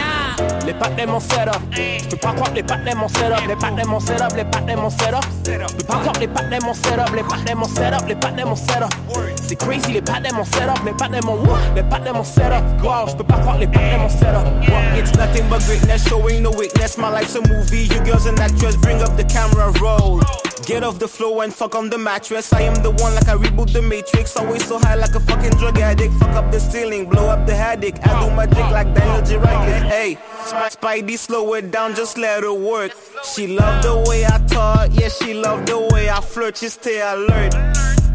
Les 0.65 0.74
partenaires 1.12 1.12
mon 1.12 1.20
setup. 1.20 1.62
Je 1.76 2.09
peux 2.09 2.18
pas 2.18 2.34
croire 2.34 2.49
que 2.51 2.55
les 2.55 2.64
partenaires 2.64 2.95
mon 2.95 3.07
setup. 3.07 3.47
Les 3.47 3.55
partenaires 3.55 3.88
mon 3.88 3.99
setup. 3.99 4.36
Les 4.36 4.43
partenaires 4.45 4.78
mon 4.78 4.89
setup. 4.89 5.24
Je 5.45 5.76
peux 5.76 5.84
pas 5.84 5.99
croire 5.99 6.14
que 6.14 6.20
les 6.20 6.28
partenaires 6.28 6.64
mon 6.64 6.74
setup. 6.74 7.16
Les 7.16 7.24
partenaires 7.24 7.57
mon 7.57 7.66
setup. 7.66 8.07
Les 8.07 8.16
partenaires 8.16 8.47
mon 8.47 8.55
setup. 8.55 8.93
C'est 9.36 9.55
crazy, 9.55 9.91
les 9.91 10.01
partenaires 10.01 10.34
mon 10.34 10.45
setup. 10.45 10.86
Les 10.86 10.93
partenaires 10.93 11.26
mon 11.26 11.36
wouh. 11.36 11.57
Les 11.76 11.84
partenaires 11.84 12.16
mon 12.16 12.24
setup. 12.24 12.64
Wow, 12.84 13.09
je 13.09 13.16
peux 13.16 13.24
pas 13.24 13.39
croire 13.39 13.55
que 13.55 13.62
les 13.62 13.68
partenaires 13.68 13.99
mon 13.99 14.09
setup. 14.09 14.45
Wow. 14.70 14.97
It's 14.97 15.16
nothing 15.16 15.47
but 15.49 15.59
greatness, 15.66 16.07
showing 16.07 16.41
no 16.41 16.51
weakness. 16.51 16.97
My 16.97 17.09
life's 17.09 17.36
a 17.36 17.41
movie, 17.41 17.88
you 17.88 17.99
girls 18.03 18.26
and 18.26 18.39
actress, 18.39 18.76
bring 18.78 19.01
up 19.01 19.16
the 19.18 19.24
camera 19.24 19.72
roll. 19.82 20.22
Get 20.66 20.84
off 20.84 20.99
the 20.99 21.07
floor 21.07 21.43
and 21.43 21.53
fuck 21.53 21.76
on 21.76 21.89
the 21.89 21.97
mattress. 21.97 22.53
I 22.53 22.62
am 22.62 22.76
the 22.84 22.91
one 22.91 23.16
like 23.16 23.28
I 23.28 23.36
reboot 23.36 23.74
the 23.74 23.82
matrix. 23.82 24.38
Always 24.38 24.66
so 24.68 24.78
high 24.78 24.95
like 24.95 25.16
a 25.16 25.20
fucking 25.20 25.57
drug 25.57 25.80
addict. 25.80 26.14
Fuck 26.14 26.36
up 26.36 26.51
the 26.51 26.59
ceiling, 26.59 27.09
blow 27.09 27.28
up 27.30 27.47
the 27.47 27.55
haddock. 27.55 27.95
I 28.07 28.24
do 28.24 28.34
my 28.34 28.45
dick 28.45 28.70
like 28.70 28.93
Daniel 28.93 29.26
J. 29.26 29.38
Radcliffe. 29.38 29.91
Hey, 29.91 30.18
Sp- 30.45 30.72
Spidey, 31.02 31.18
slow 31.18 31.54
it 31.56 31.72
down, 31.72 31.95
just 31.95 32.18
let 32.18 32.43
her 32.43 32.54
work. 32.54 32.91
She 33.24 33.47
love 33.47 33.84
the 33.84 34.04
way 34.08 34.26
I 34.26 34.38
talk, 34.47 34.89
yeah, 34.91 35.10
she 35.10 35.34
love 35.34 35.66
the 35.66 35.80
way 35.93 36.10
I 36.10 36.22
flirt. 36.22 36.58
She 36.58 36.70
stay 36.70 37.02
alert. 37.02 37.56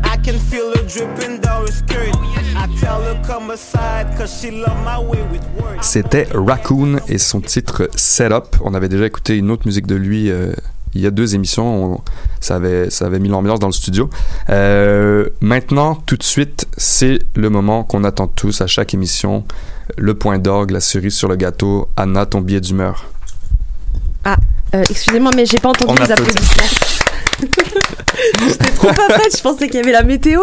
I 0.05 0.17
can 0.23 0.39
feel 0.39 0.71
her 0.71 0.83
dripping 0.87 1.41
down 1.41 1.67
her 1.67 1.73
skirt. 1.73 2.15
I 2.57 2.69
tell 2.81 3.03
her 3.03 3.21
come 3.27 3.51
aside, 3.51 4.17
cause 4.17 4.41
she 4.41 4.51
love 4.51 4.79
my 4.85 4.99
way 4.99 5.23
with 5.33 5.45
words. 5.61 5.83
C'était 5.83 6.29
Raccoon 6.33 7.01
et 7.09 7.19
son 7.19 7.41
titre 7.41 7.89
Setup. 7.97 8.57
On 8.63 8.75
avait 8.75 8.89
déjà 8.89 9.07
écouté 9.07 9.37
une 9.37 9.51
autre 9.51 9.67
musique 9.67 9.87
de 9.87 9.97
lui 9.97 10.31
euh, 10.31 10.53
il 10.97 11.03
y 11.03 11.07
a 11.07 11.11
deux 11.11 11.35
émissions. 11.35 11.95
On- 11.95 12.01
ça, 12.41 12.57
avait, 12.57 12.91
ça 12.91 13.07
avait 13.07 13.19
mis 13.19 13.29
l'ambiance 13.29 13.59
dans 13.59 13.67
le 13.69 13.73
studio. 13.73 14.09
Euh, 14.51 15.29
maintenant, 15.41 15.95
tout 15.95 16.17
de 16.17 16.23
suite, 16.23 16.67
c'est 16.77 17.19
le 17.35 17.51
moment 17.51 17.85
qu'on 17.85 18.05
attend 18.05 18.27
tous 18.29 18.61
à 18.61 18.67
chaque 18.67 18.95
émission. 18.95 19.45
Le 19.97 20.15
point 20.15 20.39
d'orgue, 20.39 20.71
la 20.71 20.81
cerise 20.81 21.15
sur 21.15 21.29
le 21.29 21.37
gâteau. 21.37 21.89
Anna, 21.97 22.27
ton 22.27 22.41
billet 22.41 22.61
d'humeur. 22.61 23.07
Ah, 24.25 24.37
euh, 24.75 24.83
excusez-moi, 24.91 25.31
mais 25.37 25.47
j'ai 25.47 25.59
pas 25.59 25.69
entendu 25.71 25.93
On 25.97 26.03
les 26.05 26.11
applaudissements. 26.11 26.86
J'étais 28.49 28.71
trop 28.73 28.89
pas 28.89 29.09
prête, 29.09 29.37
je 29.37 29.43
pensais 29.43 29.67
qu'il 29.67 29.77
y 29.77 29.83
avait 29.83 29.93
la 29.93 30.03
météo. 30.03 30.41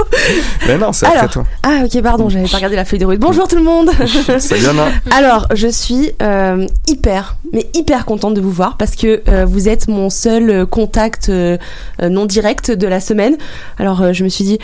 Mais 0.68 0.78
non, 0.78 0.92
c'est 0.94 1.06
après 1.06 1.20
Alors, 1.20 1.32
toi. 1.32 1.46
Ah, 1.64 1.82
ok, 1.86 2.02
pardon, 2.02 2.30
j'avais 2.30 2.48
pas 2.48 2.58
regardé 2.58 2.76
la 2.76 2.86
feuille 2.86 3.00
de 3.00 3.06
route. 3.06 3.20
Bonjour 3.20 3.48
tout 3.48 3.56
le 3.56 3.64
monde. 3.64 3.90
Salut 4.40 4.68
Anna. 4.68 4.88
Alors, 5.12 5.48
je 5.54 5.68
suis 5.68 6.12
euh, 6.22 6.68
hyper, 6.88 7.36
mais 7.52 7.68
hyper 7.74 8.06
contente 8.06 8.36
de 8.36 8.42
vous 8.42 8.52
voir 8.52 8.78
parce 8.78 8.96
que 8.96 9.22
euh, 9.28 9.46
vous 9.46 9.70
êtes 9.70 9.88
mon 9.88 10.10
seul 10.10 10.50
euh, 10.50 10.66
contact 10.66 11.30
euh, 11.30 11.58
non 12.02 12.26
direct 12.26 12.72
de 12.72 12.88
la 12.88 13.00
semaine. 13.00 13.38
Alors, 13.80 14.02
euh, 14.02 14.14
je 14.14 14.24
me 14.24 14.30
suis 14.30 14.44
dit, 14.44 14.60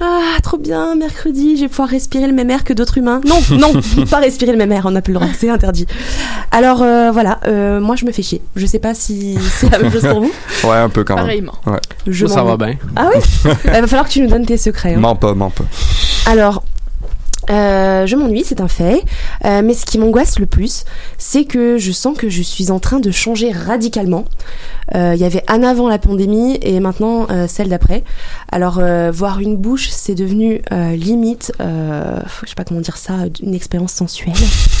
ah, 0.00 0.40
trop 0.42 0.56
bien, 0.58 0.94
mercredi, 0.94 1.56
je 1.56 1.62
vais 1.62 1.68
pouvoir 1.68 1.88
respirer 1.88 2.26
le 2.26 2.32
même 2.32 2.50
air 2.50 2.64
que 2.64 2.72
d'autres 2.72 2.98
humains. 2.98 3.20
Non, 3.26 3.40
non, 3.50 3.72
pas 4.10 4.18
respirer 4.18 4.52
le 4.52 4.58
même 4.58 4.72
air, 4.72 4.84
on 4.86 4.92
n'a 4.92 5.02
plus 5.02 5.12
le 5.12 5.18
droit, 5.18 5.28
c'est 5.38 5.50
interdit. 5.50 5.86
Alors, 6.50 6.82
euh, 6.82 7.10
voilà, 7.12 7.40
euh, 7.46 7.80
moi 7.80 7.96
je 7.96 8.04
me 8.06 8.12
fais 8.12 8.22
chier. 8.22 8.40
Je 8.56 8.64
sais 8.66 8.78
pas 8.78 8.94
si 8.94 9.36
c'est 9.52 9.70
la 9.70 9.78
même 9.78 9.92
chose 9.92 10.06
pour 10.06 10.20
vous. 10.20 10.32
Ouais, 10.64 10.76
un 10.76 10.88
peu 10.88 11.04
quand 11.04 11.16
même. 11.16 11.24
Pareillement. 11.24 11.54
Ouais. 11.66 11.73
Je 12.06 12.26
Ça 12.26 12.42
va 12.42 12.56
bien. 12.56 12.74
Ah 12.96 13.08
oui? 13.14 13.20
Il 13.64 13.70
va 13.70 13.86
falloir 13.86 14.06
que 14.06 14.12
tu 14.12 14.20
nous 14.20 14.28
donnes 14.28 14.46
tes 14.46 14.56
secrets. 14.58 14.94
hein. 14.94 15.00
Mens 15.00 15.16
pas, 15.16 15.34
mens 15.34 15.50
pas. 15.50 15.64
Alors, 16.26 16.64
euh, 17.50 18.06
je 18.06 18.16
m'ennuie, 18.16 18.42
c'est 18.44 18.60
un 18.62 18.68
fait. 18.68 19.02
Euh, 19.44 19.60
mais 19.62 19.74
ce 19.74 19.84
qui 19.84 19.98
m'angoisse 19.98 20.38
le 20.38 20.46
plus, 20.46 20.84
c'est 21.18 21.44
que 21.44 21.76
je 21.76 21.92
sens 21.92 22.16
que 22.16 22.30
je 22.30 22.40
suis 22.42 22.70
en 22.70 22.78
train 22.80 23.00
de 23.00 23.10
changer 23.10 23.52
radicalement. 23.52 24.24
Euh, 24.94 25.12
Il 25.14 25.20
y 25.20 25.24
avait 25.24 25.42
un 25.48 25.62
avant 25.62 25.88
la 25.88 25.98
pandémie 25.98 26.58
et 26.62 26.80
maintenant 26.80 27.26
euh, 27.30 27.46
celle 27.46 27.68
d'après. 27.68 28.02
Alors, 28.50 28.78
euh, 28.78 29.10
voir 29.10 29.40
une 29.40 29.56
bouche, 29.58 29.88
c'est 29.90 30.14
devenu 30.14 30.62
euh, 30.72 30.96
limite, 30.96 31.52
euh, 31.60 32.18
je 32.44 32.48
sais 32.50 32.54
pas 32.54 32.64
comment 32.64 32.80
dire 32.80 32.96
ça, 32.96 33.14
une 33.42 33.54
expérience 33.54 33.92
sensuelle. 33.92 34.32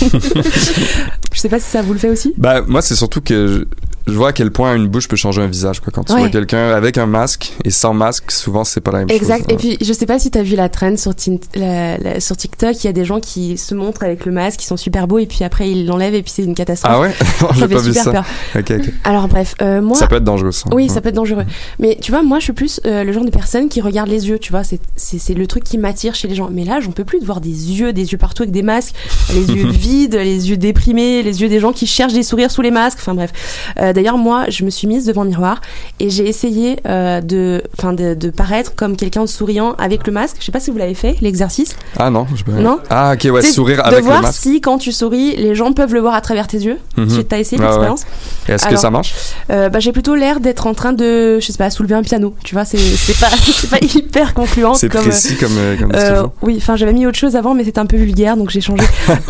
je 1.32 1.40
sais 1.40 1.48
pas 1.48 1.58
si 1.60 1.68
ça 1.70 1.82
vous 1.82 1.92
le 1.92 1.98
fait 1.98 2.10
aussi. 2.10 2.32
Bah, 2.38 2.62
moi, 2.66 2.80
c'est 2.82 2.96
surtout 2.96 3.20
que 3.20 3.66
je, 4.06 4.12
vois 4.12 4.28
à 4.28 4.32
quel 4.32 4.50
point 4.50 4.74
une 4.74 4.86
bouche 4.88 5.08
peut 5.08 5.16
changer 5.16 5.42
un 5.42 5.46
visage. 5.46 5.80
Quoi. 5.80 5.92
Quand 5.94 6.04
tu 6.04 6.12
Ouais. 6.12 6.20
vois 6.20 6.28
quelqu'un 6.28 6.70
avec 6.70 6.98
un 6.98 7.06
masque 7.06 7.52
et 7.64 7.70
sans 7.70 7.94
masque, 7.94 8.30
souvent, 8.30 8.64
c'est 8.64 8.80
pas 8.80 8.92
la 8.92 8.98
même 9.00 9.10
Exact. 9.10 9.38
chose. 9.38 9.46
Et 9.50 9.56
puis, 9.56 9.78
je 9.80 9.92
sais 9.92 10.06
pas 10.06 10.18
si 10.18 10.30
t'as 10.30 10.42
vu 10.42 10.56
la 10.56 10.68
trend 10.68 10.96
sur, 10.96 11.14
Tin- 11.14 11.36
la- 11.54 11.98
la- 11.98 12.20
sur 12.20 12.36
TikTok, 12.36 12.82
il 12.82 12.86
y 12.86 12.90
a 12.90 12.92
des 12.92 13.04
gens 13.04 13.20
qui 13.20 13.56
se 13.58 13.74
montrent 13.74 14.02
avec 14.04 14.24
le 14.26 14.32
masque, 14.32 14.60
qui 14.60 14.66
sont 14.66 14.76
super 14.76 15.06
beaux, 15.06 15.18
et 15.18 15.26
puis 15.26 15.44
après 15.44 15.70
ils 15.70 15.86
l'enlèvent 15.86 16.14
et 16.14 16.22
puis 16.22 16.32
c'est 16.34 16.44
une 16.44 16.54
catastrophe. 16.54 16.92
Ah 16.94 17.00
ouais? 17.00 17.12
J'ai 17.58 17.68
pas 17.68 17.78
vu 17.80 17.88
super 17.92 18.04
ça. 18.04 18.12
peur. 18.12 18.24
Ok, 18.56 18.70
ok. 18.78 18.92
Alors 19.04 19.28
bref, 19.28 19.54
euh, 19.62 19.80
moi. 19.80 19.96
Ça 19.96 20.06
peut 20.06 20.16
être 20.16 20.24
dangereux, 20.24 20.52
ça. 20.52 20.68
Oui, 20.72 20.84
Ouais. 20.84 20.88
ça 20.88 21.00
peut 21.00 21.08
être 21.08 21.14
dangereux. 21.14 21.44
Mais 21.78 21.98
tu 22.00 22.12
vois, 22.12 22.22
moi, 22.22 22.38
je 22.38 22.44
suis 22.44 22.52
plus 22.52 22.80
euh, 22.86 23.04
le 23.04 23.12
genre 23.12 23.24
de 23.24 23.30
personne 23.30 23.68
qui 23.68 23.80
regarde 23.80 24.08
les 24.08 24.28
yeux. 24.28 24.38
Tu 24.38 24.50
vois, 24.52 24.62
c'est 24.64 25.34
le 25.34 25.46
truc 25.46 25.64
qui 25.64 25.78
m'attire 25.78 26.14
chez 26.14 26.28
les 26.28 26.34
gens. 26.34 26.48
Mais 26.52 26.64
là, 26.64 26.80
j'en 26.80 26.92
peux 26.92 27.04
plus 27.04 27.20
de 27.20 27.24
voir 27.24 27.40
des 27.40 27.48
yeux, 27.48 27.92
des 27.92 28.12
yeux 28.12 28.18
partout 28.18 28.42
avec 28.42 28.52
des 28.52 28.62
masques, 28.62 28.94
les 29.32 29.46
yeux 29.54 29.68
vides, 29.70 30.14
les 30.14 30.50
yeux 30.50 30.56
déprimés, 30.56 31.22
les 31.22 31.40
yeux 31.42 31.48
des 31.48 31.60
gens 31.60 31.72
qui 31.72 31.86
cherchent 31.86 32.12
des 32.12 32.22
sourires 32.22 32.50
sous 32.50 32.60
les 32.62 32.70
masques. 32.70 32.98
Enfin 33.00 33.14
bref. 33.14 33.32
Euh, 33.80 33.92
D'ailleurs, 33.94 34.18
moi, 34.18 34.44
je 34.48 34.64
me 34.64 34.70
suis 34.70 34.86
mise 34.86 35.06
devant 35.06 35.22
le 35.24 35.30
miroir 35.30 35.60
et 36.00 36.10
j'ai 36.10 36.28
essayé 36.28 36.76
euh, 36.86 37.20
de, 37.20 37.62
enfin, 37.78 37.92
de, 37.92 38.14
de 38.14 38.30
paraître 38.30 38.74
comme 38.74 38.96
quelqu'un 38.96 39.22
de 39.22 39.28
souriant 39.28 39.74
avec 39.78 40.06
le 40.06 40.12
masque. 40.12 40.36
Je 40.40 40.44
sais 40.44 40.52
pas 40.52 40.60
si 40.60 40.70
vous 40.70 40.76
l'avez 40.78 40.94
fait, 40.94 41.16
l'exercice. 41.20 41.74
Ah 41.98 42.10
non, 42.10 42.26
je 42.34 42.44
peux... 42.44 42.52
Non 42.52 42.78
Ah, 42.90 43.14
ok, 43.14 43.32
ouais, 43.32 43.42
sourire 43.42 43.78
de 43.78 43.82
avec 43.88 44.04
voir 44.04 44.18
le 44.18 44.22
masque. 44.26 44.40
si 44.42 44.60
quand 44.60 44.78
tu 44.78 44.92
souris, 44.92 45.36
les 45.36 45.54
gens 45.54 45.72
peuvent 45.72 45.94
le 45.94 46.00
voir 46.00 46.14
à 46.14 46.20
travers 46.20 46.46
tes 46.46 46.58
yeux. 46.58 46.78
Mhm. 46.96 47.24
Tu 47.28 47.34
as 47.34 47.38
essayé 47.38 47.60
Ah 47.62 47.64
ouais. 47.64 47.70
l'expérience 47.70 48.02
Et 48.48 48.52
Est-ce 48.52 48.66
que 48.66 48.76
ça 48.76 48.90
marche 48.90 49.14
euh, 49.50 49.68
bah, 49.68 49.78
j'ai 49.80 49.92
plutôt 49.92 50.14
l'air 50.14 50.40
d'être 50.40 50.66
en 50.66 50.74
train 50.74 50.92
de, 50.92 51.38
je 51.40 51.46
sais 51.46 51.58
pas, 51.58 51.70
soulever 51.70 51.94
un 51.94 52.02
piano. 52.02 52.34
Tu 52.44 52.54
vois, 52.54 52.64
c'est 52.64 52.78
pas, 53.20 53.28
pas 53.70 53.78
hyper 53.84 54.34
concluant. 54.34 54.74
C'est 54.74 54.88
comme, 54.88 55.02
précis 55.02 55.36
comme, 55.36 55.56
euh, 55.56 55.76
comme 55.76 56.30
oui, 56.42 56.54
enfin 56.58 56.76
j'avais 56.76 56.92
mis 56.92 57.06
autre 57.06 57.18
chose 57.18 57.36
avant, 57.36 57.54
mais 57.54 57.64
c'était 57.64 57.78
un 57.78 57.86
peu 57.86 57.96
vulgaire, 57.96 58.36
donc 58.36 58.50
j'ai 58.50 58.60
changé. 58.60 58.84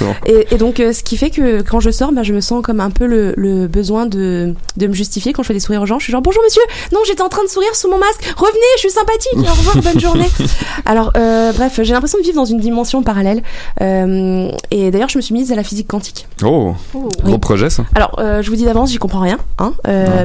Bon. 0.00 0.14
et, 0.26 0.46
et 0.52 0.56
donc, 0.58 0.76
ce 0.78 1.02
qui 1.02 1.16
fait 1.16 1.30
que 1.30 1.62
quand 1.62 1.80
je 1.80 1.90
sors, 1.90 2.12
bah, 2.12 2.22
je 2.22 2.32
me 2.32 2.40
sens 2.40 2.62
comme 2.62 2.80
un 2.80 2.90
peu 2.90 3.06
le, 3.06 3.34
le 3.36 3.67
besoin 3.68 4.06
de, 4.06 4.54
de 4.76 4.86
me 4.86 4.92
justifier 4.94 5.32
quand 5.32 5.42
je 5.42 5.48
fais 5.48 5.54
des 5.54 5.60
sourires 5.60 5.82
aux 5.82 5.86
gens. 5.86 5.98
Je 5.98 6.04
suis 6.04 6.12
genre 6.12 6.22
bonjour 6.22 6.42
monsieur, 6.42 6.62
non 6.92 7.00
j'étais 7.06 7.22
en 7.22 7.28
train 7.28 7.44
de 7.44 7.48
sourire 7.48 7.74
sous 7.76 7.88
mon 7.90 7.98
masque. 7.98 8.24
Revenez, 8.36 8.58
je 8.76 8.80
suis 8.80 8.90
sympathique. 8.90 9.36
Au 9.36 9.52
revoir, 9.54 9.76
bonne 9.82 10.00
journée. 10.00 10.28
Alors 10.86 11.12
euh, 11.16 11.52
bref, 11.52 11.80
j'ai 11.82 11.92
l'impression 11.92 12.18
de 12.18 12.24
vivre 12.24 12.36
dans 12.36 12.44
une 12.44 12.60
dimension 12.60 13.02
parallèle. 13.02 13.42
Euh, 13.80 14.50
et 14.70 14.90
d'ailleurs, 14.90 15.08
je 15.08 15.18
me 15.18 15.22
suis 15.22 15.34
mise 15.34 15.52
à 15.52 15.54
la 15.54 15.62
physique 15.64 15.88
quantique. 15.88 16.26
Oh, 16.44 16.74
gros 17.22 17.38
projet, 17.38 17.70
ça. 17.70 17.84
Alors, 17.94 18.16
euh, 18.18 18.42
je 18.42 18.50
vous 18.50 18.56
dis 18.56 18.64
d'avance, 18.64 18.90
j'y 18.90 18.98
comprends 18.98 19.20
rien, 19.20 19.38
hein, 19.58 19.72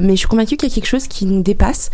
mais 0.02 0.12
je 0.14 0.16
suis 0.18 0.28
convaincue 0.28 0.58
qu'il 0.58 0.70
y 0.70 0.72
a 0.72 0.76
quelque 0.76 0.88
chose 0.88 1.08
qui 1.08 1.26
nous 1.26 1.42
dépasse, 1.42 1.90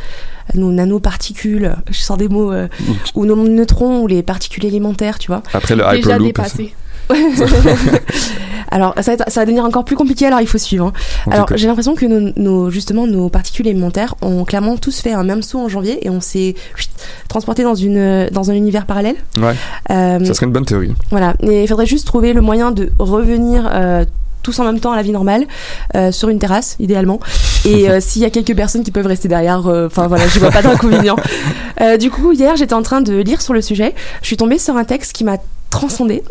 nos 0.56 0.72
nanoparticules, 0.72 1.76
je 1.90 2.00
sors 2.00 2.18
des 2.18 2.28
mots, 2.28 2.52
euh, 2.52 2.68
ou 3.16 3.26
nos 3.26 3.36
neutrons, 3.36 4.02
ou 4.02 4.08
les 4.08 4.24
particules 4.24 4.66
élémentaires, 4.66 5.20
tu 5.20 5.28
vois. 5.28 5.44
Après 5.54 5.76
le 5.76 5.84
Déjà 5.84 5.96
Hyperloop. 5.98 6.28
dépassé. 6.28 6.74
alors 8.72 8.94
ça 8.98 9.02
va, 9.04 9.14
être- 9.14 9.30
ça 9.32 9.42
va 9.42 9.46
devenir 9.46 9.66
encore 9.66 9.84
plus 9.86 9.96
compliqué, 9.96 10.26
alors 10.28 10.42
il 10.42 10.48
faut 10.48 10.58
suivre. 10.58 10.88
hein. 10.88 10.94
Alors 11.32 11.48
j'ai 11.56 11.68
l'impression 11.68 11.96
que 11.96 12.06
nos, 12.06 12.32
nos- 12.38 12.70
justement 12.70 13.08
nos 13.08 13.30
particules 13.30 13.68
élémentaires 13.68 14.16
ont 14.22 14.44
clairement 14.46 14.78
tous 14.78 15.00
fait 15.02 15.12
un 15.14 15.24
même 15.24 15.42
saut 15.42 15.60
en 15.60 15.70
janvier 15.70 16.06
et 16.06 16.10
on 16.10 16.22
s'est 16.22 16.56
transporté 17.28 17.64
dans 17.64 17.76
une 17.76 18.28
dans 18.32 18.52
un 18.52 18.54
univers 18.54 18.86
parallèle. 18.86 19.16
Ouais. 19.38 19.56
Euh, 19.92 20.24
Ça 20.26 20.34
serait 20.34 20.46
une 20.46 20.52
bonne 20.54 20.66
théorie. 20.66 20.94
Voilà, 21.12 21.34
et 21.42 21.64
il 21.64 21.68
faudrait 21.68 21.86
juste 21.88 22.06
trouver 22.08 22.34
le 22.34 22.42
moyen 22.42 22.72
de 22.72 22.92
revenir 23.00 23.70
euh, 23.74 24.06
tous 24.44 24.58
en 24.60 24.64
même 24.64 24.80
temps 24.80 24.92
à 24.94 24.96
la 24.96 25.02
vie 25.02 25.12
normale 25.12 25.46
euh, 25.96 26.12
sur 26.14 26.30
une 26.30 26.40
terrasse 26.40 26.78
idéalement 26.80 27.20
et 27.66 27.90
euh, 27.90 28.00
s'il 28.02 28.22
y 28.22 28.26
a 28.26 28.30
quelques 28.30 28.56
personnes 28.56 28.84
qui 28.84 28.92
peuvent 28.92 29.06
rester 29.06 29.28
derrière 29.28 29.68
euh, 29.68 29.88
enfin 29.88 30.08
voilà 30.08 30.28
je 30.30 30.40
vois 30.40 30.52
pas 30.52 30.62
d'inconvénient 30.62 31.18
Euh, 31.82 31.96
du 31.96 32.12
coup 32.12 32.34
hier 32.34 32.58
j'étais 32.58 32.74
en 32.74 32.82
train 32.82 33.00
de 33.00 33.14
lire 33.22 33.42
sur 33.42 33.54
le 33.54 33.62
sujet 33.62 33.96
je 34.22 34.28
suis 34.28 34.36
tombée 34.36 34.58
sur 34.60 34.76
un 34.76 34.84
texte 34.84 35.14
qui 35.14 35.24
m'a 35.24 35.38
transcendé 35.70 36.24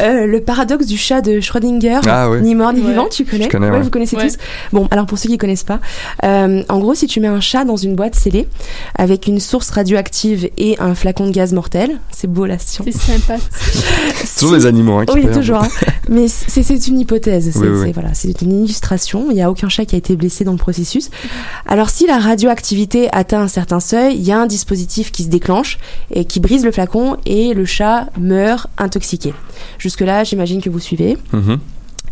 Euh, 0.00 0.26
le 0.26 0.40
paradoxe 0.40 0.86
du 0.86 0.96
chat 0.98 1.20
de 1.20 1.40
Schrödinger 1.40 2.00
Ah 2.06 2.28
oui. 2.30 2.40
ni 2.42 2.54
mort 2.54 2.72
ni 2.72 2.80
Ouais. 2.80 2.88
vivant 2.90 3.08
tu 3.10 3.24
connais 3.24 3.44
Je 3.44 3.48
connais, 3.48 3.70
ouais. 3.70 3.80
vous 3.80 3.90
connaissez 3.90 4.16
Ouais. 4.16 4.28
tous 4.28 4.36
bon 4.72 4.88
alors 4.90 5.06
pour 5.06 5.18
ceux 5.18 5.28
qui 5.28 5.38
connaissent 5.38 5.64
pas 5.64 5.80
euh, 6.24 6.62
en 6.68 6.78
gros 6.78 6.94
si 6.94 7.06
tu 7.06 7.20
mets 7.20 7.28
un 7.28 7.40
chat 7.40 7.64
dans 7.64 7.76
une 7.76 7.94
boîte 7.94 8.14
scellée 8.14 8.48
avec 8.96 9.26
une 9.26 9.40
source 9.40 9.70
radioactive 9.70 10.50
et 10.58 10.76
un 10.80 10.94
flacon 10.94 11.26
de 11.26 11.32
gaz 11.32 11.52
mortel 11.52 11.98
c'est 12.10 12.30
beau 12.30 12.46
la 12.46 12.58
science 12.58 12.88
C'est 12.90 13.12
sympathique. 13.18 13.48
Toujours 14.38 14.54
les 14.56 14.66
animaux, 14.66 14.98
hein, 14.98 15.06
qui 15.06 15.14
oui, 15.14 15.22
perdent. 15.22 15.34
toujours. 15.36 15.62
hein. 15.62 15.68
Mais 16.08 16.28
c'est 16.28 16.86
une 16.88 17.00
hypothèse. 17.00 17.50
C'est 17.52 17.58
Oui, 17.58 17.68
oui, 17.68 17.78
oui. 17.78 17.86
c'est- 17.86 17.92
voilà, 17.92 18.10
c'est 18.14 18.42
une 18.42 18.64
illustration. 18.64 19.26
Il 19.30 19.34
n'y 19.34 19.42
a 19.42 19.50
aucun 19.50 19.68
chat 19.68 19.84
qui 19.84 19.94
a 19.94 19.98
été 19.98 20.14
blessé 20.16 20.44
dans 20.44 20.52
le 20.52 20.58
processus. 20.58 21.10
Alors, 21.66 21.90
si 21.90 22.06
la 22.06 22.18
radioactivité 22.18 23.08
atteint 23.12 23.40
un 23.42 23.48
certain 23.48 23.80
seuil, 23.80 24.14
il 24.16 24.22
y 24.22 24.30
a 24.32 24.38
un 24.38 24.46
dispositif 24.46 25.10
qui 25.10 25.24
se 25.24 25.28
déclenche 25.28 25.78
et 26.12 26.24
qui 26.24 26.38
brise 26.40 26.64
le 26.64 26.70
flacon 26.72 27.16
et 27.26 27.54
le 27.54 27.64
chat 27.64 28.06
meurt 28.20 28.68
intoxiqué. 28.78 29.34
Jusque-là, 29.86 30.24
j'imagine 30.24 30.60
que 30.60 30.68
vous 30.68 30.80
suivez. 30.80 31.16
Mhm. 31.32 31.60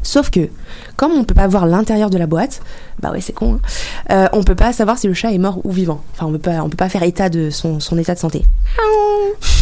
Sauf 0.04 0.30
que, 0.30 0.48
comme 0.96 1.12
on 1.12 1.24
peut 1.24 1.34
pas 1.34 1.48
voir 1.48 1.66
l'intérieur 1.66 2.10
de 2.10 2.18
la 2.18 2.26
boîte, 2.26 2.60
bah 3.00 3.10
ouais, 3.10 3.20
c'est 3.20 3.32
con. 3.32 3.54
Hein, 3.54 3.60
euh, 4.10 4.28
on 4.32 4.44
peut 4.44 4.54
pas 4.54 4.72
savoir 4.72 4.98
si 4.98 5.08
le 5.08 5.14
chat 5.14 5.32
est 5.32 5.38
mort 5.38 5.60
ou 5.64 5.72
vivant. 5.72 6.02
Enfin, 6.14 6.26
on 6.26 6.32
peut 6.32 6.38
pas, 6.38 6.62
on 6.62 6.68
peut 6.68 6.76
pas 6.76 6.88
faire 6.88 7.02
état 7.02 7.28
de 7.28 7.50
son, 7.50 7.80
son 7.80 7.98
état 7.98 8.14
de 8.14 8.20
santé. 8.20 8.44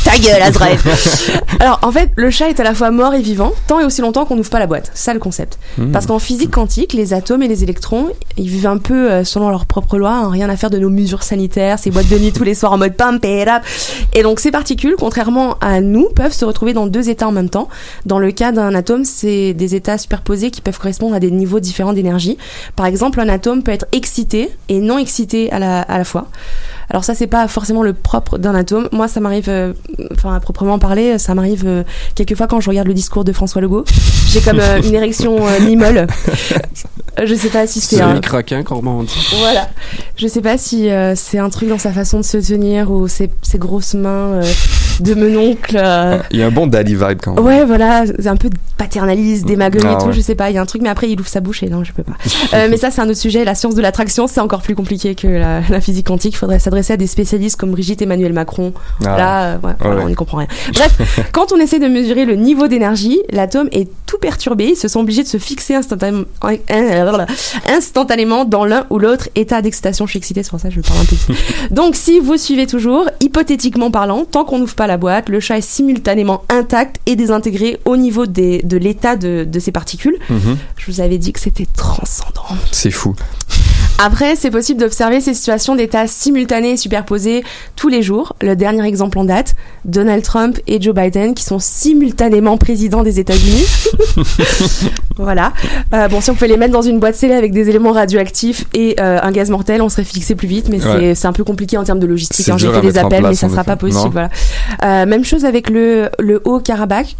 Ta 0.04 0.18
gueule, 0.18 0.42
Azrael 0.42 0.78
Alors, 1.60 1.78
en 1.82 1.92
fait, 1.92 2.10
le 2.16 2.30
chat 2.30 2.48
est 2.48 2.58
à 2.60 2.64
la 2.64 2.74
fois 2.74 2.90
mort 2.90 3.14
et 3.14 3.22
vivant, 3.22 3.52
tant 3.68 3.80
et 3.80 3.84
aussi 3.84 4.00
longtemps 4.00 4.24
qu'on 4.24 4.36
n'ouvre 4.36 4.50
pas 4.50 4.58
la 4.58 4.66
boîte. 4.66 4.90
C'est 4.94 5.04
ça 5.04 5.14
le 5.14 5.20
concept. 5.20 5.58
Mhm. 5.78 5.92
Parce 5.92 6.06
qu'en 6.06 6.18
physique 6.18 6.50
quantique, 6.50 6.92
les 6.92 7.14
atomes 7.14 7.42
et 7.42 7.48
les 7.48 7.62
électrons, 7.62 8.08
ils 8.36 8.48
vivent 8.48 8.66
un 8.66 8.78
peu 8.78 9.10
euh, 9.10 9.24
selon 9.24 9.48
leurs 9.48 9.66
propres 9.66 9.98
lois, 9.98 10.12
hein, 10.12 10.30
rien 10.30 10.50
à 10.50 10.56
faire 10.56 10.70
de 10.70 10.78
nos 10.78 10.90
mesures 10.90 11.22
sanitaires, 11.22 11.78
ces 11.78 11.90
boîtes 11.90 12.08
de 12.08 12.18
nuit 12.18 12.32
tous 12.32 12.44
les 12.44 12.54
soirs 12.54 12.72
en 12.72 12.78
mode 12.78 12.94
up. 13.00 13.62
Et 14.12 14.22
donc, 14.22 14.40
ces 14.40 14.50
particules, 14.50 14.96
contrairement 14.98 15.56
à 15.60 15.80
nous, 15.80 16.08
peuvent 16.08 16.32
se 16.32 16.44
retrouver 16.44 16.72
dans 16.72 16.86
deux 16.86 17.08
états 17.08 17.28
en 17.28 17.32
même 17.32 17.50
temps. 17.50 17.68
Dans 18.06 18.18
le 18.18 18.32
cas 18.32 18.50
d'un 18.50 18.74
atome, 18.74 19.04
c'est 19.04 19.54
des 19.54 19.74
états 19.74 19.98
superposés 19.98 20.31
qui 20.36 20.60
peuvent 20.60 20.78
correspondre 20.78 21.14
à 21.14 21.20
des 21.20 21.30
niveaux 21.30 21.60
différents 21.60 21.92
d'énergie. 21.92 22.38
Par 22.76 22.86
exemple, 22.86 23.20
un 23.20 23.28
atome 23.28 23.62
peut 23.62 23.72
être 23.72 23.86
excité 23.92 24.50
et 24.68 24.80
non 24.80 24.98
excité 24.98 25.50
à 25.52 25.58
la, 25.58 25.80
à 25.82 25.98
la 25.98 26.04
fois. 26.04 26.28
Alors 26.90 27.04
ça, 27.04 27.14
c'est 27.14 27.26
pas 27.26 27.48
forcément 27.48 27.82
le 27.82 27.94
propre 27.94 28.36
d'un 28.36 28.54
atome. 28.54 28.88
Moi, 28.92 29.08
ça 29.08 29.20
m'arrive, 29.20 29.48
euh, 29.48 29.72
enfin 30.12 30.34
à 30.34 30.40
proprement 30.40 30.78
parler, 30.78 31.18
ça 31.18 31.34
m'arrive 31.34 31.62
euh, 31.64 31.84
quelquefois 32.14 32.46
quand 32.46 32.60
je 32.60 32.68
regarde 32.68 32.86
le 32.86 32.92
discours 32.92 33.24
de 33.24 33.32
François 33.32 33.62
Legault. 33.62 33.84
J'ai 34.28 34.40
comme 34.40 34.60
euh, 34.60 34.82
une 34.82 34.94
érection 34.94 35.38
mi-molle. 35.60 36.06
Je 37.24 37.34
sais 37.34 37.48
pas 37.48 37.66
si 37.66 37.80
c'est 37.80 37.96
C'est 37.96 38.02
un... 38.02 38.20
croquants, 38.20 38.62
comme 38.62 38.86
on 38.86 39.04
dit. 39.04 39.26
Voilà. 39.38 39.70
Je 40.16 40.26
sais 40.26 40.42
pas 40.42 40.58
si 40.58 40.88
c'est 41.14 41.38
un 41.38 41.50
truc 41.50 41.68
dans 41.68 41.78
sa 41.78 41.92
façon 41.92 42.18
de 42.18 42.24
se 42.24 42.38
tenir 42.38 42.90
ou 42.90 43.08
ses, 43.08 43.30
ses 43.42 43.58
grosses 43.58 43.94
mains 43.94 44.40
de 45.00 45.14
menoncle. 45.14 45.76
euh, 45.76 46.18
Il 46.30 46.38
y 46.38 46.42
a 46.42 46.46
un 46.46 46.50
bon 46.50 46.66
daddy 46.66 46.94
vibe 46.94 47.18
quand 47.22 47.34
même. 47.34 47.44
Ouais, 47.44 47.64
voilà, 47.64 48.04
un 48.26 48.36
peu 48.36 48.50
paternaliste, 48.76 49.46
démagogue 49.46 49.82
Ah 49.86 49.92
et 49.92 49.98
tout, 49.98 50.06
ouais. 50.06 50.12
je 50.12 50.20
sais 50.20 50.34
pas, 50.34 50.50
il 50.50 50.54
y 50.54 50.58
a 50.58 50.62
un 50.62 50.66
truc, 50.66 50.82
mais 50.82 50.88
après 50.88 51.08
il 51.10 51.20
ouvre 51.20 51.28
sa 51.28 51.40
bouche 51.40 51.62
et 51.62 51.68
non, 51.68 51.84
je 51.84 51.92
peux 51.92 52.02
pas. 52.02 52.12
Euh, 52.54 52.66
mais 52.70 52.76
ça, 52.76 52.90
c'est 52.90 53.00
un 53.00 53.08
autre 53.08 53.16
sujet. 53.18 53.44
La 53.44 53.54
science 53.54 53.74
de 53.74 53.80
l'attraction, 53.80 54.26
c'est 54.26 54.40
encore 54.40 54.60
plus 54.60 54.74
compliqué 54.74 55.14
que 55.14 55.26
la, 55.26 55.60
la 55.70 55.80
physique 55.80 56.06
quantique. 56.06 56.34
Il 56.34 56.36
faudrait 56.36 56.58
s'adresser 56.58 56.92
à 56.92 56.96
des 56.98 57.06
spécialistes 57.06 57.58
comme 57.58 57.70
Brigitte 57.70 58.02
Emmanuel 58.02 58.34
Macron. 58.34 58.74
Ah. 59.00 59.16
Là, 59.16 59.42
euh, 59.44 59.58
ouais, 59.62 59.72
voilà, 59.78 59.96
ouais. 59.96 60.02
on 60.04 60.08
n'y 60.08 60.14
comprend 60.14 60.36
rien. 60.38 60.48
Bref, 60.74 61.20
quand 61.32 61.52
on 61.52 61.56
essaie 61.56 61.78
de 61.78 61.86
mesurer 61.86 62.26
le 62.26 62.34
niveau 62.34 62.68
d'énergie, 62.68 63.20
l'atome 63.30 63.68
est 63.72 63.88
tout 64.06 64.18
perturbé. 64.18 64.66
Ils 64.72 64.76
se 64.76 64.88
sont 64.88 65.00
obligés 65.00 65.22
de 65.22 65.28
se 65.28 65.38
fixer 65.38 65.74
instantanément, 65.76 66.24
instantanément 67.68 68.44
dans 68.44 68.64
l'un 68.64 68.86
ou 68.90 68.98
l'autre 68.98 69.28
état 69.34 69.62
d'excitation. 69.62 70.06
Je 70.06 70.10
suis 70.10 70.18
excitée, 70.18 70.42
c'est 70.42 70.50
pour 70.50 70.60
ça 70.60 70.68
que 70.68 70.74
je 70.74 70.80
parle 70.80 71.00
un 71.00 71.04
peu. 71.04 71.74
Donc, 71.74 71.96
si 71.96 72.18
vous 72.20 72.36
suivez 72.36 72.66
toujours, 72.66 73.08
hypothétiquement 73.20 73.90
parlant, 73.90 74.24
tant 74.24 74.44
qu'on 74.44 74.58
n'ouvre 74.58 74.74
pas 74.74 74.81
la 74.86 74.96
boîte, 74.96 75.28
le 75.28 75.40
chat 75.40 75.58
est 75.58 75.60
simultanément 75.60 76.44
intact 76.48 76.96
et 77.06 77.16
désintégré 77.16 77.78
au 77.84 77.96
niveau 77.96 78.26
des, 78.26 78.62
de 78.62 78.76
l'état 78.76 79.16
de, 79.16 79.44
de 79.44 79.58
ses 79.58 79.72
particules. 79.72 80.16
Mhm. 80.30 80.56
Je 80.76 80.90
vous 80.90 81.00
avais 81.00 81.18
dit 81.18 81.32
que 81.32 81.40
c'était 81.40 81.66
transcendant. 81.74 82.44
C'est 82.70 82.90
fou. 82.90 83.14
Après, 84.04 84.34
c'est 84.34 84.50
possible 84.50 84.80
d'observer 84.80 85.20
ces 85.20 85.32
situations 85.32 85.76
d'état 85.76 86.06
simultanés 86.08 86.72
et 86.72 86.76
superposés 86.76 87.44
tous 87.76 87.88
les 87.88 88.02
jours. 88.02 88.34
Le 88.42 88.56
dernier 88.56 88.84
exemple 88.86 89.16
en 89.18 89.24
date, 89.24 89.54
Donald 89.84 90.22
Trump 90.24 90.58
et 90.66 90.80
Joe 90.82 90.92
Biden 90.94 91.34
qui 91.34 91.44
sont 91.44 91.58
simultanément 91.60 92.56
présidents 92.56 93.02
des 93.04 93.20
États-Unis. 93.20 93.64
voilà. 95.16 95.52
Euh, 95.94 96.08
bon, 96.08 96.20
si 96.20 96.30
on 96.30 96.34
pouvait 96.34 96.48
les 96.48 96.56
mettre 96.56 96.72
dans 96.72 96.82
une 96.82 96.98
boîte 96.98 97.14
scellée 97.14 97.34
avec 97.34 97.52
des 97.52 97.68
éléments 97.68 97.92
radioactifs 97.92 98.64
et 98.74 98.96
euh, 99.00 99.18
un 99.22 99.30
gaz 99.30 99.50
mortel, 99.50 99.82
on 99.82 99.88
serait 99.88 100.04
fixé 100.04 100.34
plus 100.34 100.48
vite, 100.48 100.68
mais 100.68 100.80
c'est- 100.80 100.88
Ouais. 100.92 101.14
c'est 101.14 101.26
un 101.28 101.32
peu 101.32 101.44
compliqué 101.44 101.76
en 101.78 101.84
termes 101.84 102.00
de 102.00 102.06
logistique. 102.06 102.48
Hein. 102.48 102.56
J'ai 102.58 102.72
fait 102.72 102.80
des 102.80 102.98
appels, 102.98 103.22
mais 103.22 103.34
ça 103.34 103.46
en 103.46 103.50
sera 103.50 103.64
pas 103.64 103.76
possible. 103.76 104.10
Voilà. 104.12 104.30
Euh, 104.84 105.06
même 105.06 105.24
chose 105.24 105.44
avec 105.44 105.70
le, 105.70 106.10
le 106.18 106.40
Haut-Karabakh. 106.44 107.16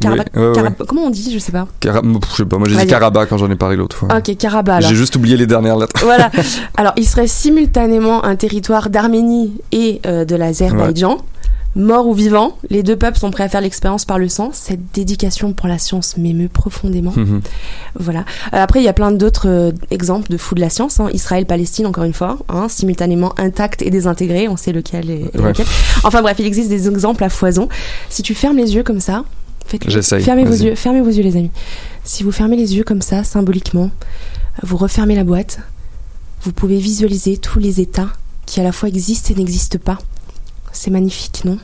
Karabakh- 0.00 0.26
Oui, 0.34 0.42
ouais, 0.42 0.60
ouais. 0.62 0.70
Comment 0.88 1.02
on 1.04 1.10
dit 1.10 1.30
Je 1.32 1.38
sais 1.38 1.52
pas. 1.52 1.68
Je 1.84 1.88
sais 2.36 2.44
pas, 2.44 2.58
moi 2.58 2.66
j'ai 2.68 2.76
dit. 2.76 2.86
Karabakh 2.86 3.28
quand 3.28 3.38
j'en 3.38 3.50
ai 3.50 3.56
parlé 3.56 3.76
l'autre 3.76 3.96
fois. 3.96 4.08
Ok, 4.16 4.36
Karabakh. 4.36 4.82
J'ai 4.82 4.94
juste 4.96 5.14
oublié 5.16 5.36
les 5.36 5.46
dernières 5.46 5.76
lettres. 5.76 5.92
Voilà. 6.16 6.30
Alors, 6.76 6.92
il 6.96 7.06
serait 7.06 7.26
simultanément 7.26 8.24
un 8.24 8.36
territoire 8.36 8.90
d'Arménie 8.90 9.52
et 9.72 10.00
euh, 10.06 10.24
de 10.24 10.36
l'Azerbaïdjan. 10.36 11.18
Mort 11.76 12.06
ou 12.06 12.14
vivant, 12.14 12.56
les 12.70 12.84
deux 12.84 12.94
peuples 12.94 13.18
sont 13.18 13.32
prêts 13.32 13.42
à 13.42 13.48
faire 13.48 13.60
l'expérience 13.60 14.04
par 14.04 14.16
le 14.20 14.28
sang. 14.28 14.50
Cette 14.52 14.92
dédication 14.94 15.52
pour 15.52 15.66
la 15.66 15.76
science 15.78 16.16
m'émeut 16.16 16.46
profondément. 16.46 17.12
Mhm. 17.16 17.40
Voilà. 17.98 18.20
Euh, 18.20 18.62
après, 18.62 18.78
il 18.80 18.84
y 18.84 18.88
a 18.88 18.92
plein 18.92 19.10
d'autres 19.10 19.48
euh, 19.48 19.72
exemples 19.90 20.30
de 20.30 20.36
fous 20.36 20.54
de 20.54 20.60
la 20.60 20.70
science. 20.70 21.00
hein. 21.00 21.08
Israël-Palestine, 21.12 21.86
encore 21.86 22.04
une 22.04 22.12
fois, 22.12 22.38
hein, 22.48 22.68
simultanément 22.68 23.34
intact 23.38 23.82
et 23.82 23.90
désintégré. 23.90 24.46
On 24.46 24.56
sait 24.56 24.70
lequel 24.70 25.10
est, 25.10 25.36
Ouais. 25.36 25.48
lequel. 25.48 25.66
Enfin 26.04 26.22
bref, 26.22 26.36
il 26.38 26.46
existe 26.46 26.68
des 26.68 26.86
exemples 26.88 27.24
à 27.24 27.28
foison. 27.28 27.68
Si 28.08 28.22
tu 28.22 28.34
fermes 28.36 28.56
les 28.56 28.76
yeux 28.76 28.84
comme 28.84 29.00
ça. 29.00 29.24
J'essaye, 29.88 30.22
Fermez 30.22 30.44
vos 30.44 30.52
yeux, 30.52 30.76
fermez 30.76 31.00
vos 31.00 31.10
yeux, 31.10 31.22
les 31.24 31.36
amis. 31.36 31.50
Si 32.04 32.22
vous 32.22 32.30
fermez 32.30 32.56
les 32.56 32.76
yeux 32.76 32.84
comme 32.84 33.02
ça, 33.02 33.24
symboliquement, 33.24 33.90
vous 34.62 34.76
refermez 34.76 35.16
la 35.16 35.24
boîte. 35.24 35.58
Vous 36.44 36.52
pouvez 36.52 36.78
visualiser 36.78 37.38
tous 37.38 37.58
les 37.58 37.80
états 37.80 38.12
qui 38.44 38.60
à 38.60 38.62
la 38.62 38.72
fois 38.72 38.90
existent 38.90 39.32
et 39.32 39.38
n'existent 39.38 39.78
pas. 39.82 39.98
C'est 40.72 40.90
magnifique, 40.90 41.46
non? 41.46 41.58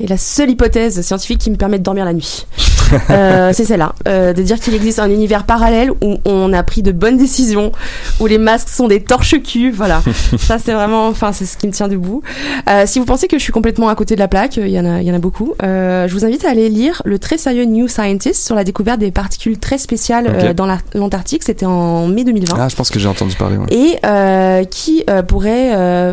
Et 0.00 0.06
la 0.06 0.16
seule 0.18 0.50
hypothèse 0.50 1.00
scientifique 1.00 1.38
qui 1.38 1.50
me 1.50 1.56
permet 1.56 1.78
de 1.78 1.82
dormir 1.82 2.04
la 2.04 2.12
nuit, 2.12 2.46
euh, 3.10 3.50
c'est 3.54 3.64
celle-là, 3.64 3.94
euh, 4.06 4.32
de 4.32 4.42
dire 4.42 4.60
qu'il 4.60 4.74
existe 4.74 4.98
un 4.98 5.10
univers 5.10 5.44
parallèle 5.44 5.90
où 6.02 6.18
on 6.24 6.52
a 6.52 6.62
pris 6.62 6.82
de 6.82 6.92
bonnes 6.92 7.16
décisions, 7.16 7.72
où 8.20 8.26
les 8.26 8.38
masques 8.38 8.68
sont 8.68 8.88
des 8.88 9.02
torches-cul, 9.02 9.70
voilà. 9.70 10.02
Ça, 10.38 10.58
c'est 10.58 10.72
vraiment, 10.74 11.08
enfin, 11.08 11.32
c'est 11.32 11.46
ce 11.46 11.56
qui 11.56 11.66
me 11.66 11.72
tient 11.72 11.88
debout. 11.88 12.22
Euh, 12.68 12.84
si 12.86 12.98
vous 12.98 13.04
pensez 13.06 13.26
que 13.26 13.38
je 13.38 13.42
suis 13.42 13.52
complètement 13.52 13.88
à 13.88 13.94
côté 13.94 14.14
de 14.14 14.20
la 14.20 14.28
plaque, 14.28 14.56
il 14.58 14.68
y 14.68 14.78
en 14.78 14.84
a, 14.84 15.00
il 15.00 15.06
y 15.06 15.10
en 15.10 15.14
a 15.14 15.18
beaucoup. 15.18 15.54
Euh, 15.62 16.06
je 16.08 16.12
vous 16.14 16.24
invite 16.24 16.44
à 16.44 16.50
aller 16.50 16.68
lire 16.68 17.00
le 17.04 17.18
très 17.18 17.38
sérieux 17.38 17.64
New 17.64 17.88
Scientist 17.88 18.44
sur 18.44 18.54
la 18.54 18.64
découverte 18.64 19.00
des 19.00 19.10
particules 19.10 19.58
très 19.58 19.78
spéciales 19.78 20.54
dans 20.54 20.66
la- 20.66 20.78
l'Antarctique. 20.94 21.42
C'était 21.42 21.66
en 21.66 22.06
mai 22.06 22.24
2020 22.24 22.56
Ah, 22.60 22.68
je 22.68 22.76
pense 22.76 22.90
que 22.90 22.98
j'ai 22.98 23.08
entendu 23.08 23.34
parler. 23.34 23.56
ouais. 23.56 23.66
et 23.70 24.66
qui 24.66 25.04
pourrait 25.28 26.12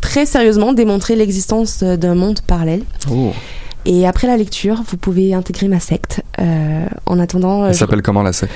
très 0.00 0.26
sérieusement 0.26 0.72
démontrer 0.72 1.16
l'existence 1.16 1.82
d'un 1.82 2.14
monde 2.14 2.40
parallèle. 2.46 2.82
Oh. 3.10 3.32
Et 3.84 4.06
après 4.06 4.26
la 4.28 4.36
lecture, 4.36 4.82
vous 4.88 4.96
pouvez 4.96 5.34
intégrer 5.34 5.68
ma 5.68 5.80
secte. 5.80 6.22
Euh, 6.40 6.86
en 7.06 7.18
attendant, 7.18 7.64
euh, 7.64 7.68
Elle 7.68 7.74
je, 7.74 7.78
s'appelle 7.78 8.02
comment 8.02 8.22
la 8.22 8.32
secte 8.32 8.52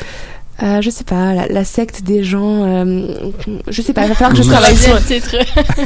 euh, 0.62 0.80
je 0.80 0.88
sais 0.88 1.04
pas, 1.04 1.34
la, 1.34 1.48
la 1.48 1.64
secte 1.66 2.02
des 2.02 2.24
gens. 2.24 2.64
euh, 2.64 3.08
je 3.68 3.82
sais 3.82 3.92
pas, 3.92 4.04
il 4.04 4.08
va 4.08 4.14
falloir 4.14 4.34
que 4.34 4.42
je 4.42 4.48
travaille 4.48 4.74
sur 4.74 4.94
le 4.94 5.02
titre. 5.02 5.36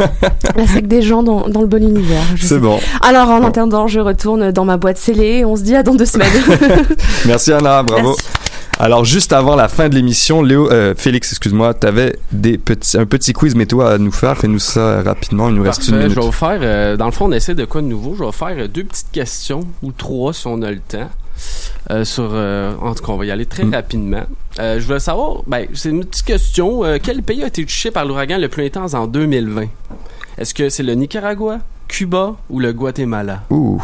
la 0.56 0.66
secte 0.68 0.86
des 0.86 1.02
gens 1.02 1.24
dans, 1.24 1.48
dans 1.48 1.60
le 1.62 1.66
bon 1.66 1.82
univers. 1.82 2.22
C'est 2.40 2.60
bon. 2.60 2.78
Alors 3.00 3.30
en 3.30 3.42
attendant, 3.42 3.88
je 3.88 3.98
retourne 3.98 4.52
dans 4.52 4.64
ma 4.64 4.76
boîte 4.76 4.98
scellée. 4.98 5.44
On 5.44 5.56
se 5.56 5.62
dit 5.62 5.74
à 5.74 5.82
dans 5.82 5.96
deux 5.96 6.04
semaines. 6.04 6.30
Merci 7.26 7.52
Anna, 7.52 7.82
bravo. 7.82 8.10
Merci. 8.10 8.24
Alors 8.82 9.04
juste 9.04 9.34
avant 9.34 9.56
la 9.56 9.68
fin 9.68 9.90
de 9.90 9.94
l'émission, 9.94 10.40
Léo, 10.42 10.70
euh, 10.72 10.94
Félix, 10.96 11.30
excuse-moi, 11.32 11.74
t'avais 11.74 12.16
des 12.32 12.56
petits, 12.56 12.96
un 12.96 13.04
petit 13.04 13.34
quiz 13.34 13.54
météo 13.54 13.82
à 13.82 13.98
nous 13.98 14.10
faire. 14.10 14.38
Fais-nous 14.38 14.58
ça 14.58 15.02
rapidement. 15.02 15.50
Il 15.50 15.56
nous 15.56 15.62
reste 15.62 15.86
une 15.88 15.96
minute. 15.98 16.10
je 16.12 16.14
vais 16.18 16.24
vous 16.24 16.32
faire, 16.32 16.58
euh, 16.62 16.96
dans 16.96 17.04
le 17.04 17.12
fond, 17.12 17.26
on 17.28 17.32
essaie 17.32 17.54
de 17.54 17.66
quoi 17.66 17.82
de 17.82 17.86
nouveau? 17.88 18.14
Je 18.14 18.20
vais 18.20 18.24
vous 18.26 18.32
faire 18.32 18.54
euh, 18.56 18.68
deux 18.68 18.84
petites 18.84 19.10
questions, 19.12 19.60
ou 19.82 19.92
trois 19.92 20.32
si 20.32 20.46
on 20.46 20.62
a 20.62 20.70
le 20.70 20.78
temps. 20.80 21.10
Euh, 21.90 22.06
sur, 22.06 22.30
euh, 22.32 22.72
en 22.80 22.94
tout 22.94 23.04
cas, 23.04 23.12
on 23.12 23.18
va 23.18 23.26
y 23.26 23.30
aller 23.30 23.44
très 23.44 23.64
Mm. 23.64 23.74
rapidement. 23.74 24.22
Euh, 24.58 24.80
je 24.80 24.86
voulais 24.86 24.98
savoir, 24.98 25.42
ben, 25.46 25.66
c'est 25.74 25.90
une 25.90 26.04
petite 26.06 26.24
question. 26.24 26.82
euh, 26.82 26.96
quel 27.02 27.22
pays 27.22 27.42
a 27.44 27.48
été 27.48 27.62
touché 27.64 27.90
par 27.90 28.06
l'ouragan 28.06 28.38
le 28.38 28.48
plus 28.48 28.64
intense 28.64 28.94
en 28.94 29.06
2020 29.06 29.66
Est-ce 30.38 30.54
que 30.54 30.70
c'est 30.70 30.82
le 30.82 30.94
Nicaragua, 30.94 31.58
Cuba 31.86 32.36
ou 32.48 32.60
le 32.60 32.72
Guatemala? 32.72 33.42
Ouh. 33.50 33.82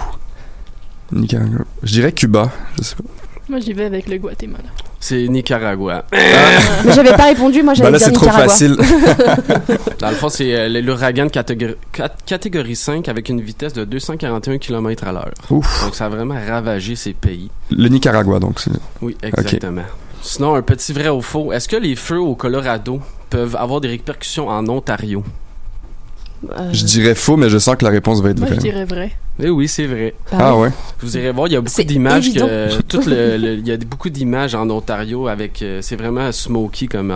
Nicaragua. 1.13 1.65
Je 1.83 1.93
dirais 1.93 2.13
Cuba. 2.13 2.51
Je 2.79 2.83
sais 2.83 2.97
pas. 2.97 3.03
Moi, 3.49 3.61
j'y 3.61 3.75
vais 3.75 3.85
avec 3.85 4.09
le 4.09 4.17
Guatemala. 4.19 4.65
C'est 4.99 5.29
Nicaragua. 5.29 6.05
Mais 6.13 6.93
j'avais 6.93 7.13
pas 7.17 7.25
répondu, 7.27 7.63
moi 7.63 7.75
j'avais 7.75 7.91
Bah 7.91 7.93
là, 7.93 7.99
dit 7.99 8.05
c'est 8.05 8.13
trop 8.13 8.27
Nicaragua. 8.27 8.49
facile. 8.49 8.77
Dans 10.01 10.09
le 10.11 10.15
fond, 10.17 10.29
c'est 10.29 10.55
euh, 10.55 10.81
l'ouragan 10.83 11.27
de 11.27 11.31
catégorie, 11.31 11.75
cat- 11.93 12.11
catégorie 12.25 12.77
5 12.77 13.09
avec 13.09 13.29
une 13.29 13.41
vitesse 13.41 13.73
de 13.73 13.85
241 13.85 14.59
km 14.59 15.05
à 15.07 15.13
l'heure. 15.13 15.31
Ouf. 15.51 15.85
Donc, 15.85 15.95
ça 15.95 16.07
a 16.07 16.09
vraiment 16.09 16.35
ravagé 16.49 16.97
ces 16.97 17.13
pays. 17.13 17.51
Le 17.71 17.89
Nicaragua, 17.89 18.39
donc. 18.41 18.59
c'est- 18.61 18.71
Oui, 19.03 19.17
exactement. 19.23 19.83
Sinon, 20.23 20.55
un 20.57 20.63
petit 20.63 20.93
vrai 20.93 21.09
ou 21.09 21.21
faux. 21.23 21.53
Est-ce 21.53 21.69
que 21.69 21.77
les 21.77 21.95
feux 21.95 22.19
au 22.19 22.35
Colorado 22.35 23.01
peuvent 23.31 23.55
avoir 23.57 23.81
des 23.81 23.89
répercussions 23.89 24.49
en 24.49 24.67
Ontario? 24.69 25.23
Euh, 26.51 26.68
Je 26.72 26.84
dirais 26.84 27.14
faux, 27.14 27.37
mais 27.37 27.49
je 27.49 27.59
sens 27.59 27.76
que 27.76 27.84
la 27.84 27.91
réponse 27.91 28.20
va 28.22 28.30
être 28.30 28.39
Moi, 28.39 28.49
je 28.49 28.55
vraie. 28.55 28.62
dirais 28.62 28.84
vrai. 28.84 29.12
Eh 29.43 29.51
oui, 29.51 29.68
c'est 29.68 29.87
vrai. 29.87 30.14
Ah 30.32 30.57
ouais? 30.57 30.70
Vous 31.01 31.14
irez 31.18 31.30
voir, 31.30 31.47
il 31.47 31.53
y 31.53 31.57
a 31.57 31.61
beaucoup 31.61 31.74
C'est 31.74 31.84
d'images 31.84 32.28
évident. 32.28 32.47
que 32.47 32.80
tout 32.89 33.01
le, 33.07 33.37
le- 33.37 33.55
il 33.59 33.66
y 33.66 33.72
a 33.72 33.76
beaucoup 33.76 34.09
d'images 34.09 34.55
en 34.55 34.68
Ontario 34.70 35.28
avec 35.28 35.61
euh, 35.61 35.80
c'est 35.82 35.97
vraiment 35.97 36.32
smoky 36.32 36.89
comme 36.89 37.05